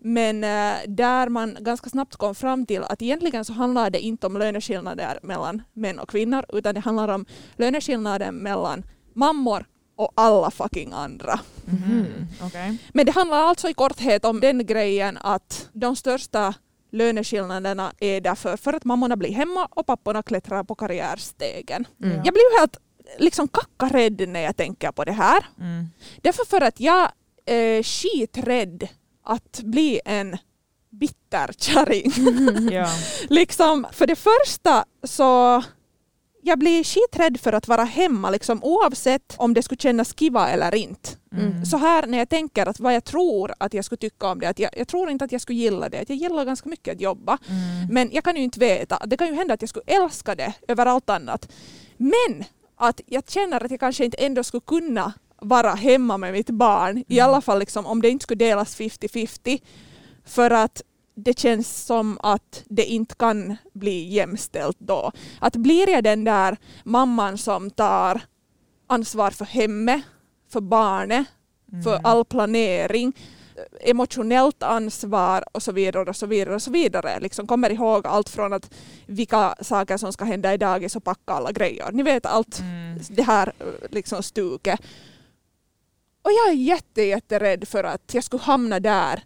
Men 0.06 0.44
eh, 0.44 0.76
där 0.88 1.30
man 1.30 1.58
ganska 1.60 1.90
snabbt 1.90 2.16
kom 2.16 2.36
fram 2.36 2.66
till 2.66 2.84
att 2.84 3.02
egentligen 3.02 3.46
så 3.46 3.54
handlar 3.54 3.90
det 3.90 4.00
inte 4.00 4.28
om 4.28 4.38
löneskillnader 4.38 5.20
mellan 5.24 5.62
män 5.74 6.00
och 6.00 6.10
kvinnor 6.10 6.46
utan 6.54 6.76
det 6.76 6.82
handlar 6.82 7.08
om 7.08 7.26
löneskillnader 7.58 8.32
mellan 8.32 8.84
mammor 9.14 9.66
och 9.96 10.12
alla 10.16 10.52
fucking 10.52 10.92
andra. 10.94 11.40
Mhm. 11.66 12.06
Okej. 12.42 12.78
Men 12.94 13.06
det 13.06 13.12
handlar 13.12 13.38
alltså 13.38 13.70
i 13.70 13.74
korthet 13.74 14.26
om 14.26 14.40
den 14.40 14.66
grejen 14.66 15.18
att 15.22 15.70
de 15.74 15.96
största 15.96 16.54
löneskillnaderna 16.92 17.94
är 18.00 18.22
därför 18.22 18.58
för 18.58 18.74
att 18.74 18.86
mammorna 18.86 19.18
blir 19.18 19.32
hemma 19.32 19.68
och 19.72 19.86
papporna 19.86 20.24
klättrar 20.24 20.64
på 20.64 20.76
karriärstegen. 20.76 21.88
Mm. 22.04 22.16
Jag 22.16 22.34
blir 22.34 22.54
ju 22.54 22.60
helt 22.60 22.78
liksom 23.20 23.48
kackarädd 23.48 24.30
när 24.30 24.40
jag 24.40 24.58
tänker 24.58 24.92
på 24.92 25.04
det 25.04 25.12
här. 25.12 25.46
Mm. 25.60 25.86
Därför 26.22 26.46
för 26.46 26.62
att 26.62 26.80
jag 26.80 27.12
är 27.46 27.84
skiträdd 27.84 28.88
att 29.24 29.62
bli 29.64 30.02
en 30.06 30.38
bitter 30.90 31.54
kärring. 31.58 32.12
Ja. 32.72 32.88
liksom, 33.30 33.88
för 33.92 34.08
det 34.08 34.16
första 34.16 34.86
så 35.04 35.64
jag 36.46 36.60
blir 36.60 36.84
skiträdd 36.84 37.40
för 37.40 37.54
att 37.54 37.68
vara 37.68 37.84
hemma 37.84 38.30
liksom, 38.30 38.64
oavsett 38.64 39.36
om 39.38 39.54
det 39.54 39.64
skulle 39.64 39.80
kännas 39.80 40.14
kiva 40.14 40.50
eller 40.50 40.76
inte. 40.76 41.10
Mm. 41.32 41.66
Så 41.66 41.78
här 41.78 42.08
när 42.08 42.18
jag 42.18 42.30
tänker 42.30 42.66
att 42.66 42.80
vad 42.80 42.94
jag 42.94 43.04
tror 43.04 43.54
att 43.60 43.74
jag 43.74 43.86
skulle 43.86 43.98
tycka 43.98 44.28
om 44.28 44.40
det, 44.40 44.50
att 44.50 44.60
jag, 44.60 44.72
jag 44.78 44.88
tror 44.88 45.10
inte 45.10 45.26
att 45.26 45.32
jag 45.32 45.42
skulle 45.42 45.60
gilla 45.60 45.90
det. 45.90 46.00
Att 46.02 46.10
jag 46.10 46.18
gillar 46.18 46.46
ganska 46.46 46.70
mycket 46.70 46.96
att 46.96 47.02
jobba. 47.02 47.38
Mm. 47.48 47.88
Men 47.94 48.10
jag 48.12 48.24
kan 48.24 48.36
ju 48.36 48.44
inte 48.44 48.60
veta. 48.60 49.00
Det 49.06 49.18
kan 49.18 49.28
ju 49.28 49.34
hända 49.34 49.54
att 49.54 49.62
jag 49.62 49.70
skulle 49.70 49.86
älska 49.88 50.36
det 50.36 50.54
över 50.68 50.86
allt 50.86 51.10
annat. 51.10 51.52
Men 51.98 52.44
att 52.76 53.02
jag 53.06 53.30
känner 53.30 53.66
att 53.66 53.72
jag 53.72 53.80
kanske 53.80 54.06
inte 54.06 54.18
ändå 54.18 54.44
skulle 54.44 54.62
kunna 54.62 55.14
vara 55.44 55.74
hemma 55.74 56.18
med 56.18 56.34
mitt 56.34 56.50
barn. 56.50 57.04
I 57.08 57.20
alla 57.20 57.42
fall 57.42 57.60
liksom, 57.60 57.86
om 57.86 58.02
det 58.02 58.10
inte 58.10 58.24
skulle 58.24 58.46
delas 58.46 58.80
50-50. 58.80 59.62
För 60.26 60.52
att 60.52 60.82
det 61.16 61.40
känns 61.40 61.86
som 61.86 62.18
att 62.24 62.64
det 62.66 62.86
inte 62.86 63.16
kan 63.16 63.56
bli 63.74 64.14
jämställt 64.14 64.80
då. 64.80 65.12
Att 65.40 65.56
blir 65.56 65.90
jag 65.90 66.04
den 66.04 66.24
där 66.24 66.58
mamman 66.84 67.38
som 67.38 67.70
tar 67.70 68.22
ansvar 68.88 69.32
för 69.32 69.46
hemmet, 69.46 70.02
för 70.52 70.62
barnet, 70.62 71.28
för 71.84 72.00
all 72.04 72.26
planering, 72.26 73.14
emotionellt 73.82 74.64
ansvar 74.64 75.44
och 75.52 75.64
så 75.64 75.72
vidare 75.72 76.10
och 76.10 76.16
så 76.16 76.26
vidare 76.26 76.56
och 76.56 76.62
så 76.62 76.72
vidare. 76.72 77.20
Liksom 77.20 77.48
kommer 77.48 77.70
ihåg 77.70 78.08
allt 78.08 78.30
från 78.30 78.54
att 78.54 78.74
vilka 79.06 79.56
saker 79.62 79.98
som 79.98 80.14
ska 80.14 80.26
hända 80.26 80.54
i 80.54 80.58
dagis 80.58 80.96
och 80.96 81.04
packa 81.04 81.34
alla 81.34 81.52
grejer. 81.52 81.92
Ni 81.92 82.04
vet 82.04 82.26
allt 82.26 82.60
Mm. 82.60 83.00
det 83.10 83.24
här 83.24 83.54
liksom 83.90 84.24
stuket. 84.24 84.80
Och 86.24 86.32
jag 86.32 86.50
är 86.50 86.58
jätte, 86.58 87.02
jätterädd 87.02 87.68
för 87.68 87.84
att 87.84 88.14
jag 88.14 88.24
skulle 88.24 88.44
hamna 88.44 88.80
där 88.80 89.24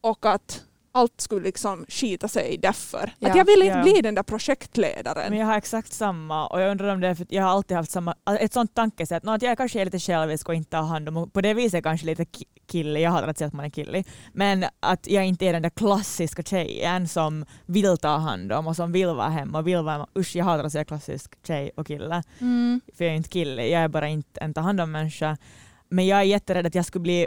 och 0.00 0.26
att 0.26 0.64
allt 0.96 1.20
skulle 1.20 1.44
liksom 1.44 1.84
skita 1.88 2.28
sig 2.28 2.58
därför. 2.62 3.14
Ja. 3.18 3.30
Att 3.30 3.36
jag 3.36 3.44
vill 3.44 3.62
inte 3.62 3.76
Ja. 3.76 3.82
bli 3.82 4.00
den 4.02 4.14
där 4.14 4.22
projektledaren. 4.22 5.30
Men 5.30 5.38
jag 5.38 5.46
har 5.46 5.56
exakt 5.58 5.92
samma 5.92 6.46
och 6.46 6.60
jag 6.60 6.70
undrar 6.70 6.88
om 6.94 7.00
det 7.00 7.08
är 7.08 7.14
för 7.14 7.22
att 7.24 7.32
jag 7.32 7.42
har 7.42 7.50
alltid 7.50 7.76
haft 7.76 7.90
samma, 7.90 8.14
ett 8.40 8.52
sånt 8.52 8.74
tankesätt, 8.74 9.22
nå, 9.22 9.32
att 9.32 9.42
jag 9.42 9.56
kanske 9.58 9.80
är 9.80 9.84
lite 9.84 9.98
självisk 9.98 10.48
och 10.48 10.54
inte 10.54 10.70
tar 10.70 10.82
hand 10.82 11.08
om, 11.08 11.30
på 11.30 11.40
det 11.40 11.54
viset 11.54 11.84
kanske 11.84 12.06
lite 12.06 12.22
ki- 12.24 12.44
killig, 12.66 13.00
jag 13.00 13.10
hatar 13.10 13.28
att 13.28 13.38
säga 13.38 13.48
att 13.48 13.54
man 13.54 13.64
är 13.64 13.70
killig, 13.70 14.06
men 14.32 14.64
att 14.80 15.06
jag 15.06 15.26
inte 15.26 15.46
är 15.46 15.52
den 15.52 15.62
där 15.62 15.70
klassiska 15.70 16.42
tjejen 16.42 17.08
som 17.08 17.44
vill 17.66 17.98
ta 17.98 18.16
hand 18.16 18.52
om 18.52 18.66
och 18.66 18.76
som 18.76 18.92
vill 18.92 19.06
vara 19.08 19.28
hemma 19.28 19.58
och 19.58 19.66
vill 19.66 19.82
vara, 19.82 20.06
usch 20.18 20.36
jag 20.36 20.44
hatar 20.44 20.64
att 20.64 20.72
säga 20.72 20.84
klassisk 20.84 21.46
tjej 21.46 21.70
och 21.76 21.86
kille, 21.86 22.22
Mm. 22.40 22.80
för 22.96 23.04
jag 23.04 23.12
är 23.12 23.16
inte 23.16 23.28
killig, 23.28 23.70
jag 23.72 23.82
är 23.82 23.88
bara 23.88 24.08
inte 24.08 24.40
en 24.40 24.54
ta 24.54 24.60
hand 24.60 24.80
om 24.80 24.92
människa. 24.92 25.36
Men 25.94 26.06
jag 26.06 26.18
är 26.18 26.22
jätterädd 26.22 26.66
att 26.66 26.74
jag 26.74 26.84
skulle 26.84 27.02
bli, 27.02 27.26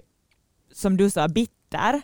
som 0.73 0.97
du 0.97 1.09
sa, 1.09 1.27
bitter 1.27 2.01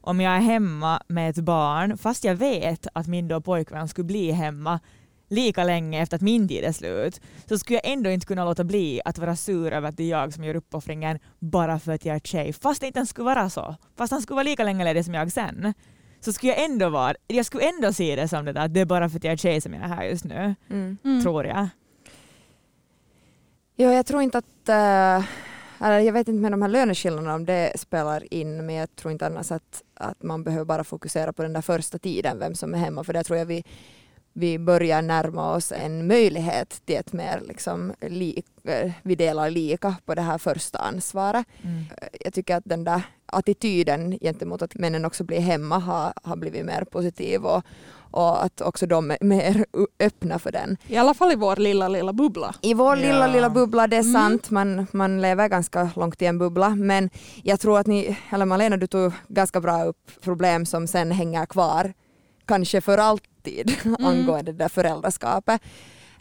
om 0.00 0.20
jag 0.20 0.32
är 0.36 0.40
hemma 0.40 1.02
med 1.08 1.30
ett 1.30 1.38
barn, 1.44 1.98
fast 1.98 2.24
jag 2.24 2.34
vet 2.34 2.86
att 2.92 3.06
min 3.06 3.28
då 3.28 3.40
pojkvän 3.40 3.88
skulle 3.88 4.04
bli 4.04 4.30
hemma 4.30 4.80
lika 5.28 5.64
länge 5.64 6.02
efter 6.02 6.16
att 6.16 6.22
min 6.22 6.48
tid 6.48 6.64
är 6.64 6.72
slut, 6.72 7.20
så 7.48 7.58
skulle 7.58 7.80
jag 7.84 7.92
ändå 7.92 8.10
inte 8.10 8.26
kunna 8.26 8.44
låta 8.44 8.64
bli 8.64 9.00
att 9.04 9.18
vara 9.18 9.36
sur 9.36 9.72
över 9.72 9.88
att 9.88 9.96
det 9.96 10.02
är 10.02 10.08
jag 10.08 10.34
som 10.34 10.44
gör 10.44 10.54
uppoffringen 10.54 11.18
bara 11.38 11.78
för 11.78 11.92
att 11.92 12.04
jag 12.04 12.16
är 12.16 12.20
tjej. 12.20 12.52
Fast 12.52 12.80
det 12.80 12.86
inte 12.86 12.98
ens 12.98 13.10
skulle 13.10 13.24
vara 13.24 13.50
så. 13.50 13.76
Fast 13.96 14.10
han 14.10 14.22
skulle 14.22 14.34
vara 14.34 14.42
lika 14.44 14.64
länge 14.64 14.84
ledig 14.84 15.04
som 15.04 15.14
jag 15.14 15.32
sen. 15.32 15.74
Så 16.20 16.32
skulle 16.32 16.52
jag 16.52 16.64
ändå 16.64 16.88
vara, 16.88 17.14
jag 17.26 17.46
skulle 17.46 17.68
ändå 17.68 17.92
se 17.92 18.16
det 18.16 18.28
som 18.28 18.44
det 18.44 18.52
där, 18.52 18.64
att 18.64 18.74
det 18.74 18.80
är 18.80 18.84
bara 18.84 19.08
för 19.08 19.16
att 19.16 19.24
jag 19.24 19.32
är 19.32 19.36
tjej 19.36 19.60
som 19.60 19.74
jag 19.74 19.82
är 19.82 19.88
här 19.88 20.04
just 20.04 20.24
nu, 20.24 20.54
Mm. 20.70 20.98
Mm. 21.04 21.22
tror 21.22 21.46
jag. 21.46 21.68
Ja, 23.76 23.92
jag 23.92 24.06
tror 24.06 24.22
inte 24.22 24.38
att... 24.38 24.68
eller 24.68 25.49
jag 25.88 26.12
vet 26.12 26.28
inte 26.28 26.42
med 26.42 26.52
de 26.52 26.62
här 26.62 26.68
löneskillnaderna 26.68 27.34
om 27.34 27.44
det 27.44 27.72
spelar 27.76 28.34
in, 28.34 28.66
men 28.66 28.74
jag 28.74 28.96
tror 28.96 29.12
inte 29.12 29.26
annars 29.26 29.52
att, 29.52 29.82
att 29.94 30.22
man 30.22 30.44
behöver 30.44 30.64
bara 30.64 30.84
fokusera 30.84 31.32
på 31.32 31.42
den 31.42 31.52
där 31.52 31.60
första 31.60 31.98
tiden, 31.98 32.38
vem 32.38 32.54
som 32.54 32.74
är 32.74 32.78
hemma, 32.78 33.04
för 33.04 33.12
där 33.12 33.22
tror 33.22 33.38
jag 33.38 33.46
vi, 33.46 33.64
vi 34.40 34.58
börjar 34.58 35.02
närma 35.02 35.54
oss 35.54 35.72
en 35.72 36.06
möjlighet 36.06 36.82
till 36.86 36.96
ett 36.96 37.12
mer 37.12 37.42
liksom, 37.48 37.92
li, 38.00 38.42
eh, 38.64 38.90
vi 39.02 39.14
delar 39.14 39.50
lika 39.50 39.94
på 40.06 40.14
det 40.14 40.22
här 40.22 40.38
första 40.38 40.78
ansvaret. 40.78 41.46
Mm. 41.62 41.84
Jag 42.20 42.32
tycker 42.34 42.56
att 42.56 42.64
den 42.66 42.84
där 42.84 43.02
attityden 43.26 44.18
gentemot 44.20 44.62
att 44.62 44.74
männen 44.74 45.04
också 45.04 45.24
blir 45.24 45.40
hemma 45.40 45.78
har, 45.78 46.12
har 46.22 46.36
blivit 46.36 46.64
mer 46.64 46.84
positiv 46.84 47.44
och, 47.44 47.62
och 48.10 48.44
att 48.44 48.60
också 48.60 48.86
de 48.86 49.10
är 49.10 49.18
mer 49.20 49.64
öppna 50.00 50.38
för 50.38 50.52
den. 50.52 50.76
I 50.86 50.96
alla 50.96 51.14
fall 51.14 51.32
i 51.32 51.36
vår 51.36 51.56
lilla, 51.56 51.88
lilla 51.88 52.12
bubbla. 52.12 52.54
I 52.62 52.74
vår 52.74 52.96
Ja. 52.96 53.02
lilla, 53.06 53.26
lilla 53.26 53.50
bubbla, 53.50 53.86
det 53.86 53.96
är 53.96 54.00
Mm. 54.00 54.12
sant, 54.12 54.50
man, 54.50 54.86
man 54.92 55.20
lever 55.22 55.48
ganska 55.48 55.90
långt 55.96 56.22
i 56.22 56.26
en 56.26 56.38
bubbla, 56.38 56.68
men 56.70 57.10
jag 57.42 57.60
tror 57.60 57.78
att 57.78 57.86
ni, 57.86 58.16
eller 58.32 58.44
Malena, 58.46 58.76
du 58.76 58.86
tog 58.86 59.12
ganska 59.28 59.60
bra 59.60 59.84
upp 59.84 60.10
problem 60.22 60.66
som 60.66 60.86
sen 60.86 61.10
hänger 61.12 61.46
kvar, 61.46 61.92
kanske 62.46 62.80
för 62.80 62.98
alltid, 63.40 63.76
angående 63.98 64.52
det 64.52 64.58
där 64.58 64.68
föräldraskapet. 64.68 65.62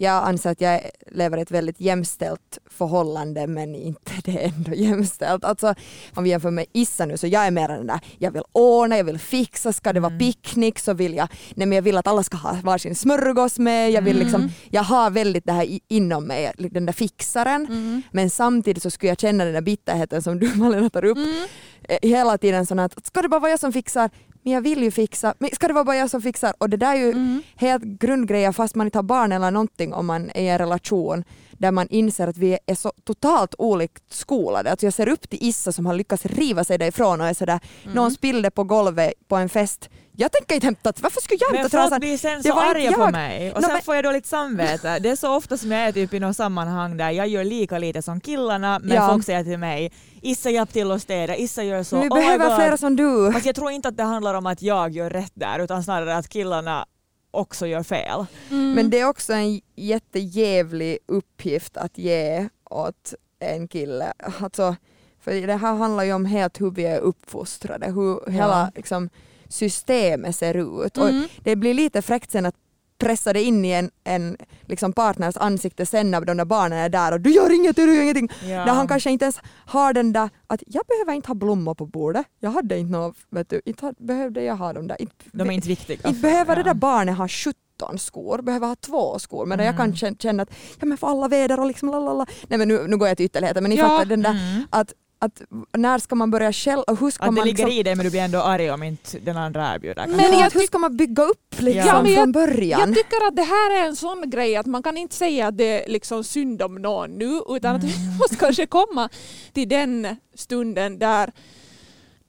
Jag 0.01 0.27
anser 0.27 0.49
att 0.51 0.61
jag 0.61 0.81
lever 1.11 1.37
i 1.37 1.41
ett 1.41 1.51
väldigt 1.51 1.81
jämställt 1.81 2.57
förhållande 2.69 3.47
men 3.47 3.75
inte 3.75 4.11
det 4.23 4.43
är 4.43 4.47
ändå 4.55 4.73
jämställt. 4.73 5.43
Alltså 5.43 5.75
om 6.15 6.23
vi 6.23 6.29
jämför 6.29 6.51
med 6.51 6.65
Issa 6.73 7.05
nu 7.05 7.17
så 7.17 7.27
jag 7.27 7.45
är 7.47 7.51
mer 7.51 7.67
den 7.67 7.87
där, 7.87 7.99
jag 8.17 8.31
vill 8.31 8.43
ordna, 8.51 8.97
jag 8.97 9.03
vill 9.03 9.19
fixa, 9.19 9.73
ska 9.73 9.93
det 9.93 9.99
vara 9.99 10.17
picknick 10.19 10.79
så 10.79 10.93
vill 10.93 11.13
jag, 11.13 11.27
nej 11.55 11.67
men 11.67 11.75
jag 11.75 11.81
vill 11.81 11.97
att 11.97 12.07
alla 12.07 12.23
ska 12.23 12.37
ha 12.37 12.57
varsin 12.63 12.95
smörgås 12.95 13.59
med, 13.59 13.91
jag 13.91 14.01
vill 14.01 14.17
liksom, 14.19 14.49
jag 14.69 14.83
har 14.83 15.09
väldigt 15.09 15.45
det 15.45 15.53
här 15.53 15.79
inom 15.87 16.23
mig, 16.23 16.51
den 16.57 16.85
där 16.85 16.93
fixaren. 16.93 17.65
Mm. 17.65 18.01
Men 18.11 18.29
samtidigt 18.29 18.83
så 18.83 18.91
skulle 18.91 19.09
jag 19.09 19.19
känna 19.19 19.45
den 19.45 19.53
där 19.53 19.61
bitterheten 19.61 20.21
som 20.21 20.39
du 20.39 20.53
Malena 20.55 20.89
tar 20.89 21.05
upp 21.05 21.17
Mm. 21.17 21.47
eh, 21.83 21.97
hela 22.01 22.37
tiden 22.37 22.65
sån 22.65 22.79
att 22.79 23.05
ska 23.05 23.21
det 23.21 23.29
bara 23.29 23.39
vara 23.39 23.51
jag 23.51 23.59
som 23.59 23.73
fixar? 23.73 24.09
Men 24.43 24.53
jag 24.53 24.61
vill 24.61 24.83
ju 24.83 24.91
fixa, 24.91 25.33
men 25.39 25.49
ska 25.53 25.67
det 25.67 25.73
vara 25.73 25.83
bara 25.83 25.95
jag 25.95 26.09
som 26.09 26.21
fixar? 26.21 26.53
Och 26.57 26.69
det 26.69 26.77
där 26.77 26.91
är 26.95 26.99
ju 26.99 27.09
Mm. 27.11 27.41
helt 27.55 27.83
grundgrejer 27.83 28.51
fast 28.51 28.75
man 28.75 28.87
inte 28.87 28.97
har 28.97 29.03
barn 29.03 29.31
eller 29.31 29.51
någonting 29.51 29.93
om 29.93 30.05
man 30.05 30.29
är 30.35 30.41
i 30.41 30.47
en 30.49 30.57
relation 30.57 31.23
där 31.51 31.71
man 31.71 31.87
inser 31.89 32.27
att 32.27 32.37
vi 32.37 32.57
är 32.65 32.75
så 32.75 32.91
totalt 33.03 33.55
olikt 33.57 34.03
skolade. 34.13 34.71
Alltså 34.71 34.85
jag 34.85 34.93
ser 34.93 35.09
upp 35.09 35.29
till 35.29 35.39
Issa 35.41 35.71
som 35.71 35.85
har 35.85 35.93
lyckats 35.93 36.25
riva 36.25 36.63
sig 36.63 36.77
därifrån 36.77 37.21
och 37.21 37.27
är 37.27 37.33
sådär, 37.33 37.59
någon 37.93 38.11
spillde 38.11 38.51
på 38.51 38.63
golvet 38.63 39.13
på 39.27 39.35
en 39.35 39.49
fest. 39.49 39.89
Jag 40.21 40.31
tänker 40.31 40.55
inte 40.55 40.67
hämta, 40.67 40.93
varför 41.01 41.21
skulle 41.21 41.37
jag 41.41 41.51
Men 41.51 41.57
hämta 41.61 41.77
folk 41.77 41.83
trasan? 41.83 41.99
blir 41.99 42.17
sen 42.17 42.41
Det 42.41 42.49
så 42.49 42.59
arga 42.59 42.91
på 42.91 43.11
mig 43.11 43.51
och 43.51 43.61
Nå, 43.61 43.67
sen 43.67 43.73
men- 43.73 43.81
får 43.83 43.95
jag 43.95 44.03
dåligt 44.03 44.25
samvete. 44.25 44.99
Det 44.99 45.09
är 45.09 45.15
så 45.15 45.35
ofta 45.35 45.57
som 45.57 45.71
jag 45.71 45.81
är 45.87 45.91
typ 45.91 46.13
i 46.13 46.19
något 46.19 46.35
sammanhang 46.35 46.97
där 46.97 47.09
jag 47.11 47.27
gör 47.27 47.43
lika 47.43 47.77
lite 47.77 48.01
som 48.01 48.19
killarna 48.19 48.79
men 48.83 48.95
Ja. 48.95 49.07
folk 49.07 49.25
säger 49.25 49.43
till 49.43 49.57
mig 49.57 49.91
Issa 50.21 50.49
hjälp 50.49 50.73
till 50.73 50.91
att 50.91 51.01
städa, 51.01 51.35
Issa 51.35 51.63
gör 51.63 51.83
så. 51.83 51.95
Men 51.95 52.03
vi 52.03 52.09
oh 52.09 52.15
behöver 52.15 52.55
flera 52.55 52.77
som 52.77 52.95
du. 52.95 53.31
Fast 53.33 53.45
jag 53.45 53.55
tror 53.55 53.71
inte 53.71 53.87
att 53.87 53.97
det 53.97 54.03
handlar 54.03 54.33
om 54.33 54.45
att 54.45 54.61
jag 54.61 54.91
gör 54.91 55.09
rätt 55.09 55.31
där 55.33 55.59
utan 55.59 55.83
snarare 55.83 56.15
att 56.17 56.29
killarna 56.29 56.85
också 57.31 57.67
gör 57.67 57.83
fel. 57.83 58.25
Mm. 58.49 58.71
Men 58.73 58.89
det 58.89 58.99
är 58.99 59.05
också 59.09 59.33
en 59.33 59.61
jättejävlig 59.75 60.97
uppgift 61.07 61.77
att 61.77 61.97
ge 61.97 62.49
åt 62.69 63.13
en 63.39 63.67
kille. 63.67 64.13
Alltså, 64.41 64.75
för 65.23 65.47
det 65.47 65.55
här 65.55 65.75
handlar 65.75 66.03
ju 66.03 66.13
om 66.13 66.25
helt 66.25 66.61
hur 66.61 66.71
vi 66.71 66.85
är 66.85 66.99
uppfostrade, 66.99 67.85
hur 67.91 68.19
Ja. 68.25 68.31
hela 68.31 68.71
liksom, 68.75 69.09
systemet 69.49 70.35
ser 70.35 70.83
ut. 70.85 70.97
Mm. 70.97 71.23
Och 71.23 71.29
det 71.43 71.55
blir 71.55 71.73
lite 71.73 72.01
fräckt 72.01 72.31
sen 72.31 72.45
att 72.45 72.55
pressa 72.97 73.33
det 73.33 73.43
in 73.43 73.65
i 73.65 73.71
en, 73.71 73.91
en 74.03 74.37
liksom 74.61 74.93
partners 74.93 75.37
ansikte 75.37 75.85
sen 75.85 76.11
när 76.11 76.21
de 76.21 76.37
där 76.37 76.45
barnen 76.45 76.79
är 76.79 76.89
där 76.89 77.11
och 77.11 77.21
du 77.21 77.29
gör 77.31 77.55
inget, 77.55 77.75
du 77.75 77.95
gör 77.95 78.01
ingenting. 78.03 78.29
Ja. 78.41 78.47
När 78.65 78.73
han 78.73 78.87
kanske 78.87 79.11
inte 79.11 79.25
ens 79.25 79.39
har 79.65 79.93
den 79.93 80.13
där 80.13 80.29
att 80.47 80.63
jag 80.67 80.83
behöver 80.87 81.13
inte 81.13 81.27
ha 81.27 81.35
blommor 81.35 81.75
på 81.75 81.85
bordet. 81.85 82.25
Jag 82.39 82.51
hade 82.51 82.77
inte 82.77 82.91
något, 82.91 83.15
vet 83.29 83.49
du, 83.49 83.61
inte 83.65 83.93
behövde 83.97 84.43
jag 84.43 84.55
ha 84.55 84.73
dem 84.73 84.87
där. 84.87 85.01
Inte, 85.01 85.15
De 85.31 85.49
är 85.49 85.53
inte 85.53 85.67
viktiga. 85.67 86.07
inte 86.07 86.19
behöver 86.21 86.55
det 86.55 86.59
Ja. 86.61 86.65
där 86.65 86.73
barnet 86.73 87.17
ha 87.17 87.27
17 87.27 87.97
skor, 87.99 88.41
behöver 88.41 88.67
ha 88.67 88.75
två 88.75 89.19
skor. 89.19 89.45
Men 89.45 89.59
jag 89.59 89.67
Mm. 89.75 89.77
kan 89.77 89.95
känna, 89.95 90.15
känna 90.19 90.43
att 90.43 90.49
ja, 90.79 90.85
men 90.85 90.97
för 90.97 91.07
alla 91.07 91.27
väder 91.27 91.59
och 91.59 91.65
liksom 91.67 91.89
lalala. 91.89 92.25
Nej 92.47 92.59
men 92.59 92.67
nu, 92.67 92.87
nu 92.87 92.97
går 92.97 93.07
jag 93.07 93.17
till 93.17 93.25
ytterligheter 93.25 93.61
men 93.61 93.69
ni 93.69 93.77
Ja. 93.77 93.87
fattar 93.87 94.05
den 94.05 94.21
där 94.21 94.31
Mm. 94.31 94.67
att, 94.69 94.93
att 95.21 95.41
när 95.77 95.97
ska 95.99 96.15
man 96.15 96.31
börja 96.31 96.53
själv 96.53 96.79
och 96.81 96.99
hur 96.99 97.11
ska 97.11 97.23
Att 97.23 97.29
det 97.29 97.35
man 97.35 97.47
ligger 97.47 97.65
liksom, 97.65 97.79
i 97.79 97.83
dig 97.83 97.95
men 97.95 98.05
du 98.05 98.09
blir 98.11 98.21
ändå 98.21 98.41
arg 98.41 98.71
om 98.71 98.83
inte 98.83 99.19
den 99.19 99.37
andra 99.37 99.75
erbjuder. 99.75 100.07
Men 100.07 100.39
jag 100.39 100.49
hur 100.51 100.59
ska 100.67 100.77
man 100.77 100.97
bygga 100.97 101.23
upp 101.23 101.55
liksom 101.61 101.87
Ja, 101.87 102.01
men 102.01 102.11
jag- 102.11 102.21
från 102.21 102.31
början? 102.31 102.79
Jag 102.79 102.95
tycker 102.95 103.27
att 103.27 103.35
det 103.35 103.41
här 103.43 103.81
är 103.83 103.87
en 103.87 103.95
sån 103.95 104.29
grej 104.29 104.55
att 104.55 104.65
man 104.65 104.83
kan 104.83 104.97
inte 104.97 105.15
säga 105.15 105.47
att 105.47 105.57
det 105.57 105.85
är 105.85 105.89
liksom 105.89 106.23
synd 106.23 106.61
om 106.61 106.75
någon 106.75 107.11
nu 107.11 107.41
utan 107.49 107.75
att 107.75 107.83
vi 107.89 107.93
måste 108.19 108.35
kanske 108.35 108.65
komma 108.65 109.09
till 109.53 109.69
den 109.69 110.15
stunden 110.35 110.99
där 110.99 111.31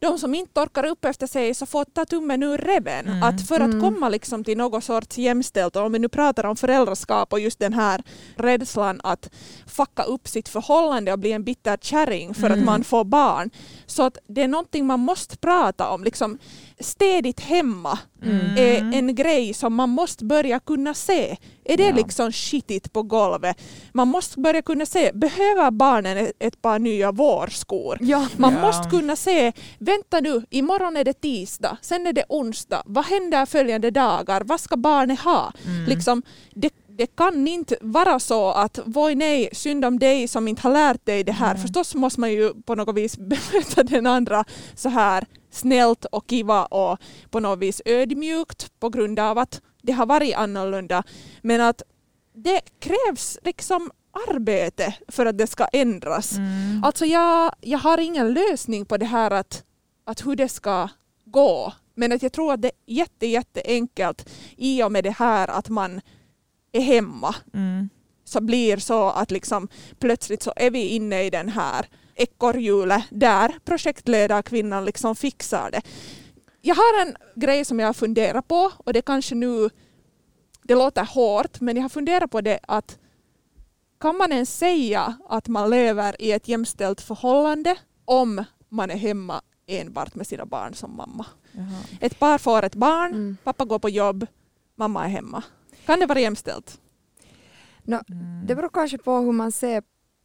de 0.00 0.18
som 0.18 0.34
inte 0.34 0.60
orkar 0.60 0.86
upp 0.86 1.04
efter 1.04 1.26
sig 1.26 1.54
så 1.54 1.66
får 1.66 1.84
ta 1.84 2.04
tummen 2.04 2.42
ur 2.42 2.58
reven. 2.58 3.06
Mm. 3.08 3.22
Att 3.22 3.46
för 3.48 3.54
att 3.54 3.60
Mm. 3.70 3.80
komma 3.80 4.08
liksom 4.08 4.44
till 4.44 4.58
något 4.58 4.84
sorts 4.84 5.18
jämställt, 5.18 5.76
och 5.76 5.82
om 5.82 5.92
vi 5.92 5.98
nu 5.98 6.08
pratar 6.08 6.44
om 6.46 6.56
föräldraskap 6.56 7.32
och 7.32 7.40
just 7.40 7.58
den 7.58 7.72
här 7.72 8.02
rädslan 8.36 9.00
att 9.04 9.30
fucka 9.66 10.02
upp 10.02 10.28
sitt 10.28 10.48
förhållande 10.48 11.12
och 11.12 11.18
bli 11.18 11.32
en 11.32 11.44
bitter 11.44 11.76
kärring 11.76 12.34
för 12.34 12.46
Mm. 12.46 12.58
att 12.58 12.64
man 12.64 12.84
får 12.84 13.04
barn. 13.04 13.50
Så 13.86 14.02
att 14.02 14.18
det 14.28 14.42
är 14.42 14.48
någonting 14.48 14.86
man 14.86 15.00
måste 15.00 15.36
prata 15.36 15.90
om. 15.90 16.04
Liksom, 16.04 16.38
städigt 16.80 17.40
hemma 17.40 17.98
Mm. 18.22 18.56
är 18.56 18.98
en 18.98 19.14
grej 19.14 19.54
som 19.54 19.74
man 19.74 19.88
måste 19.90 20.24
börja 20.24 20.60
kunna 20.60 20.94
se. 20.94 21.36
Är 21.64 21.76
det 21.76 21.82
Ja. 21.86 21.94
liksom 21.94 22.32
skitigt 22.32 22.92
på 22.92 23.02
golvet? 23.02 23.56
Man 23.92 24.08
måste 24.08 24.40
börja 24.40 24.62
kunna 24.62 24.86
se, 24.86 25.10
behöver 25.14 25.70
barnen 25.70 26.28
ett, 26.38 26.62
par 26.62 26.78
nya 26.78 27.12
vårskor? 27.12 27.98
Ja, 28.00 28.26
Man 28.36 28.54
Ja. 28.54 28.60
måste 28.60 28.90
kunna 28.90 29.16
se, 29.16 29.52
vänta 29.78 30.20
nu, 30.20 30.42
imorgon 30.50 30.96
är 30.96 31.04
det 31.04 31.12
tisdag, 31.20 31.76
sen 31.82 32.06
är 32.06 32.12
det 32.12 32.24
onsdag, 32.28 32.82
vad 32.86 33.04
händer 33.04 33.46
följande 33.46 33.90
dagar, 33.90 34.42
vad 34.44 34.60
ska 34.60 34.76
barnet 34.76 35.20
ha? 35.20 35.52
Mm. 35.66 35.84
Liksom, 35.84 36.22
det, 36.54 36.72
det 36.88 37.06
kan 37.16 37.48
inte 37.48 37.76
vara 37.80 38.18
så 38.20 38.48
att 38.50 38.78
voi 38.84 39.14
nej, 39.14 39.48
synd 39.52 39.84
om 39.84 39.98
dig 39.98 40.28
som 40.28 40.48
inte 40.48 40.62
har 40.62 40.72
lärt 40.72 41.06
dig 41.06 41.24
det 41.24 41.32
här. 41.32 41.52
Nej. 41.54 41.62
Förstås 41.62 41.94
måste 41.94 42.20
man 42.20 42.32
ju 42.32 42.54
på 42.62 42.74
något 42.74 42.96
vis 42.96 43.18
bemöta 43.32 43.82
den 43.82 44.06
andra 44.06 44.44
så 44.74 44.88
här 44.88 45.24
snällt 45.50 46.04
och 46.04 46.30
kiva 46.30 46.64
och 46.64 46.98
på 47.30 47.40
något 47.40 47.58
vis 47.58 47.82
ödmjukt 47.84 48.72
på 48.80 48.88
grund 48.88 49.18
av 49.18 49.38
att 49.38 49.60
det 49.82 49.92
har 49.92 50.06
varit 50.06 50.34
annorlunda. 50.34 51.02
Men 51.42 51.60
att 51.60 51.82
det 52.34 52.60
krävs 52.78 53.38
liksom 53.42 53.90
arbete 54.28 54.94
för 55.08 55.26
att 55.26 55.38
det 55.38 55.46
ska 55.46 55.64
ändras. 55.72 56.32
Mm. 56.32 56.84
Alltså 56.84 57.06
jag, 57.06 57.54
jag 57.60 57.78
har 57.78 57.98
ingen 57.98 58.32
lösning 58.32 58.84
på 58.86 58.96
det 58.96 59.06
här 59.06 59.30
att, 59.30 59.64
att 60.04 60.26
hur 60.26 60.36
det 60.36 60.48
ska 60.48 60.88
gå. 61.24 61.72
Men 61.94 62.12
att 62.12 62.22
jag 62.22 62.32
tror 62.32 62.52
att 62.52 62.62
det 62.62 62.68
är 62.68 62.94
jätte, 62.94 63.26
jätte 63.26 63.62
enkelt 63.64 64.28
i 64.56 64.82
och 64.82 64.92
med 64.92 65.04
det 65.04 65.10
här 65.18 65.48
att 65.48 65.68
man 65.68 66.00
är 66.72 66.80
hemma 66.80 67.34
Mm. 67.54 67.88
så 68.24 68.40
blir 68.40 68.76
så 68.76 69.10
att 69.10 69.30
liksom 69.30 69.68
plötsligt 69.98 70.42
så 70.42 70.52
är 70.56 70.70
vi 70.70 70.88
inne 70.88 71.22
i 71.22 71.30
den 71.30 71.48
här 71.48 71.86
ekorrhjulet 72.22 73.04
där 73.10 73.54
projektledarkvinnan 73.64 74.84
liksom 74.84 75.16
fixar 75.16 75.70
det. 75.70 75.82
Jag 76.60 76.74
har 76.74 77.02
en 77.06 77.16
grej 77.34 77.64
som 77.64 77.80
jag 77.80 77.88
har 77.88 77.92
funderat 77.94 78.48
på 78.48 78.70
och 78.76 78.92
det 78.92 79.02
kanske 79.02 79.34
nu, 79.34 79.70
det 80.62 80.74
låter 80.74 81.04
hårt, 81.04 81.60
men 81.60 81.76
jag 81.76 81.82
har 81.82 81.88
funderat 81.88 82.30
på 82.30 82.40
det 82.40 82.58
att 82.68 82.98
kan 84.00 84.16
man 84.16 84.32
ens 84.32 84.58
säga 84.58 85.14
att 85.28 85.48
man 85.48 85.70
lever 85.70 86.22
i 86.22 86.32
ett 86.32 86.48
jämställt 86.48 87.00
förhållande 87.00 87.76
om 88.04 88.44
man 88.68 88.90
är 88.90 88.96
hemma 88.96 89.42
enbart 89.66 90.14
med 90.14 90.26
sina 90.26 90.46
barn 90.46 90.74
som 90.74 90.96
mamma? 90.96 91.26
Jaha. 91.52 91.80
Ett 92.00 92.18
par 92.18 92.38
får 92.38 92.62
ett 92.62 92.74
barn, 92.74 93.12
Mm. 93.12 93.36
pappa 93.44 93.64
går 93.64 93.78
på 93.78 93.88
jobb, 93.88 94.26
mamma 94.76 95.04
är 95.04 95.08
hemma. 95.08 95.42
Kan 95.86 96.00
det 96.00 96.06
vara 96.06 96.20
jämställt? 96.20 96.80
Nå, 97.82 98.00
Mm. 98.08 98.46
Det 98.46 98.54
beror 98.54 98.68
kanske 98.68 98.98
på 98.98 99.16
hur 99.18 99.32
man 99.32 99.52
ser 99.52 99.82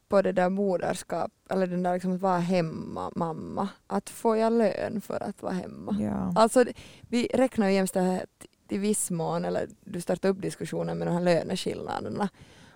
på 0.09 0.21
det 0.21 0.31
där 0.31 0.49
moderskap, 0.49 1.31
eller 1.49 1.67
den 1.67 1.83
där 1.83 1.93
liksom 1.93 2.15
att 2.15 2.21
vara 2.21 2.39
hemma 2.39 3.11
mamma. 3.15 3.69
Att 3.87 4.09
får 4.09 4.37
jag 4.37 4.53
lön 4.53 5.01
för 5.01 5.23
att 5.23 5.41
vara 5.41 5.53
hemma? 5.53 5.97
Ja. 5.99 6.41
Alltså 6.41 6.65
vi 7.09 7.27
räknar 7.33 7.67
ju 7.67 7.73
jämställdhet 7.73 8.29
i 8.69 8.77
viss 8.77 9.11
mån, 9.11 9.45
eller 9.45 9.67
du 9.83 10.01
startar 10.01 10.29
upp 10.29 10.41
diskussionen 10.41 10.97
med 10.97 11.07
de 11.07 11.13
här 11.13 11.21
löneskillnaderna. 11.21 12.29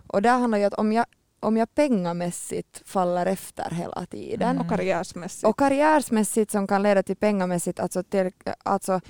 Och 0.08 0.22
där 0.22 0.40
handlar 0.40 0.58
ju 0.58 0.64
att 0.64 0.74
om 0.74 0.92
jag, 0.92 1.06
om 1.40 1.58
jag 1.58 1.76
pengamässigt 1.76 2.82
faller 2.86 3.26
efter 3.26 3.72
hela 3.72 4.06
tiden 4.06 4.50
Mm. 4.50 4.62
Och 4.62 4.70
karriärsmässigt? 4.70 5.48
och 5.48 5.60
karriärsmässigt 5.60 6.52
som 6.52 6.68
kan 6.68 6.84
leda 6.84 7.04
till 7.04 7.16
pengamässigt, 7.16 7.80
alltså, 7.80 8.04
till, 8.04 8.32
alltså 8.64 9.02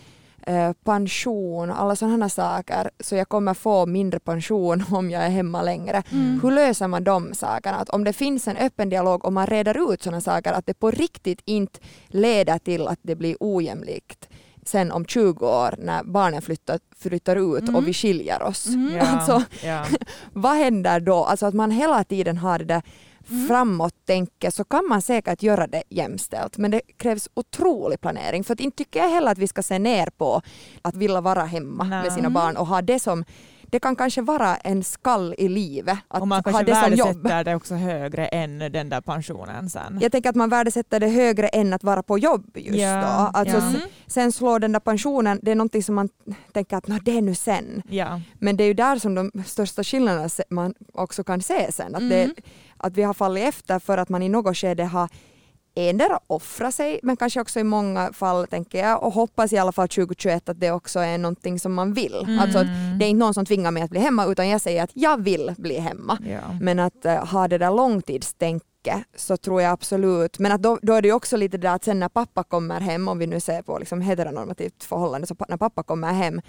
pension, 0.84 1.72
alla 1.72 1.96
sådana 1.96 2.30
saker, 2.30 2.90
så 3.00 3.16
jag 3.16 3.30
kommer 3.30 3.54
få 3.54 3.86
mindre 3.86 4.20
pension 4.20 4.84
om 4.92 5.10
jag 5.12 5.24
är 5.24 5.30
hemma 5.30 5.62
längre. 5.62 6.04
Mm. 6.12 6.40
Hur 6.44 6.52
löser 6.52 6.88
man 6.88 7.04
de 7.04 7.34
sakerna? 7.34 7.78
Att 7.78 7.90
om 7.90 8.04
det 8.04 8.14
finns 8.14 8.48
en 8.48 8.58
öppen 8.58 8.90
dialog 8.90 9.26
och 9.26 9.34
man 9.34 9.48
reder 9.48 9.94
ut 9.94 10.04
sådana 10.04 10.22
saker, 10.22 10.54
att 10.54 10.66
det 10.66 10.74
på 10.74 10.92
riktigt 10.92 11.42
inte 11.46 11.80
leder 12.08 12.58
till 12.60 12.88
att 12.88 13.00
det 13.02 13.16
blir 13.16 13.36
ojämlikt 13.40 14.30
sen 14.66 14.92
om 14.92 15.06
20 15.06 15.46
år 15.48 15.76
när 15.78 16.04
barnen 16.04 16.42
flyttar, 16.42 16.80
flyttar 17.00 17.36
ut 17.58 17.62
Mm. 17.64 17.76
och 17.76 17.88
vi 17.88 17.94
skiljer 17.94 18.42
oss. 18.42 18.68
Mm. 18.68 18.96
Ja. 18.96 19.04
Alltså, 19.08 19.44
ja. 19.66 19.86
vad 20.34 20.56
händer 20.58 21.00
då? 21.00 21.24
Alltså 21.26 21.46
att 21.46 21.54
man 21.54 21.72
hela 21.72 22.04
tiden 22.04 22.38
har 22.38 22.60
det 22.60 22.66
där 22.66 22.82
Mm. 23.30 23.48
framåt-tänket 23.48 24.54
så 24.54 24.64
kan 24.64 24.88
man 24.88 25.02
säkert 25.02 25.44
göra 25.44 25.68
det 25.68 25.84
jämställt 25.90 26.58
men 26.58 26.72
det 26.72 26.82
krävs 26.98 27.30
otrolig 27.34 28.02
planering 28.02 28.44
för 28.44 28.54
att 28.54 28.60
inte 28.60 28.78
tycker 28.78 29.00
jag 29.00 29.10
heller 29.10 29.32
att 29.32 29.38
vi 29.38 29.48
ska 29.48 29.64
se 29.64 29.80
ner 29.80 30.10
på 30.18 30.42
att 30.82 30.96
vilja 30.96 31.22
vara 31.22 31.44
hemma 31.44 31.84
Nej. 31.84 32.04
med 32.04 32.14
sina 32.14 32.30
barn 32.30 32.58
och 32.58 32.68
ha 32.68 32.82
det 32.82 33.00
som 33.00 33.26
det 33.72 33.80
kan 33.80 33.96
kanske 33.96 34.22
vara 34.22 34.56
en 34.56 34.84
skall 34.84 35.36
i 35.38 35.48
livet 35.50 35.98
att 36.08 36.22
Och 36.22 36.28
man 36.28 36.36
ha 36.38 36.44
kanske 36.44 36.64
det 36.64 36.76
som 36.76 36.94
jobb. 36.94 37.08
värdesätter 37.08 37.44
det 37.44 37.56
också 37.56 37.76
högre 37.76 38.26
än 38.28 38.60
den 38.60 38.90
där 38.90 39.02
pensionen 39.02 39.70
sen. 39.70 40.00
Jag 40.02 40.12
tänker 40.12 40.30
att 40.30 40.36
man 40.36 40.50
värdesätter 40.50 41.00
det 41.00 41.08
högre 41.08 41.48
än 41.48 41.74
att 41.74 41.84
vara 41.84 42.04
på 42.04 42.18
jobb 42.20 42.52
just 42.56 42.78
Ja, 42.80 43.02
då. 43.02 43.40
Alltså, 43.40 43.58
ja. 43.58 43.70
s- 43.76 43.84
Sen 44.08 44.32
slår 44.32 44.60
den 44.60 44.72
där 44.72 44.80
pensionen, 44.80 45.40
det 45.42 45.52
är 45.52 45.56
någonting 45.56 45.84
som 45.84 45.96
man 45.96 46.10
tänker 46.54 46.78
att 46.78 46.88
"Nå, 46.88 46.98
det 47.06 47.18
är 47.18 47.22
nu 47.22 47.36
sen. 47.36 47.82
Ja. 47.90 48.22
Men 48.40 48.58
det 48.58 48.64
är 48.64 48.68
ju 48.68 48.74
där 48.74 49.00
som 49.00 49.16
de 49.16 49.32
största 49.46 49.84
skillnaderna 49.84 50.30
man 50.50 50.74
också 50.94 51.24
kan 51.24 51.42
se 51.42 51.72
sen. 51.72 51.96
Att, 51.96 52.02
Mm. 52.02 52.10
det, 52.36 52.42
att 52.78 52.94
vi 52.98 53.04
har 53.04 53.14
fallit 53.14 53.44
efter 53.44 53.80
för 53.80 53.98
att 53.98 54.10
man 54.10 54.24
i 54.24 54.30
något 54.30 54.58
skede 54.58 54.84
har 54.84 55.10
endera 55.76 56.20
offrat 56.28 56.76
sig, 56.76 57.00
men 57.04 57.18
kanske 57.18 57.42
också 57.42 57.60
i 57.60 57.64
många 57.64 58.14
fall 58.14 58.48
tänker 58.48 58.80
jag 58.80 59.04
och 59.04 59.14
hoppas 59.14 59.54
i 59.54 59.58
alla 59.58 59.72
fall 59.72 59.88
2021 59.88 60.50
att 60.50 60.60
det 60.60 60.72
också 60.72 61.00
är 61.00 61.18
någonting 61.18 61.60
som 61.60 61.74
man 61.74 61.94
vill. 61.94 62.24
Mm. 62.24 62.40
Alltså 62.40 62.64
det 63.00 63.06
är 63.06 63.10
inte 63.10 63.20
någon 63.20 63.34
som 63.34 63.46
tvingar 63.46 63.72
mig 63.72 63.84
att 63.84 63.90
bli 63.90 64.00
hemma 64.00 64.26
utan 64.26 64.50
jag 64.50 64.62
säger 64.62 64.84
att 64.84 64.92
jag 64.94 65.24
vill 65.24 65.54
bli 65.58 65.80
hemma. 65.80 66.18
Ja. 66.26 66.58
Men 66.62 66.80
att 66.80 67.06
eh, 67.06 67.26
ha 67.26 67.48
det 67.48 67.58
där 67.58 67.72
långtidstänket 67.72 68.66
så 69.16 69.38
tror 69.38 69.62
jag 69.62 69.72
absolut, 69.72 70.40
men 70.40 70.52
att 70.52 70.62
då, 70.62 70.80
då 70.82 70.94
är 70.94 71.02
det 71.02 71.12
också 71.12 71.38
lite 71.38 71.58
där 71.58 71.76
att 71.76 71.84
sen 71.84 72.00
när 72.00 72.10
pappa 72.10 72.44
kommer 72.44 72.80
hem, 72.80 73.08
om 73.08 73.18
vi 73.18 73.28
nu 73.28 73.40
ser 73.40 73.62
på 73.62 73.80
liksom 73.80 74.02
heteronormativt 74.02 74.84
förhållande, 74.84 75.28
så 75.28 75.36
när 75.50 75.58
pappa 75.58 75.84
kommer 75.84 76.14
hem 76.14 76.42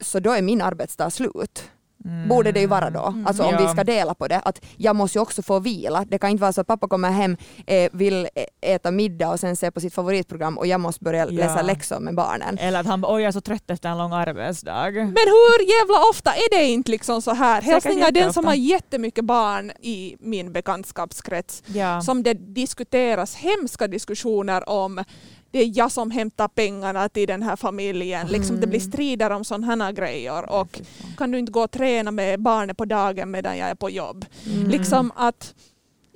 så 0.00 0.20
då 0.20 0.30
är 0.30 0.42
min 0.42 0.62
arbetsdag 0.62 1.10
slut. 1.10 1.70
Mm. 2.06 2.28
Borde 2.28 2.52
det 2.52 2.60
ju 2.60 2.66
vara 2.66 2.90
då. 2.90 3.06
Mm. 3.06 3.26
Alltså 3.26 3.42
om 3.42 3.54
Ja. 3.54 3.60
vi 3.60 3.68
ska 3.68 3.84
dela 3.84 4.14
på 4.14 4.28
det. 4.28 4.38
Att 4.40 4.64
jag 4.76 4.96
måste 4.96 5.18
ju 5.18 5.22
också 5.22 5.42
få 5.42 5.58
vila. 5.58 6.04
Det 6.08 6.18
kan 6.18 6.30
inte 6.30 6.40
vara 6.42 6.52
så 6.52 6.60
att 6.60 6.66
pappa 6.66 6.88
kommer 6.88 7.10
hem, 7.10 7.36
eh, 7.66 7.90
vill 7.92 8.28
äta 8.60 8.90
middag 8.90 9.28
och 9.30 9.40
sen 9.40 9.56
se 9.56 9.70
på 9.70 9.80
sitt 9.80 9.94
favoritprogram 9.94 10.58
och 10.58 10.66
jag 10.66 10.80
måste 10.80 11.04
börja 11.04 11.24
Ja. 11.24 11.30
läsa 11.30 11.62
läxor 11.62 12.00
med 12.00 12.14
barnen. 12.14 12.58
Eller 12.58 12.80
att 12.80 12.86
han 12.86 13.00
bara, 13.00 13.14
oj 13.14 13.22
jag 13.22 13.28
är 13.28 13.32
så 13.32 13.40
trött 13.40 13.70
efter 13.70 13.88
en 13.88 13.98
lång 13.98 14.12
arbetsdag. 14.12 14.90
Men 14.90 15.06
hur 15.26 15.60
jävla 15.80 16.08
ofta 16.10 16.30
är 16.34 16.58
det 16.58 16.64
inte 16.64 16.90
liksom 16.90 17.22
så 17.22 17.30
här? 17.34 17.62
Hälsningar 17.62 18.10
den 18.10 18.32
som 18.32 18.44
har 18.44 18.54
jättemycket 18.54 19.24
barn 19.24 19.70
i 19.70 20.16
min 20.20 20.52
bekantskapskrets 20.52 21.62
Ja. 21.66 22.00
som 22.00 22.22
det 22.22 22.34
diskuteras 22.34 23.34
hemska 23.36 23.88
diskussioner 23.88 24.68
om 24.68 25.04
det 25.50 25.58
är 25.58 25.70
jag 25.78 25.92
som 25.92 26.10
hämtar 26.10 26.48
pengarna 26.48 27.08
till 27.08 27.26
den 27.28 27.42
här 27.42 27.56
familjen. 27.56 28.26
Liksom 28.26 28.60
det 28.60 28.66
blir 28.66 28.80
Mm. 28.80 28.92
strider 28.92 29.30
om 29.30 29.44
sådana 29.44 29.84
här 29.84 29.92
grejer. 29.92 30.50
Och 30.50 30.80
kan 31.16 31.30
du 31.30 31.38
inte 31.38 31.52
gå 31.52 31.60
och 31.62 31.70
träna 31.70 32.10
med 32.10 32.40
barnet 32.40 32.76
på 32.76 32.84
dagen 32.84 33.30
medan 33.30 33.58
jag 33.58 33.68
är 33.68 33.74
på 33.74 33.90
jobb? 33.90 34.24
Mm. 34.46 34.68
Liksom 34.68 35.12
att 35.16 35.54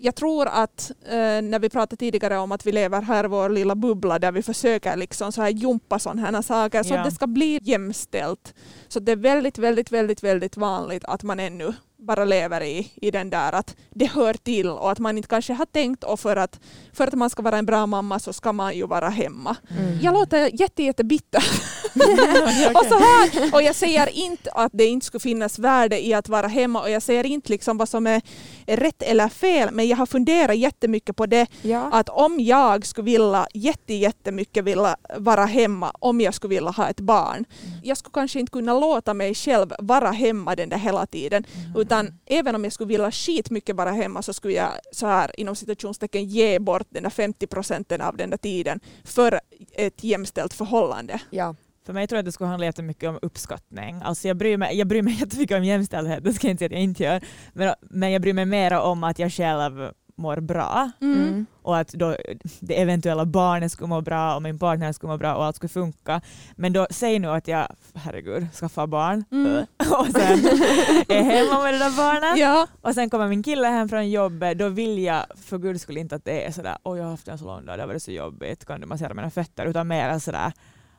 jag 0.02 0.14
tror 0.14 0.46
att 0.48 0.90
eh, 1.08 1.16
när 1.42 1.58
vi 1.58 1.68
pratade 1.70 1.96
tidigare 1.96 2.38
om 2.38 2.52
att 2.52 2.66
vi 2.66 2.72
lever 2.72 3.02
här 3.02 3.24
i 3.24 3.28
vår 3.28 3.48
lilla 3.48 3.74
bubbla 3.74 4.18
där 4.18 4.32
vi 4.32 4.42
försöker 4.42 4.96
liksom 4.96 5.32
så 5.32 5.42
här 5.42 5.48
jumpa 5.48 5.98
sådana 5.98 6.22
här 6.30 6.42
saker 6.42 6.82
så 6.82 6.94
Ja. 6.94 6.98
att 6.98 7.04
det 7.04 7.10
ska 7.14 7.26
bli 7.26 7.60
jämställt. 7.62 8.54
Så 8.88 9.00
det 9.00 9.12
är 9.12 9.16
väldigt, 9.16 9.58
väldigt, 9.58 9.92
väldigt, 9.92 10.22
väldigt 10.22 10.56
vanligt 10.56 11.04
att 11.04 11.22
man 11.22 11.40
ännu 11.40 11.72
bara 12.00 12.24
lever 12.24 12.60
i, 12.62 12.92
i 12.94 13.10
den 13.10 13.30
där 13.30 13.52
att 13.52 13.76
det 13.90 14.06
hör 14.06 14.34
till 14.34 14.68
och 14.68 14.90
att 14.90 14.98
man 14.98 15.16
inte 15.16 15.28
kanske 15.28 15.52
har 15.52 15.66
tänkt 15.66 16.04
och 16.04 16.20
för 16.20 16.36
att, 16.36 16.60
för 16.92 17.06
att 17.06 17.14
man 17.14 17.30
ska 17.30 17.42
vara 17.42 17.58
en 17.58 17.66
bra 17.66 17.86
mamma 17.86 18.18
så 18.18 18.32
ska 18.32 18.52
man 18.52 18.76
ju 18.76 18.86
vara 18.86 19.08
hemma. 19.08 19.56
Mm. 19.78 19.98
Jag 20.02 20.14
låter 20.14 20.60
jätte, 20.60 20.82
jättebitter. 20.82 21.44
och, 22.74 22.84
så 22.84 22.98
här, 22.98 23.54
och 23.54 23.62
jag 23.62 23.74
säger 23.74 24.08
inte 24.18 24.50
att 24.52 24.72
det 24.74 24.86
inte 24.86 25.06
skulle 25.06 25.20
finnas 25.20 25.58
värde 25.58 26.06
i 26.06 26.14
att 26.14 26.28
vara 26.28 26.46
hemma 26.46 26.80
och 26.80 26.90
jag 26.90 27.02
säger 27.02 27.26
inte 27.26 27.52
liksom 27.52 27.78
vad 27.78 27.88
som 27.88 28.06
är, 28.06 28.22
rätt 28.66 29.02
eller 29.02 29.28
fel 29.28 29.68
men 29.72 29.88
jag 29.88 29.96
har 29.96 30.06
funderat 30.06 30.56
jättemycket 30.56 31.16
på 31.16 31.26
det 31.26 31.46
Ja. 31.62 31.88
att 31.92 32.08
om 32.08 32.40
jag 32.40 32.86
skulle 32.86 33.04
vilja 33.04 33.46
jätte, 33.54 33.94
jättemycket 33.94 34.64
vilja 34.64 34.96
vara 35.16 35.44
hemma 35.44 35.92
om 35.98 36.20
jag 36.20 36.34
skulle 36.34 36.54
vilja 36.54 36.70
ha 36.70 36.88
ett 36.88 37.00
barn. 37.00 37.44
Jag 37.82 37.96
skulle 37.96 38.12
kanske 38.12 38.40
inte 38.40 38.50
kunna 38.52 38.80
låta 38.80 39.14
mig 39.14 39.34
själv 39.34 39.72
vara 39.78 40.10
hemma 40.10 40.56
den 40.56 40.68
där 40.68 40.76
hela 40.76 41.06
tiden 41.06 41.44
utan 41.90 42.18
även 42.26 42.54
om 42.54 42.64
jag 42.64 42.72
skulle 42.72 42.88
vilja 42.88 43.10
skitmycket 43.10 43.76
vara 43.76 43.90
hemma 43.90 44.22
så 44.22 44.32
skulle 44.32 44.54
jag 44.54 44.70
så 44.92 45.06
här 45.06 45.40
inom 45.40 45.56
citationstecken 45.56 46.24
ge 46.24 46.58
bort 46.58 46.86
den 46.90 47.02
där 47.02 47.10
50 47.10 47.46
procenten 47.46 48.00
av 48.00 48.16
den 48.16 48.30
där 48.30 48.36
tiden 48.36 48.80
för 49.04 49.40
ett 49.72 50.04
jämställt 50.04 50.54
förhållande. 50.54 51.20
ja. 51.30 51.54
För 51.86 51.92
mig 51.92 52.06
tror 52.06 52.16
jag 52.16 52.22
att 52.22 52.26
det 52.26 52.32
skulle 52.32 52.48
handla 52.48 52.66
jättemycket 52.66 53.08
om 53.08 53.18
uppskattning. 53.22 54.00
Alltså 54.04 54.28
jag, 54.28 54.36
bryr 54.36 54.56
mig, 54.56 54.78
jag 54.78 54.86
bryr 54.86 55.02
mig 55.02 55.14
jättemycket 55.20 55.56
om 55.56 55.64
jämställdhet, 55.64 56.24
det 56.24 56.32
ska 56.32 56.46
jag 56.46 56.52
inte 56.52 56.58
säga 56.58 56.66
att 56.66 56.72
jag 56.72 56.82
inte 56.82 57.02
gör. 57.02 57.24
Men, 57.52 57.74
men 57.80 58.12
jag 58.12 58.22
bryr 58.22 58.32
mig 58.32 58.46
mer 58.46 58.72
om 58.72 59.04
att 59.04 59.18
jag 59.18 59.32
själv 59.32 59.90
mår 60.20 60.40
bra 60.40 60.90
Mm. 61.00 61.46
och 61.62 61.78
att 61.78 61.88
då 61.88 62.16
det 62.60 62.80
eventuella 62.80 63.24
barnet 63.26 63.72
skulle 63.72 63.88
må 63.88 64.00
bra 64.00 64.34
och 64.36 64.42
min 64.42 64.58
partner 64.58 64.92
skulle 64.92 65.10
må 65.12 65.18
bra 65.18 65.34
och 65.34 65.44
allt 65.44 65.56
skulle 65.56 65.68
funka. 65.68 66.20
Men 66.56 66.72
då 66.72 66.86
säg 66.90 67.18
nu 67.18 67.28
att 67.28 67.48
jag, 67.48 67.66
herregud, 67.94 68.46
skaffar 68.54 68.86
barn 68.86 69.24
Mm. 69.30 69.56
och 69.98 70.06
sen 70.06 70.38
är 71.08 71.22
hemma 71.22 71.62
med 71.62 71.74
det 71.74 71.78
där 71.78 71.96
barnet 71.96 72.38
Ja. 72.38 72.66
och 72.80 72.94
sen 72.94 73.10
kommer 73.10 73.28
min 73.28 73.42
kille 73.42 73.68
hem 73.68 73.88
från 73.88 74.10
jobbet, 74.10 74.58
då 74.58 74.68
vill 74.68 74.98
jag 74.98 75.24
för 75.42 75.58
guds 75.58 75.82
skull 75.82 75.96
inte 75.96 76.14
att 76.14 76.24
det 76.24 76.46
är 76.46 76.52
sådär 76.52 76.76
oj 76.84 76.98
jag 76.98 77.04
har 77.04 77.10
haft 77.10 77.28
en 77.28 77.38
så 77.38 77.44
lång 77.44 77.66
dag, 77.66 77.78
det 77.78 77.82
har 77.82 77.88
varit 77.88 78.02
så 78.02 78.12
jobbigt, 78.12 78.64
kan 78.64 78.80
du 78.80 78.86
massera 78.86 79.14
mina 79.14 79.30
fötter? 79.30 79.66
Utan 79.66 79.88
mer 79.88 80.18
sådär 80.18 80.52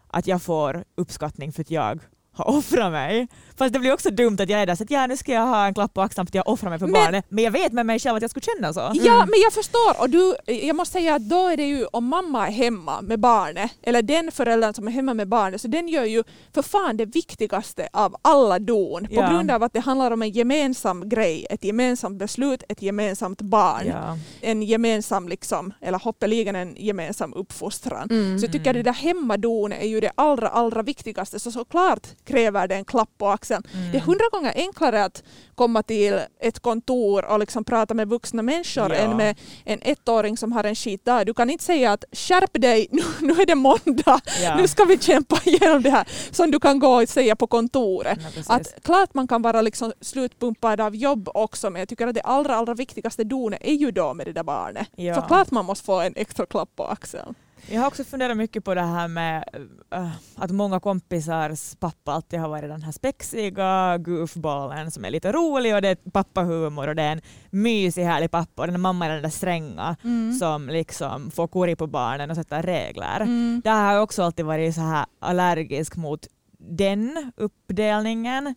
att 0.07 0.27
jag 0.27 0.41
får 0.41 0.83
uppskattning 0.97 1.51
för 1.53 1.61
att 1.61 1.71
jag 1.71 1.99
ha 2.37 2.45
offrat 2.45 2.91
mig. 2.91 3.27
Fast 3.57 3.73
det 3.73 3.79
blir 3.79 3.93
också 3.93 4.09
dumt 4.09 4.37
att 4.39 4.49
jag 4.49 4.61
är 4.61 4.65
där 4.65 4.75
så 4.75 4.83
att 4.83 4.91
ja, 4.91 5.07
nu 5.07 5.17
ska 5.17 5.31
jag 5.31 5.41
ha 5.47 5.65
en 5.67 5.73
klapp 5.73 5.93
på 5.93 6.01
axeln 6.01 6.27
för 6.27 6.31
att 6.31 6.35
jag 6.35 6.47
offrar 6.47 6.69
mig 6.69 6.79
för 6.79 6.85
Men- 6.87 6.93
barnet. 7.05 7.25
Men 7.29 7.43
jag 7.43 7.51
vet 7.51 7.73
med 7.73 7.85
mig 7.85 7.99
själv 7.99 8.15
att 8.15 8.21
jag 8.21 8.31
skulle 8.31 8.43
känna 8.55 8.73
så. 8.73 8.79
Ja, 8.93 9.25
men 9.25 9.39
jag 9.43 9.53
förstår. 9.53 10.01
Och 10.01 10.09
du, 10.09 10.35
jag 10.45 10.75
måste 10.75 10.93
säga 10.93 11.15
att 11.15 11.29
då 11.29 11.47
är 11.47 11.57
det 11.57 11.65
ju 11.67 11.85
om 11.85 12.05
mamma 12.05 12.47
är 12.47 12.51
hemma 12.51 13.01
med 13.01 13.19
barnet, 13.19 13.71
eller 13.83 14.01
den 14.01 14.31
föräldern 14.31 14.73
som 14.73 14.87
är 14.87 14.91
hemma 14.91 15.13
med 15.13 15.27
barnet, 15.27 15.61
så 15.61 15.67
den 15.67 15.87
gör 15.87 16.03
ju 16.05 16.23
för 16.53 16.61
fan 16.61 16.97
det 16.97 17.05
viktigaste 17.05 17.89
av 17.93 18.15
alla 18.21 18.59
don. 18.59 19.07
På 19.07 19.13
Ja. 19.15 19.29
grund 19.29 19.51
av 19.51 19.63
att 19.63 19.73
det 19.73 19.79
handlar 19.79 20.11
om 20.11 20.21
en 20.21 20.29
gemensam 20.29 21.09
grej, 21.09 21.47
ett 21.49 21.63
gemensamt 21.63 22.19
beslut, 22.19 22.63
ett 22.69 22.81
gemensamt 22.81 23.41
barn. 23.41 23.87
Ja. 23.87 24.17
En 24.41 24.63
gemensam, 24.63 25.27
liksom, 25.29 25.73
eller 25.81 25.99
hoppeligen 25.99 26.55
en 26.55 26.75
gemensam 26.77 27.33
uppfostran. 27.33 28.07
Mm. 28.11 28.39
Så 28.39 28.45
jag 28.45 28.51
tycker 28.53 28.73
det 28.73 28.83
där 28.83 28.93
hemmadonet 28.93 29.81
är 29.83 29.87
ju 29.87 29.99
det 29.99 30.11
allra, 30.15 30.47
allra 30.47 30.81
viktigaste. 30.81 31.39
Så 31.39 31.51
såklart 31.51 32.07
kräver 32.25 32.67
det 32.67 32.75
en 32.75 32.85
klapp 32.85 33.09
på 33.17 33.27
axeln. 33.29 33.63
Mm. 33.73 33.91
Det 33.91 33.97
är 33.97 34.01
hundra 34.01 34.25
gånger 34.31 34.53
enklare 34.55 35.03
att 35.03 35.23
komma 35.55 35.83
till 35.83 36.19
ett 36.39 36.59
kontor 36.59 37.25
och 37.25 37.39
liksom 37.39 37.63
prata 37.63 37.93
med 37.93 38.07
vuxna 38.07 38.41
människor 38.41 38.91
Ja. 38.93 38.95
än 38.95 39.17
med 39.17 39.39
en 39.65 39.79
ettåring 39.81 40.37
som 40.37 40.51
har 40.51 40.63
en 40.63 40.75
skitdag. 40.75 41.25
Du 41.25 41.33
kan 41.33 41.49
inte 41.49 41.63
säga 41.63 41.91
att 41.91 42.03
skärp 42.11 42.49
dig, 42.53 42.87
nu, 42.91 43.01
nu 43.21 43.33
är 43.33 43.45
det 43.45 43.55
måndag, 43.55 44.19
Ja. 44.43 44.55
nu 44.57 44.67
ska 44.67 44.83
vi 44.85 44.97
kämpa 44.99 45.37
igenom 45.45 45.81
det 45.81 45.89
här. 45.89 46.07
Som 46.31 46.51
du 46.51 46.59
kan 46.59 46.79
gå 46.79 47.01
och 47.01 47.09
säga 47.09 47.35
på 47.35 47.47
kontoret. 47.47 48.19
Ja. 48.35 48.55
Att 48.55 48.73
klart 48.83 49.13
man 49.13 49.27
kan 49.27 49.41
vara 49.41 49.61
liksom 49.61 49.93
slutpumpad 50.01 50.81
av 50.81 50.95
jobb 50.95 51.29
också 51.33 51.69
men 51.69 51.79
jag 51.79 51.89
tycker 51.89 52.07
att 52.07 52.15
det 52.15 52.21
allra, 52.21 52.55
allra 52.55 52.73
viktigaste 52.73 53.23
donet 53.23 53.59
är 53.63 53.73
ju 53.73 53.91
då 53.91 54.13
med 54.13 54.25
det 54.25 54.33
där 54.33 54.43
barnet. 54.43 54.87
Ja. 54.95 55.15
Så 55.15 55.21
klart 55.21 55.51
man 55.51 55.65
måste 55.65 55.85
få 55.85 55.99
en 56.01 56.13
extra 56.15 56.45
klapp 56.45 56.69
på 56.75 56.85
axeln. 56.85 57.35
Jag 57.67 57.79
har 57.81 57.87
också 57.87 58.03
funderat 58.03 58.37
mycket 58.37 58.63
på 58.63 58.73
det 58.73 58.81
här 58.81 59.07
med 59.07 59.43
äh, 59.91 60.09
att 60.35 60.51
många 60.51 60.79
kompisars 60.79 61.75
pappa 61.75 62.11
alltid 62.11 62.39
har 62.39 62.49
varit 62.49 62.69
den 62.69 62.81
här 62.81 62.91
spexiga 62.91 63.97
goofballen 63.97 64.91
som 64.91 65.05
är 65.05 65.09
lite 65.09 65.31
rolig 65.31 65.75
och 65.75 65.81
det 65.81 65.89
är 65.89 66.11
pappahumor 66.11 66.87
och 66.87 66.95
det 66.95 67.03
är 67.03 67.11
en 67.11 67.21
mysig 67.49 68.03
härlig 68.03 68.31
pappa 68.31 68.61
och 68.61 68.67
den 68.67 68.81
mamma 68.81 69.05
är 69.05 69.09
den 69.09 69.21
där 69.21 69.29
stränga 69.29 69.95
som 70.39 70.69
liksom 70.69 71.31
får 71.31 71.47
kori 71.47 71.75
på 71.75 71.87
barnen 71.87 72.29
och 72.29 72.35
sätter 72.35 72.63
regler. 72.63 73.19
Mm. 73.21 73.61
Där 73.63 73.85
har 73.85 73.93
jag 73.93 74.03
också 74.03 74.23
alltid 74.23 74.45
varit 74.45 74.75
så 74.75 74.81
här 74.81 75.05
allergisk 75.19 75.95
mot 75.95 76.27
den 76.59 77.31
uppdelningen. 77.37 78.55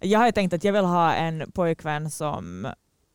Jag 0.00 0.18
har 0.18 0.26
ju 0.26 0.32
tänkt 0.32 0.52
att 0.52 0.64
jag 0.64 0.72
vill 0.72 0.84
ha 0.84 1.14
en 1.14 1.52
pojkvän 1.52 2.10
som 2.10 2.66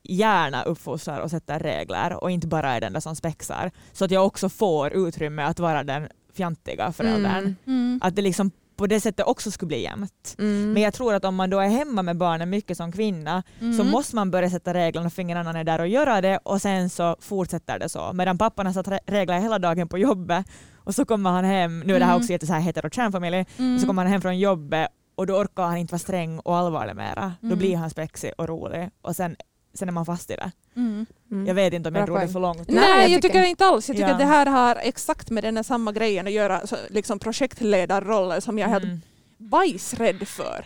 gärna 0.04 0.64
uppfostrar 0.64 1.20
och 1.20 1.30
sätter 1.32 1.60
regler 1.60 2.24
och 2.24 2.32
inte 2.32 2.47
bara 2.47 2.72
är 2.72 2.82
den 2.82 2.93
där 2.93 2.99
som 2.99 3.16
spexar. 3.16 3.72
Så 3.93 4.06
att 4.06 4.12
jag 4.12 4.26
också 4.26 4.49
får 4.49 4.93
utrymme 4.93 5.43
att 5.43 5.60
vara 5.60 5.84
den 5.84 6.08
fjantiga 6.34 6.91
föräldern. 6.91 7.36
Mm. 7.43 7.56
Mm. 7.68 7.99
Att 8.04 8.16
det 8.16 8.22
liksom 8.22 8.51
på 8.76 8.88
det 8.88 8.99
sättet 8.99 9.26
också 9.28 9.51
skulle 9.51 9.68
bli 9.68 9.82
jämnt. 9.84 10.36
Mm. 10.39 10.74
Men 10.74 10.84
jag 10.84 10.93
tror 10.93 11.14
att 11.14 11.26
om 11.26 11.36
man 11.36 11.49
då 11.49 11.60
är 11.60 11.68
hemma 11.70 12.01
med 12.01 12.18
barnen 12.18 12.49
mycket 12.49 12.78
som 12.78 12.91
kvinna 12.91 13.43
så 13.60 13.66
Mm. 13.66 13.88
måste 13.88 14.16
man 14.16 14.32
börja 14.32 14.49
sätta 14.49 14.74
reglerna 14.74 15.08
och 15.08 15.14
fingrarna 15.14 15.60
är 15.60 15.64
där 15.64 15.80
och 15.82 15.88
göra 15.88 16.22
det 16.22 16.38
och 16.43 16.62
sen 16.62 16.89
så 16.89 17.16
fortsätter 17.20 17.80
det 17.80 17.89
så. 17.89 18.14
Medan 18.14 18.38
pappan 18.38 18.66
har 18.66 18.74
satt 18.74 18.88
re- 18.88 18.99
regler 19.08 19.39
hela 19.39 19.60
dagen 19.60 19.88
på 19.88 19.97
jobbet 19.97 20.45
och 20.76 20.95
så 20.95 21.06
kommer 21.06 21.30
han 21.30 21.45
hem, 21.45 21.80
nu 21.80 21.95
är 21.95 21.99
det 21.99 22.06
här 22.06 22.12
Mm. 22.12 22.22
också 22.22 22.32
jätte 22.32 22.47
så 22.47 22.54
här 22.54 22.60
heterokärnfamilj, 22.62 23.45
Mm. 23.58 23.80
så 23.80 23.88
kommer 23.88 24.04
han 24.04 24.12
hem 24.12 24.22
från 24.22 24.39
jobbet 24.39 24.88
och 25.16 25.28
då 25.28 25.34
orkar 25.38 25.64
han 25.64 25.78
inte 25.78 25.91
vara 25.93 25.99
sträng 25.99 26.39
och 26.39 26.56
allvarlig 26.58 26.95
mera. 26.95 27.34
Då 27.41 27.47
Mm. 27.47 27.58
blir 27.60 27.78
han 27.78 27.89
spexig 27.89 28.32
och 28.38 28.47
rolig 28.47 28.89
och 29.01 29.16
sen, 29.16 29.36
sen 29.74 29.88
är 29.88 29.91
man 29.93 30.05
fast 30.05 30.32
i 30.32 30.36
det. 30.36 30.51
Mm. 30.76 31.05
Mm. 31.32 31.47
Jag 31.47 31.55
vet 31.55 31.74
inte 31.74 31.89
om 31.89 31.95
jag 31.95 32.05
Bra 32.05 32.15
drog 32.15 32.28
det 32.28 32.34
för 32.34 32.39
långt. 32.39 32.67
Nej, 32.67 32.76
Nej, 32.76 33.01
jag 33.01 33.09
jag, 33.11 33.21
tycker 33.21 33.43
inte 33.43 33.65
alls. 33.65 33.88
Jag 33.89 33.97
tycker 33.97 34.07
Ja. 34.07 34.13
att 34.13 34.19
det 34.19 34.26
här 34.26 34.45
har 34.45 34.76
exakt 34.76 35.30
med 35.30 35.43
den 35.43 35.55
här 35.55 35.63
samma 35.63 35.91
grejen 35.91 36.28
att 36.28 36.34
göra, 36.34 36.67
så, 36.67 36.76
liksom 36.89 37.19
projektledarrollen 37.19 38.41
som 38.41 38.59
jag 38.59 38.67
är 38.67 38.71
helt 38.71 38.84
Mm. 38.86 39.01
bajsrädd 39.38 40.28
för. 40.28 40.65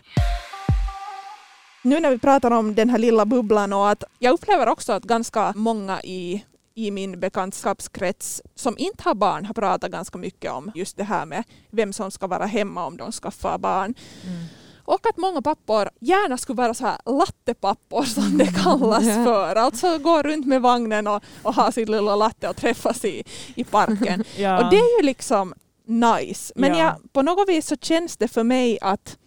Nu 1.83 1.99
när 1.99 2.11
vi 2.11 2.17
pratar 2.19 2.51
om 2.51 2.75
den 2.75 2.89
här 2.89 2.97
lilla 2.97 3.25
bubblan 3.25 3.73
och 3.73 3.89
att 3.89 4.03
jag 4.19 4.33
upplever 4.33 4.67
också 4.69 4.93
att 4.93 5.03
ganska 5.03 5.53
många 5.55 6.01
i, 6.01 6.45
i 6.75 6.91
min 6.91 7.19
bekantskapskrets 7.19 8.41
som 8.55 8.77
inte 8.77 9.03
har 9.03 9.15
barn 9.15 9.45
har 9.45 9.53
pratat 9.53 9.91
ganska 9.91 10.17
mycket 10.17 10.51
om 10.51 10.71
just 10.75 10.97
det 10.97 11.03
här 11.03 11.25
med 11.25 11.43
vem 11.71 11.93
som 11.93 12.11
ska 12.11 12.27
vara 12.27 12.45
hemma 12.45 12.85
om 12.85 12.97
de 12.97 13.11
skaffar 13.11 13.57
barn. 13.57 13.93
Mm. 14.25 14.43
Och 14.87 15.07
att 15.09 15.17
många 15.17 15.41
pappor 15.41 15.89
gärna 15.99 16.37
skulle 16.37 16.57
vara 16.57 16.73
så 16.73 16.85
här 16.85 16.97
lattepappor 17.05 18.03
som 18.03 18.37
det 18.37 18.45
kallas 18.63 19.03
Ja. 19.05 19.23
för. 19.23 19.55
Alltså 19.55 19.97
gå 19.97 20.21
runt 20.23 20.45
med 20.47 20.61
vagnen 20.61 21.07
och, 21.07 21.23
och 21.43 21.53
ha 21.55 21.71
sin 21.71 21.91
lilla 21.91 22.15
latte 22.15 22.49
och 22.49 22.55
träffas 22.55 23.05
i, 23.05 23.23
i 23.55 23.63
parken. 23.63 24.23
Ja. 24.37 24.63
Och 24.63 24.69
det 24.69 24.77
är 24.77 24.97
ju 25.01 25.05
liksom 25.05 25.53
nice. 25.87 26.53
Men 26.55 26.71
Ja. 26.71 26.77
jag, 26.77 27.13
på 27.13 27.21
något 27.21 27.49
vis 27.49 27.67
så 27.67 27.75
känns 27.81 28.17
det 28.17 28.27
för 28.27 28.43
mig 28.43 28.77
att 28.81 29.17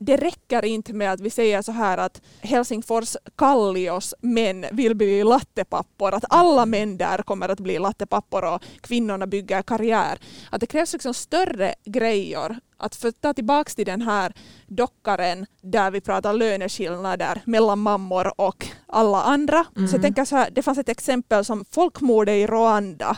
det 0.00 0.16
räcker 0.16 0.64
inte 0.64 0.92
med 0.92 1.12
att 1.12 1.20
vi 1.20 1.30
säger 1.30 1.62
så 1.62 1.72
här 1.72 1.98
att 1.98 2.22
Helsingfors 2.40 3.16
Kallios 3.36 4.14
män 4.20 4.64
vill 4.72 4.94
bli 4.96 5.24
lattepappor, 5.24 6.14
att 6.14 6.24
alla 6.30 6.66
män 6.66 6.98
där 6.98 7.18
kommer 7.22 7.48
att 7.48 7.60
bli 7.60 7.78
lattepappor 7.78 8.44
och 8.54 8.62
kvinnorna 8.80 9.26
bygger 9.26 9.62
karriär. 9.62 10.18
Att 10.50 10.60
det 10.60 10.66
krävs 10.66 10.92
liksom 10.92 11.14
större 11.14 11.74
grejer. 11.84 12.58
Att 12.76 12.96
för 12.96 13.10
ta 13.10 13.34
tillbaka 13.34 13.70
till 13.70 13.86
den 13.86 14.02
här 14.02 14.32
dockaren 14.66 15.46
där 15.62 15.90
vi 15.90 16.00
pratar 16.00 16.32
löneskillnader 16.32 17.42
mellan 17.44 17.78
mammor 17.78 18.40
och 18.40 18.66
alla 18.86 19.22
andra. 19.22 19.64
Så 19.74 19.80
jag 19.80 19.88
Mm. 19.88 20.02
tänker 20.02 20.24
så 20.24 20.36
här, 20.36 20.50
det 20.50 20.62
fanns 20.62 20.78
ett 20.78 20.88
exempel 20.88 21.44
som 21.44 21.64
folkmordet 21.70 22.32
i 22.34 22.46
Rwanda 22.46 23.16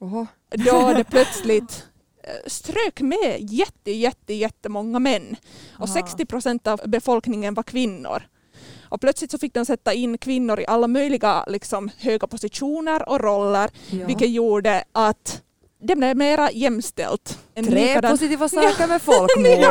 Oho. 0.00 0.26
då 0.50 0.92
det 0.96 1.04
plötsligt 1.10 1.86
strök 2.46 3.00
med 3.00 3.36
jätte, 3.40 3.90
jätte, 3.90 4.34
jättemånga 4.34 4.98
män. 4.98 5.36
Och 5.78 5.84
Aha. 5.88 5.94
60 5.94 6.26
procent 6.26 6.66
av 6.66 6.80
befolkningen 6.86 7.54
var 7.54 7.62
kvinnor. 7.62 8.22
Och 8.88 9.00
plötsligt 9.00 9.30
så 9.30 9.38
fick 9.38 9.54
de 9.54 9.64
sätta 9.66 9.92
in 9.92 10.18
kvinnor 10.18 10.60
i 10.60 10.66
alla 10.66 10.86
möjliga 10.88 11.44
liksom, 11.48 11.90
höga 11.98 12.26
positioner 12.26 13.08
och 13.08 13.20
roller, 13.20 13.70
Ja. 13.90 14.06
vilket 14.06 14.30
gjorde 14.30 14.84
att 14.92 15.42
det 15.82 15.96
blev 15.96 16.16
mera 16.16 16.50
jämställt. 16.50 17.38
En 17.54 17.64
Tre 17.66 17.74
likadan- 17.84 18.10
positiva 18.10 18.48
saker 18.48 18.86
med 18.86 19.02
folkmord. 19.10 19.46
ja, 19.46 19.70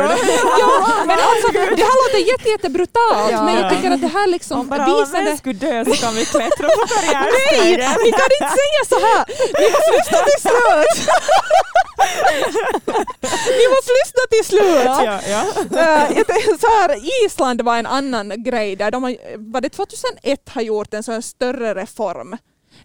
men 1.06 1.18
alltså, 1.18 1.52
det 1.52 1.58
här 1.84 2.04
låter 2.04 2.30
jätte, 2.32 2.48
jätte 2.48 2.68
brutalt 2.70 3.30
Ja. 3.32 3.44
men 3.44 3.54
jag 3.54 3.70
tycker 3.76 3.90
att 3.90 4.00
det 4.00 4.06
här 4.06 4.26
liksom 4.26 4.60
Om 4.60 4.68
bara 4.68 4.82
alla 4.84 5.00
visade 5.04 5.24
män 5.24 5.36
skulle 5.38 5.58
dö 5.58 5.84
så 5.84 5.92
kan 5.92 6.14
vi 6.14 6.24
klättra 6.24 6.68
på 6.68 6.84
Nej, 7.00 7.12
karriärstegen. 7.12 7.90
ni 8.04 8.10
kan 8.12 8.28
inte 8.40 8.54
säga 8.60 8.82
så 8.88 8.94
här! 9.06 9.24
Ni 9.60 9.66
måste 9.70 9.92
lyssna 9.98 10.18
till 10.18 10.40
slut! 10.42 11.08
Ni 13.58 13.68
måste 13.68 13.92
lyssna 14.00 14.22
till 14.30 14.44
slut! 14.44 14.84
Ja, 14.84 15.20
ja. 15.28 15.42
Tänkte 16.24 16.58
så 16.60 16.66
här, 16.66 17.24
Island 17.24 17.60
var 17.60 17.76
en 17.76 17.86
annan 17.86 18.42
grej 18.42 18.76
där 18.76 18.90
de 18.90 19.02
har, 19.02 19.16
var 19.52 19.60
det 19.60 19.68
2001 19.68 20.48
har 20.48 20.62
gjort 20.62 20.94
en 20.94 21.02
sån 21.02 21.22
större 21.22 21.74
reform 21.74 22.36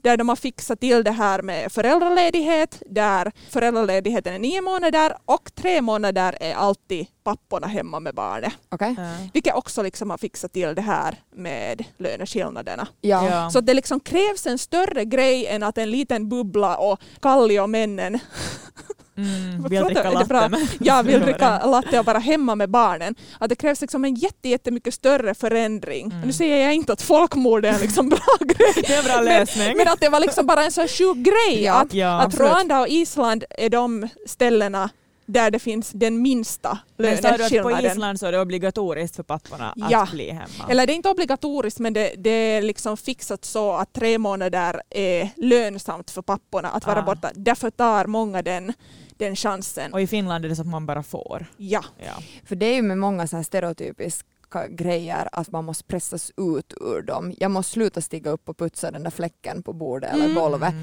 där 0.01 0.17
de 0.17 0.29
har 0.29 0.35
fixat 0.35 0.79
till 0.79 1.03
det 1.03 1.11
här 1.11 1.41
med 1.41 1.71
föräldraledighet, 1.71 2.83
där 2.85 3.31
föräldraledigheten 3.49 4.33
är 4.33 4.39
nio 4.39 4.61
månader 4.61 5.17
och 5.25 5.55
tre 5.55 5.81
månader 5.81 6.37
är 6.39 6.55
alltid 6.55 7.07
papporna 7.23 7.67
hemma 7.67 7.99
med 7.99 8.15
barnet. 8.15 8.53
Okej. 8.69 8.95
Ja. 8.97 9.29
Vilket 9.33 9.55
också 9.55 9.81
liksom 9.83 10.09
har 10.09 10.17
fixat 10.17 10.53
till 10.53 10.75
det 10.75 10.81
här 10.81 11.15
med 11.35 11.83
löneskillnaderna. 11.97 12.87
Ja. 13.01 13.29
Ja. 13.29 13.49
Så 13.49 13.61
det 13.61 13.73
liksom 13.73 13.99
krävs 13.99 14.47
en 14.47 14.57
större 14.57 15.05
grej 15.05 15.47
än 15.47 15.63
att 15.63 15.77
en 15.77 15.91
liten 15.91 16.29
bubbla 16.29 16.77
och 16.77 16.99
Kallio-männen 17.21 18.19
Mm, 19.21 19.69
vill 19.69 19.83
dricka 19.83 20.11
latte. 20.11 20.67
jag 20.79 21.03
vill 21.03 21.21
dricka 21.25 21.65
latte 21.65 21.99
och 21.99 22.05
vara 22.05 22.19
hemma 22.19 22.55
med 22.55 22.69
barnen. 22.69 23.15
Att 23.39 23.49
det 23.49 23.55
krävs 23.55 23.81
liksom 23.81 24.05
en 24.05 24.15
jätte, 24.15 24.49
jättemycket 24.49 24.93
större 24.93 25.33
förändring. 25.33 26.11
Mm. 26.11 26.21
Nu 26.21 26.33
säger 26.33 26.63
jag 26.65 26.73
inte 26.73 26.93
att 26.93 27.01
folkmord 27.01 27.65
är 27.65 27.73
en 27.73 27.81
liksom 27.81 28.09
bra 28.09 28.37
grej. 28.39 28.83
Det 28.87 28.93
är 28.93 28.99
en 28.99 29.05
bra 29.05 29.21
lösning. 29.21 29.77
Men 29.77 29.87
att 29.87 29.99
det 29.99 30.09
var 30.09 30.19
liksom 30.19 30.45
bara 30.45 30.63
en 30.63 30.71
så 30.71 30.87
sjuk 30.87 31.17
grej. 31.17 31.63
Ja, 31.63 31.73
att 31.73 31.93
ja, 31.93 32.21
att. 32.21 32.39
Rwanda 32.39 32.79
och 32.79 32.87
Island 32.87 33.43
är 33.49 33.69
de 33.69 34.07
ställena 34.27 34.89
där 35.33 35.51
det 35.51 35.59
finns 35.59 35.91
den 35.91 36.21
minsta 36.21 36.79
Men 36.97 37.05
du 37.05 37.27
att 37.27 37.27
på 37.27 37.37
löneskillnaden. 37.37 37.85
Island 37.91 38.19
så 38.19 38.25
är 38.25 38.31
det 38.31 38.41
obligatoriskt 38.41 39.15
för 39.15 39.23
papporna 39.23 39.73
Ja. 39.75 40.03
att 40.03 40.11
bli 40.11 40.29
hemma? 40.31 40.65
Eller 40.69 40.87
det 40.87 40.93
är 40.93 40.95
inte 40.95 41.09
obligatoriskt 41.09 41.79
men 41.79 41.93
det, 41.93 42.13
det 42.17 42.29
är 42.29 42.61
liksom 42.61 42.97
fixat 42.97 43.45
så 43.45 43.71
att 43.71 43.93
tre 43.93 44.17
månader 44.17 44.81
är 44.89 45.29
lönsamt 45.37 46.11
för 46.11 46.21
papporna 46.21 46.69
att 46.69 46.85
vara 46.85 46.99
Ah. 46.99 47.03
borta. 47.05 47.31
Därför 47.35 47.69
tar 47.69 48.05
många 48.05 48.41
den, 48.41 48.73
den 49.17 49.35
chansen. 49.35 49.93
Och 49.93 50.01
i 50.01 50.07
Finland 50.07 50.45
är 50.45 50.49
det 50.49 50.55
så 50.55 50.61
att 50.61 50.67
man 50.67 50.85
bara 50.85 51.03
får. 51.03 51.45
Ja. 51.57 51.83
Ja. 51.97 52.13
För 52.45 52.55
det 52.55 52.65
är 52.65 52.75
ju 52.75 52.81
med 52.81 52.97
många 52.97 53.27
så 53.27 53.35
här 53.35 53.43
stereotypiska 53.43 54.67
grejer 54.69 55.29
att 55.31 55.51
man 55.51 55.65
måste 55.65 55.83
pressas 55.83 56.31
ut 56.37 56.73
ur 56.81 57.01
dem. 57.01 57.33
Jag 57.39 57.51
måste 57.51 57.71
sluta 57.71 58.01
stiga 58.01 58.31
upp 58.31 58.49
och 58.49 58.57
putsa 58.57 58.91
den 58.91 59.03
där 59.03 59.11
fläcken 59.11 59.63
på 59.63 59.73
bordet 59.73 60.13
eller 60.13 60.25
Mm. 60.25 60.35
golvet. 60.35 60.73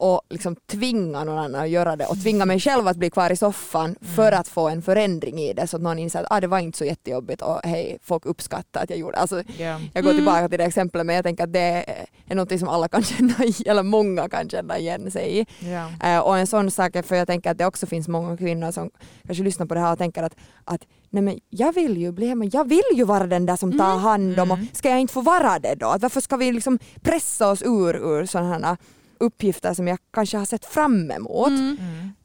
Mm. 0.00 0.10
och 0.12 0.20
liksom 0.30 0.56
tvinga 0.66 1.24
någon 1.24 1.38
annan 1.38 1.60
att 1.62 1.68
göra 1.68 1.96
det 1.96 2.06
och 2.06 2.22
tvinga 2.22 2.44
mig 2.46 2.60
själv 2.60 2.88
att 2.88 2.96
bli 2.96 3.10
kvar 3.10 3.30
i 3.30 3.36
soffan 3.36 3.96
för 4.16 4.32
att 4.32 4.48
få 4.48 4.68
en 4.68 4.82
förändring 4.82 5.38
i 5.38 5.52
det 5.52 5.66
så 5.66 5.76
att 5.76 5.82
någon 5.82 5.98
inser 5.98 6.20
att 6.20 6.26
ah, 6.30 6.40
det 6.40 6.46
var 6.46 6.58
inte 6.58 6.78
så 6.78 6.84
jättejobbigt 6.84 7.42
och 7.42 7.60
hej, 7.64 7.98
folk 8.02 8.26
uppskattar 8.26 8.82
att 8.82 8.90
jag 8.90 8.98
gjorde 8.98 9.16
alltså, 9.16 9.42
Ja. 9.58 9.80
Jag 9.94 10.04
går 10.04 10.12
tillbaka 10.12 10.48
till 10.48 10.58
det 10.58 10.64
exemplet 10.64 11.06
men 11.06 11.14
jag 11.16 11.24
tänker 11.24 11.44
att 11.44 11.52
det 11.52 11.84
är 12.28 12.34
något 12.34 12.58
som 12.58 12.68
alla 12.68 12.88
kan 12.88 13.02
känna 13.12 13.44
i- 13.44 13.68
eller 13.68 13.82
många 13.82 14.28
kan 14.28 14.48
känna 14.48 14.78
igen 14.78 15.10
sig 15.10 15.38
i. 15.40 15.46
Ja. 15.70 15.90
Eh, 16.08 16.18
och 16.20 16.38
en 16.38 16.46
sån 16.46 16.70
sak 16.70 16.96
är 16.96 17.02
för 17.02 17.16
jag 17.16 17.26
tänker 17.26 17.50
att 17.50 17.58
det 17.58 17.66
också 17.66 17.86
finns 17.86 18.08
många 18.08 18.36
kvinnor 18.36 18.70
som 18.72 18.90
kanske 19.26 19.44
lyssnar 19.44 19.66
på 19.66 19.74
det 19.74 19.80
här 19.80 19.92
och 19.92 19.98
tänker 19.98 20.22
att, 20.22 20.34
att 20.64 20.80
nej 21.10 21.22
men 21.22 21.38
jag 21.50 21.72
vill 21.74 21.96
ju 21.96 22.12
bli 22.12 22.26
hemma, 22.26 22.44
jag 22.52 22.68
vill 22.68 22.82
ju 22.94 23.04
vara 23.04 23.26
den 23.26 23.46
där 23.46 23.56
som 23.56 23.78
tar 23.78 23.96
hand 23.98 24.40
om 24.40 24.50
och 24.50 24.58
ska 24.72 24.88
jag 24.90 25.00
inte 25.00 25.12
få 25.14 25.20
vara 25.20 25.58
det 25.58 25.74
då? 25.74 25.86
Att 25.86 26.02
varför 26.02 26.20
ska 26.20 26.36
vi 26.36 26.52
liksom 26.52 26.78
pressa 27.02 27.50
oss 27.50 27.62
ur, 27.62 27.94
ur 27.96 28.26
sådana 28.26 28.66
här 28.68 28.76
uppgifter 29.20 29.74
som 29.74 29.88
jag 29.88 29.98
kanske 30.12 30.38
har 30.38 30.44
sett 30.44 30.64
fram 30.64 31.10
emot. 31.10 31.52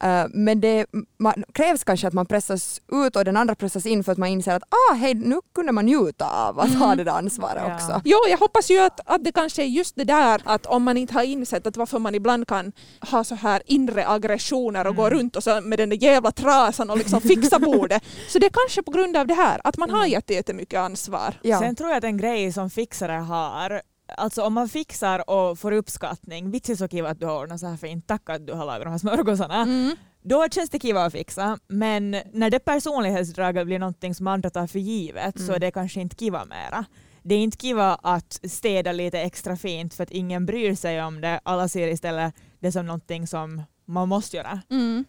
Eh, 0.02 0.24
men 0.30 0.60
det 0.60 0.86
man, 1.18 1.44
krävs 1.52 1.84
kanske 1.84 2.06
att 2.08 2.12
man 2.14 2.26
pressas 2.26 2.80
ut 2.92 3.16
och 3.16 3.24
den 3.24 3.36
andra 3.36 3.54
pressas 3.54 3.86
in 3.86 4.04
för 4.04 4.12
att 4.12 4.18
man 4.18 4.28
inser 4.28 4.52
att 4.56 4.62
ah, 4.62 4.94
hej, 4.94 5.14
nu 5.14 5.40
kunde 5.54 5.72
man 5.72 5.86
njuta 5.86 6.30
av 6.48 6.60
att 6.60 6.74
ha 6.74 6.94
det 6.94 7.04
där 7.04 7.12
ansvaret 7.12 7.62
Ja. 7.66 7.74
också. 7.74 8.00
Jo, 8.04 8.18
jag 8.30 8.38
hoppas 8.38 8.70
ju 8.70 8.78
att, 8.78 9.00
att 9.06 9.24
det 9.24 9.32
kanske 9.32 9.62
är 9.62 9.66
just 9.66 9.96
det 9.96 10.04
där 10.04 10.40
att 10.44 10.66
om 10.66 10.82
man 10.82 10.96
inte 10.96 11.14
har 11.14 11.22
insett 11.22 11.66
att 11.66 11.76
varför 11.76 11.98
man 11.98 12.14
ibland 12.14 12.48
kan 12.48 12.72
ha 13.10 13.24
så 13.24 13.34
här 13.34 13.62
inre 13.66 14.08
aggressioner 14.08 14.86
och 14.86 14.96
gå 14.96 15.10
runt 15.10 15.36
och 15.36 15.42
så 15.44 15.60
med 15.60 15.78
den 15.78 15.88
där 15.88 15.96
jävla 16.02 16.30
trasan 16.30 16.90
och 16.90 16.98
liksom 16.98 17.20
fixa 17.20 17.58
bordet. 17.58 18.02
Så 18.28 18.38
det 18.38 18.46
är 18.46 18.50
kanske 18.50 18.82
på 18.82 18.90
grund 18.90 19.16
av 19.16 19.26
det 19.26 19.34
här, 19.34 19.60
att 19.64 19.76
man 19.76 19.90
har 19.90 20.06
jätte- 20.06 20.34
jättemycket 20.34 20.80
ansvar. 20.80 21.34
Ja. 21.42 21.58
Sen 21.60 21.76
tror 21.76 21.88
jag 21.90 21.98
att 21.98 22.04
en 22.04 22.16
grej 22.16 22.52
som 22.52 22.70
fixare 22.70 23.12
har, 23.12 23.80
alltså 24.16 24.42
om 24.42 24.52
man 24.52 24.68
fixar 24.68 25.30
och 25.30 25.58
får 25.58 25.72
uppskattning, 25.72 26.50
vitsi 26.50 26.76
så 26.76 26.88
kiva 26.88 27.08
att 27.08 27.20
du 27.20 27.26
har 27.26 27.40
ordnat 27.40 27.60
så 27.60 27.66
här 27.66 27.76
fint, 27.76 28.06
tack 28.06 28.30
att 28.30 28.46
du 28.46 28.52
har 28.52 28.66
lagat 28.66 28.84
de 28.84 28.90
här 28.90 28.98
smörgåsarna. 28.98 29.62
Mm. 29.62 29.96
Då 30.22 30.48
känns 30.48 30.70
det 30.70 30.78
kiva 30.78 31.04
att 31.04 31.12
fixa, 31.12 31.58
men 31.68 32.10
när 32.32 32.50
det 32.50 32.58
personlighetsdraget 32.58 33.66
blir 33.66 33.78
någonting 33.78 34.14
som 34.14 34.26
andra 34.26 34.50
tar 34.50 34.66
för 34.66 34.78
givet 34.78 35.40
så 35.40 35.52
är 35.52 35.58
det 35.58 35.70
kanske 35.70 36.00
inte 36.00 36.16
kiva 36.16 36.44
mera. 36.44 36.84
Det 37.22 37.34
är 37.34 37.38
inte 37.38 37.56
kiva 37.56 37.94
att 37.94 38.40
städa 38.42 38.92
lite 38.92 39.20
extra 39.20 39.56
fint 39.56 39.94
för 39.94 40.02
att 40.02 40.10
ingen 40.10 40.46
bryr 40.46 40.74
sig 40.74 41.02
om 41.02 41.20
det, 41.20 41.40
alla 41.42 41.68
ser 41.68 41.88
istället 41.88 42.34
det 42.60 42.72
som 42.72 42.86
någonting 42.86 43.26
som 43.26 43.62
man 43.84 44.08
måste 44.08 44.36
göra. 44.36 44.60
Mm. 44.70 45.04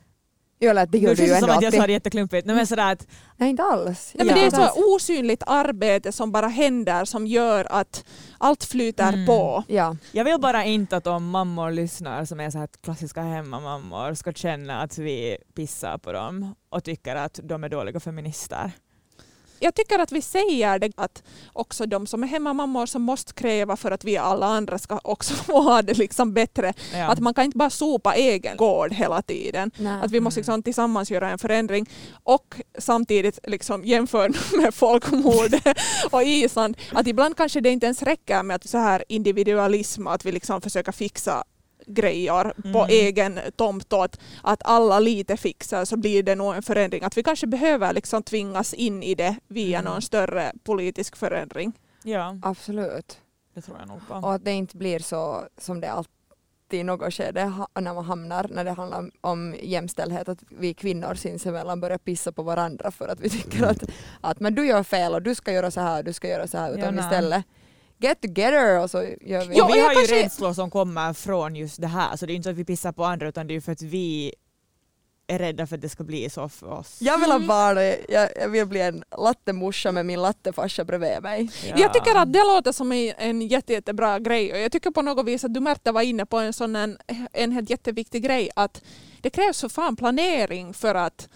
Jo, 0.59 0.69
eller 0.69 0.83
att 0.83 0.91
det 0.91 0.99
känns 1.01 1.17
du 1.17 1.25
ju 1.25 1.29
det 1.33 1.39
som 1.39 1.49
ändå 1.49 1.57
att 1.57 1.63
jag 1.63 1.73
sa 1.73 1.87
det 1.87 1.93
jätteklumpigt. 1.93 2.47
Nej, 2.47 2.55
men 2.55 2.67
sådär 2.67 2.91
att, 2.91 3.07
Nej, 3.37 3.49
inte 3.49 3.63
alls. 3.63 4.11
Nej, 4.15 4.27
men 4.27 4.35
Ja. 4.37 4.41
det 4.41 4.47
är 4.57 4.67
så 4.67 4.95
osynligt 4.95 5.43
arbete 5.47 6.11
som 6.11 6.31
bara 6.31 6.47
händer 6.47 7.05
som 7.05 7.27
gör 7.27 7.67
att 7.69 8.05
allt 8.37 8.63
flyter 8.63 9.13
Mm. 9.13 9.25
på. 9.25 9.63
Ja. 9.67 9.95
jag 10.11 10.23
vill 10.25 10.39
bara 10.39 10.63
inte 10.65 10.97
att 10.97 11.07
om 11.07 11.29
mammor 11.29 11.71
lyssnar 11.71 12.25
som 12.25 12.39
är 12.39 12.49
så 12.49 12.57
här 12.57 12.69
klassiska 12.83 13.21
hemmamammor 13.21 14.13
ska 14.13 14.31
känna 14.33 14.81
att 14.81 14.97
vi 14.97 15.37
pissar 15.55 15.97
på 15.97 16.11
dem 16.11 16.55
och 16.69 16.83
tycker 16.83 17.15
att 17.15 17.39
de 17.43 17.63
är 17.63 17.69
dåliga 17.69 17.99
feminister. 17.99 18.71
Jag 19.59 19.75
tycker 19.75 19.99
att 19.99 20.11
vi 20.11 20.21
säger 20.21 20.79
det 20.79 20.91
att 20.95 21.23
också 21.53 21.85
de 21.85 22.07
som 22.07 22.23
är 22.23 22.27
hemmamammor 22.27 22.85
som 22.85 23.01
måste 23.01 23.33
kräva 23.33 23.75
för 23.75 23.91
att 23.91 24.03
vi 24.03 24.17
alla 24.17 24.45
andra 24.45 24.77
ska 24.77 24.99
också 25.03 25.33
få 25.47 25.61
ha 25.61 25.81
det 25.81 25.97
liksom 25.97 26.33
bättre. 26.33 26.73
Ja. 26.93 27.07
Att 27.07 27.19
man 27.19 27.33
kan 27.33 27.45
inte 27.45 27.57
bara 27.57 27.69
sopa 27.69 28.15
egen 28.15 28.57
gård 28.57 28.93
hela 28.93 29.21
tiden. 29.21 29.71
Nej. 29.77 30.01
Att 30.03 30.11
vi 30.11 30.19
måste 30.19 30.39
liksom 30.39 30.63
tillsammans 30.63 31.11
göra 31.11 31.29
en 31.29 31.37
förändring 31.37 31.89
och 32.23 32.55
samtidigt 32.77 33.39
liksom 33.47 33.85
jämföra 33.85 34.33
med 34.61 34.73
folkmord 34.73 35.53
och 36.11 36.23
Island. 36.23 36.77
Att 36.91 37.07
ibland 37.07 37.37
kanske 37.37 37.61
det 37.61 37.69
inte 37.69 37.85
ens 37.85 38.03
räcker 38.03 38.43
med 38.43 38.55
att 38.55 38.69
så 38.69 38.77
här 38.77 39.03
individualism, 39.07 40.07
att 40.07 40.25
vi 40.25 40.31
liksom 40.31 40.61
försöker 40.61 40.91
fixa 40.91 41.43
grejer 41.85 42.53
på 42.73 42.79
Mm. 42.79 42.89
egen 42.89 43.39
tomt 43.55 43.93
och 43.93 44.03
att, 44.05 44.19
att 44.43 44.61
alla 44.65 44.99
lite 44.99 45.37
fixar 45.37 45.85
så 45.85 45.97
blir 45.97 46.23
det 46.23 46.35
nog 46.35 46.55
en 46.55 46.63
förändring. 46.63 47.03
Att 47.03 47.17
vi 47.17 47.23
kanske 47.23 47.47
behöver 47.47 47.93
liksom 47.93 48.23
tvingas 48.23 48.73
in 48.73 49.03
i 49.03 49.15
det 49.15 49.35
via 49.47 49.79
Mm. 49.79 49.91
någon 49.91 50.01
större 50.01 50.51
politisk 50.63 51.15
förändring. 51.15 51.73
ja, 52.03 52.37
Absolut. 52.41 53.17
det 53.53 53.61
tror 53.61 53.77
jag 53.79 53.87
nog 53.87 54.07
på. 54.07 54.13
Och 54.13 54.33
att 54.33 54.45
det 54.45 54.51
inte 54.51 54.77
blir 54.77 54.99
så 54.99 55.43
som 55.57 55.81
det 55.81 55.91
alltid 55.91 56.11
i 56.71 56.83
något 56.83 57.13
skede 57.13 57.51
när 57.79 57.93
man 57.93 58.05
hamnar 58.05 58.47
när 58.49 58.63
det 58.63 58.71
handlar 58.71 59.11
om 59.21 59.55
jämställdhet 59.63 60.29
att 60.29 60.39
vi 60.49 60.73
kvinnor 60.73 61.13
sinsemellan 61.15 61.79
börjar 61.81 61.97
pissa 61.97 62.31
på 62.31 62.43
varandra 62.43 62.91
för 62.91 63.07
att 63.07 63.19
vi 63.19 63.29
tycker 63.29 63.63
att, 63.65 63.83
att 64.21 64.39
men 64.39 64.55
du 64.55 64.67
gör 64.67 64.83
fel 64.83 65.13
och 65.13 65.21
du 65.21 65.35
ska 65.35 65.51
göra 65.51 65.71
så 65.71 65.81
här 65.81 65.97
och 65.99 66.03
du 66.05 66.13
ska 66.13 66.27
göra 66.27 66.47
så 66.47 66.57
här 66.57 66.69
Ja, 66.69 66.77
utan 66.77 66.95
nej. 66.95 67.03
istället 67.05 67.45
get 68.05 68.21
together 68.21 68.79
och 68.79 68.91
så 68.91 68.97
gör 69.21 69.45
vi 69.45 69.55
Jo, 69.57 69.63
och 69.65 69.75
vi 69.75 69.79
har 69.79 69.89
ju 69.91 69.95
kanske- 69.95 70.23
rädslor 70.23 70.53
som 70.53 70.71
kommer 70.71 71.13
från 71.13 71.55
just 71.55 71.81
det 71.81 71.87
här, 71.87 72.17
så 72.17 72.25
det 72.25 72.33
är 72.33 72.35
inte 72.35 72.43
så 72.43 72.49
att 72.49 72.57
vi 72.57 72.65
pissar 72.65 72.91
på 72.91 73.05
andra 73.05 73.27
utan 73.27 73.47
det 73.47 73.51
är 73.53 73.55
ju 73.55 73.61
för 73.61 73.71
att 73.71 73.81
vi 73.81 74.33
är 75.27 75.39
rädda 75.39 75.67
för 75.67 75.75
att 75.75 75.81
det 75.81 75.89
ska 75.89 76.03
bli 76.03 76.29
så 76.29 76.49
för 76.49 76.71
oss. 76.71 76.97
Jag 77.01 77.17
vill 77.17 77.31
ha 77.31 77.39
barn, 77.39 77.77
jag, 78.09 78.29
jag 78.41 78.49
vill 78.49 78.65
bli 78.65 78.81
en 78.81 79.03
lattemorsa 79.17 79.91
med 79.91 80.05
min 80.05 80.21
lattefarsa 80.21 80.83
bredvid 80.83 81.21
mig. 81.23 81.49
Ja. 81.67 81.75
Jag 81.77 81.93
tycker 81.93 82.15
att 82.15 82.33
det 82.33 82.39
låter 82.43 82.71
som 82.71 82.91
en, 82.91 83.13
en 83.17 83.41
jätte, 83.41 83.73
jättebra 83.73 84.19
grej 84.19 84.53
och 84.53 84.59
jag 84.59 84.71
tycker 84.71 84.91
på 84.91 85.01
något 85.01 85.25
vis 85.25 85.43
att 85.43 85.53
du 85.53 85.59
Märta 85.59 85.91
var 85.91 86.01
inne 86.01 86.25
på 86.25 86.37
en 86.37 86.53
sån 86.53 86.75
en, 86.75 86.97
en 87.33 87.51
helt 87.51 87.69
jätteviktig 87.69 88.23
grej 88.23 88.49
att 88.55 88.83
det 89.21 89.29
krävs 89.29 89.61
för 89.61 89.69
fan 89.69 89.95
planering 89.95 90.73
för 90.73 90.95
att 90.95 91.29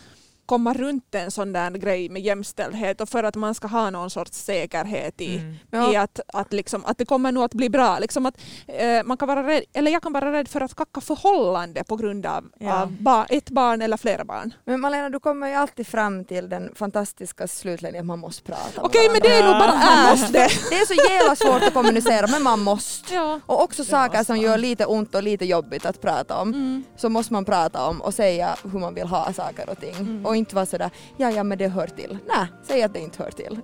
komma 0.49 0.73
runt 0.73 1.15
en 1.15 1.31
sån 1.31 1.53
där 1.53 1.71
grej 1.71 2.09
med 2.09 2.21
jämställdhet 2.21 3.01
och 3.01 3.09
för 3.09 3.23
att 3.23 3.35
man 3.35 3.55
ska 3.55 3.67
ha 3.67 3.89
någon 3.89 4.09
sorts 4.09 4.37
säkerhet 4.37 5.21
i, 5.21 5.37
Mm. 5.37 5.55
Ja. 5.71 5.93
i 5.93 5.95
att, 5.95 6.19
att, 6.33 6.53
liksom, 6.53 6.85
att 6.85 6.97
det 6.97 7.05
kommer 7.05 7.31
nog 7.31 7.43
att 7.43 7.53
bli 7.53 7.69
bra. 7.69 7.99
Liksom 7.99 8.25
att, 8.25 8.35
eh, 8.67 9.03
man 9.05 9.17
kan 9.17 9.27
vara 9.27 9.47
rädd, 9.47 9.63
eller 9.73 9.91
jag 9.91 10.03
kan 10.03 10.13
vara 10.13 10.31
rädd 10.31 10.47
för 10.47 10.61
att 10.61 10.75
kacka 10.75 11.01
förhållande 11.01 11.83
på 11.83 11.95
grund 11.95 12.25
av, 12.25 12.43
Ja. 12.59 12.81
av 12.81 12.91
ba, 13.01 13.25
ett 13.29 13.49
barn 13.49 13.81
eller 13.81 13.97
flera 13.97 14.25
barn. 14.25 14.53
Men 14.65 14.79
Malena, 14.81 15.09
du 15.09 15.19
kommer 15.19 15.47
ju 15.47 15.53
alltid 15.53 15.87
fram 15.87 16.25
till 16.25 16.49
den 16.49 16.71
fantastiska 16.75 17.47
slutlinjen 17.47 17.99
att 18.03 18.05
man 18.07 18.19
måste 18.19 18.43
prata. 18.43 18.81
Okej, 18.81 19.09
men 19.11 19.21
det 19.21 19.27
är 19.39 19.43
nog 19.43 19.53
bara 19.53 19.73
är. 19.73 20.11
måste. 20.11 20.31
Det 20.69 20.75
är 20.75 20.85
så 20.85 21.09
jävla 21.09 21.35
svårt 21.35 21.63
att 21.67 21.73
kommunicera, 21.73 22.27
men 22.27 22.43
man 22.43 22.59
måste. 22.59 23.13
Ja. 23.13 23.39
Och 23.45 23.63
också 23.63 23.85
saker 23.85 24.23
som 24.23 24.37
gör 24.37 24.57
lite 24.57 24.85
ont 24.85 25.15
och 25.15 25.23
lite 25.23 25.45
jobbigt 25.45 25.85
att 25.85 26.01
prata 26.01 26.37
om, 26.41 26.49
Mm. 26.53 26.83
så 26.97 27.09
måste 27.09 27.33
man 27.33 27.45
prata 27.45 27.85
om 27.87 28.01
och 28.01 28.13
säga 28.13 28.55
hur 28.71 28.79
man 28.79 28.93
vill 28.93 29.07
ha 29.07 29.33
saker 29.33 29.69
och 29.69 29.79
ting. 29.79 29.95
Mm. 29.99 30.25
Inte 30.39 30.55
vara 30.55 30.65
sådär, 30.65 30.89
ja 31.17 31.31
ja 31.31 31.43
men 31.43 31.57
det 31.57 31.67
hör 31.67 31.87
till. 31.87 32.17
Nej, 32.27 32.47
säg 32.63 32.83
att 32.83 32.93
det 32.93 32.99
inte 32.99 33.23
hör 33.23 33.31
till. 33.31 33.59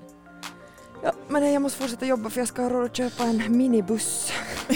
Ja, 1.03 1.11
men 1.27 1.53
jag 1.53 1.61
måste 1.61 1.81
fortsätta 1.81 2.05
jobba 2.05 2.29
för 2.29 2.41
jag 2.41 2.47
ska 2.47 2.61
ha 2.61 2.69
råd 2.69 2.85
att 2.85 2.97
köpa 2.97 3.23
en 3.23 3.57
minibuss. 3.57 4.31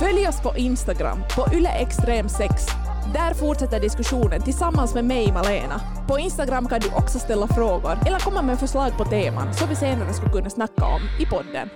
Följ 0.00 0.28
oss 0.28 0.42
på 0.42 0.56
Instagram, 0.56 1.18
på 1.36 1.42
yleextrem6. 1.42 2.48
Där 3.14 3.34
fortsätter 3.34 3.80
diskussionen 3.80 4.42
tillsammans 4.42 4.94
med 4.94 5.04
mig, 5.04 5.32
Malena. 5.32 5.80
På 6.08 6.18
Instagram 6.18 6.68
kan 6.68 6.80
du 6.80 6.88
också 6.88 7.18
ställa 7.18 7.48
frågor 7.48 7.98
eller 8.06 8.18
komma 8.18 8.42
med 8.42 8.58
förslag 8.58 8.92
på 8.98 9.04
teman 9.04 9.54
som 9.54 9.68
vi 9.68 9.76
senare 9.76 10.12
skulle 10.12 10.32
kunna 10.32 10.50
snacka 10.50 10.84
om 10.84 11.00
i 11.20 11.26
podden. 11.26 11.68